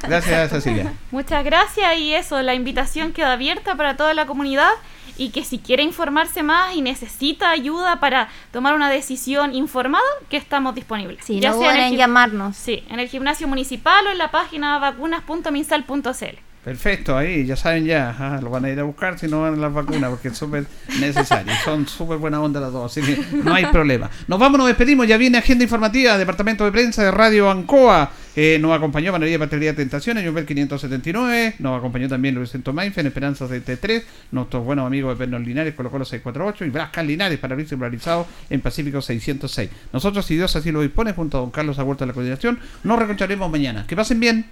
Gracias, 0.08 0.50
Cecilia. 0.50 0.92
Muchas 1.10 1.44
gracias 1.44 1.98
y 1.98 2.11
eso, 2.14 2.40
la 2.42 2.54
invitación 2.54 3.12
queda 3.12 3.32
abierta 3.32 3.76
para 3.76 3.96
toda 3.96 4.14
la 4.14 4.26
comunidad 4.26 4.70
y 5.16 5.30
que 5.30 5.44
si 5.44 5.58
quiere 5.58 5.82
informarse 5.82 6.42
más 6.42 6.74
y 6.74 6.82
necesita 6.82 7.50
ayuda 7.50 8.00
para 8.00 8.28
tomar 8.50 8.74
una 8.74 8.90
decisión 8.90 9.54
informada, 9.54 10.02
que 10.28 10.36
estamos 10.36 10.74
disponibles. 10.74 11.24
Sí, 11.24 11.40
no 11.40 11.54
duden 11.54 11.76
en 11.76 11.96
llamarnos. 11.96 12.56
Sí, 12.56 12.84
en 12.88 12.98
el 13.00 13.08
gimnasio 13.08 13.46
municipal 13.46 14.06
o 14.06 14.10
en 14.10 14.18
la 14.18 14.30
página 14.30 14.78
vacunas.minsal.cl. 14.78 16.51
Perfecto, 16.64 17.18
ahí 17.18 17.44
ya 17.44 17.56
saben 17.56 17.84
ya, 17.86 18.10
ajá, 18.10 18.40
lo 18.40 18.48
van 18.48 18.64
a 18.64 18.70
ir 18.70 18.78
a 18.78 18.84
buscar 18.84 19.18
si 19.18 19.26
no 19.26 19.42
van 19.42 19.60
las 19.60 19.74
vacunas 19.74 20.10
porque 20.10 20.28
es 20.28 20.38
súper 20.38 20.64
necesario, 21.00 21.52
son 21.64 21.88
súper 21.88 22.18
buena 22.18 22.40
onda 22.40 22.60
las 22.60 22.72
dos, 22.72 22.96
así 22.96 23.04
que 23.04 23.20
no 23.42 23.52
hay 23.52 23.66
problema. 23.66 24.08
Nos 24.28 24.38
vamos, 24.38 24.58
nos 24.58 24.68
despedimos, 24.68 25.08
ya 25.08 25.16
viene 25.16 25.38
agenda 25.38 25.64
informativa, 25.64 26.16
Departamento 26.16 26.64
de 26.64 26.70
Prensa 26.70 27.02
de 27.02 27.10
Radio 27.10 27.50
Ancoa, 27.50 28.12
eh, 28.36 28.58
nos 28.60 28.76
acompañó 28.76 29.10
María 29.10 29.40
Patria 29.40 29.74
Tentaciones, 29.74 30.24
Jumbel 30.24 30.46
579, 30.46 31.56
nos 31.58 31.78
acompañó 31.78 32.08
también 32.08 32.36
Luis 32.36 32.52
Maife 32.72 33.00
en 33.00 33.08
Esperanza 33.08 33.48
73, 33.48 34.04
nuestros 34.30 34.64
buenos 34.64 34.86
amigos 34.86 35.18
de 35.18 35.18
Pernos 35.18 35.44
Linares, 35.44 35.74
Colo 35.74 35.90
Colo 35.90 36.04
648 36.04 36.64
y 36.64 36.70
Blascan 36.70 37.08
Linares 37.08 37.40
para 37.40 37.54
abrirse 37.54 37.76
polarizado 37.76 38.24
en 38.50 38.60
Pacífico 38.60 39.02
606. 39.02 39.68
Nosotros, 39.92 40.24
si 40.24 40.36
Dios 40.36 40.54
así 40.54 40.70
lo 40.70 40.80
dispone, 40.80 41.12
junto 41.12 41.38
a 41.38 41.40
don 41.40 41.50
Carlos 41.50 41.80
Agüerta 41.80 42.04
de 42.04 42.08
la 42.08 42.14
coordinación, 42.14 42.60
nos 42.84 42.96
reencontraremos 42.96 43.50
mañana. 43.50 43.84
Que 43.84 43.96
pasen 43.96 44.20
bien 44.20 44.46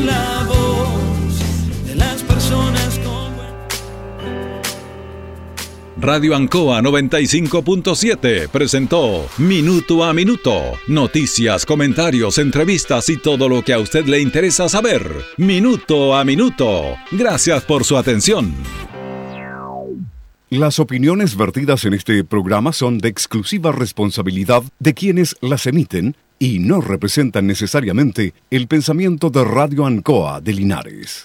la 0.00 0.44
voz 0.46 1.86
de 1.86 1.94
las 1.94 2.22
personas 2.22 2.98
con. 2.98 3.34
Radio 5.96 6.34
Ancoa 6.34 6.82
95.7 6.82 8.48
presentó 8.48 9.26
Minuto 9.38 10.04
a 10.04 10.12
Minuto. 10.12 10.52
Noticias, 10.86 11.64
comentarios, 11.64 12.36
entrevistas 12.38 13.08
y 13.08 13.16
todo 13.16 13.48
lo 13.48 13.62
que 13.62 13.72
a 13.72 13.78
usted 13.78 14.04
le 14.06 14.20
interesa 14.20 14.68
saber. 14.68 15.10
Minuto 15.38 16.14
a 16.14 16.24
Minuto. 16.24 16.96
Gracias 17.10 17.64
por 17.64 17.84
su 17.84 17.96
atención. 17.96 18.54
Las 20.50 20.78
opiniones 20.78 21.36
vertidas 21.36 21.84
en 21.84 21.94
este 21.94 22.22
programa 22.22 22.72
son 22.72 22.98
de 22.98 23.08
exclusiva 23.08 23.72
responsabilidad 23.72 24.62
de 24.78 24.94
quienes 24.94 25.36
las 25.40 25.66
emiten 25.66 26.16
y 26.38 26.58
no 26.58 26.80
representan 26.80 27.46
necesariamente 27.46 28.34
el 28.50 28.66
pensamiento 28.66 29.30
de 29.30 29.44
Radio 29.44 29.86
Ancoa 29.86 30.40
de 30.40 30.52
Linares. 30.52 31.22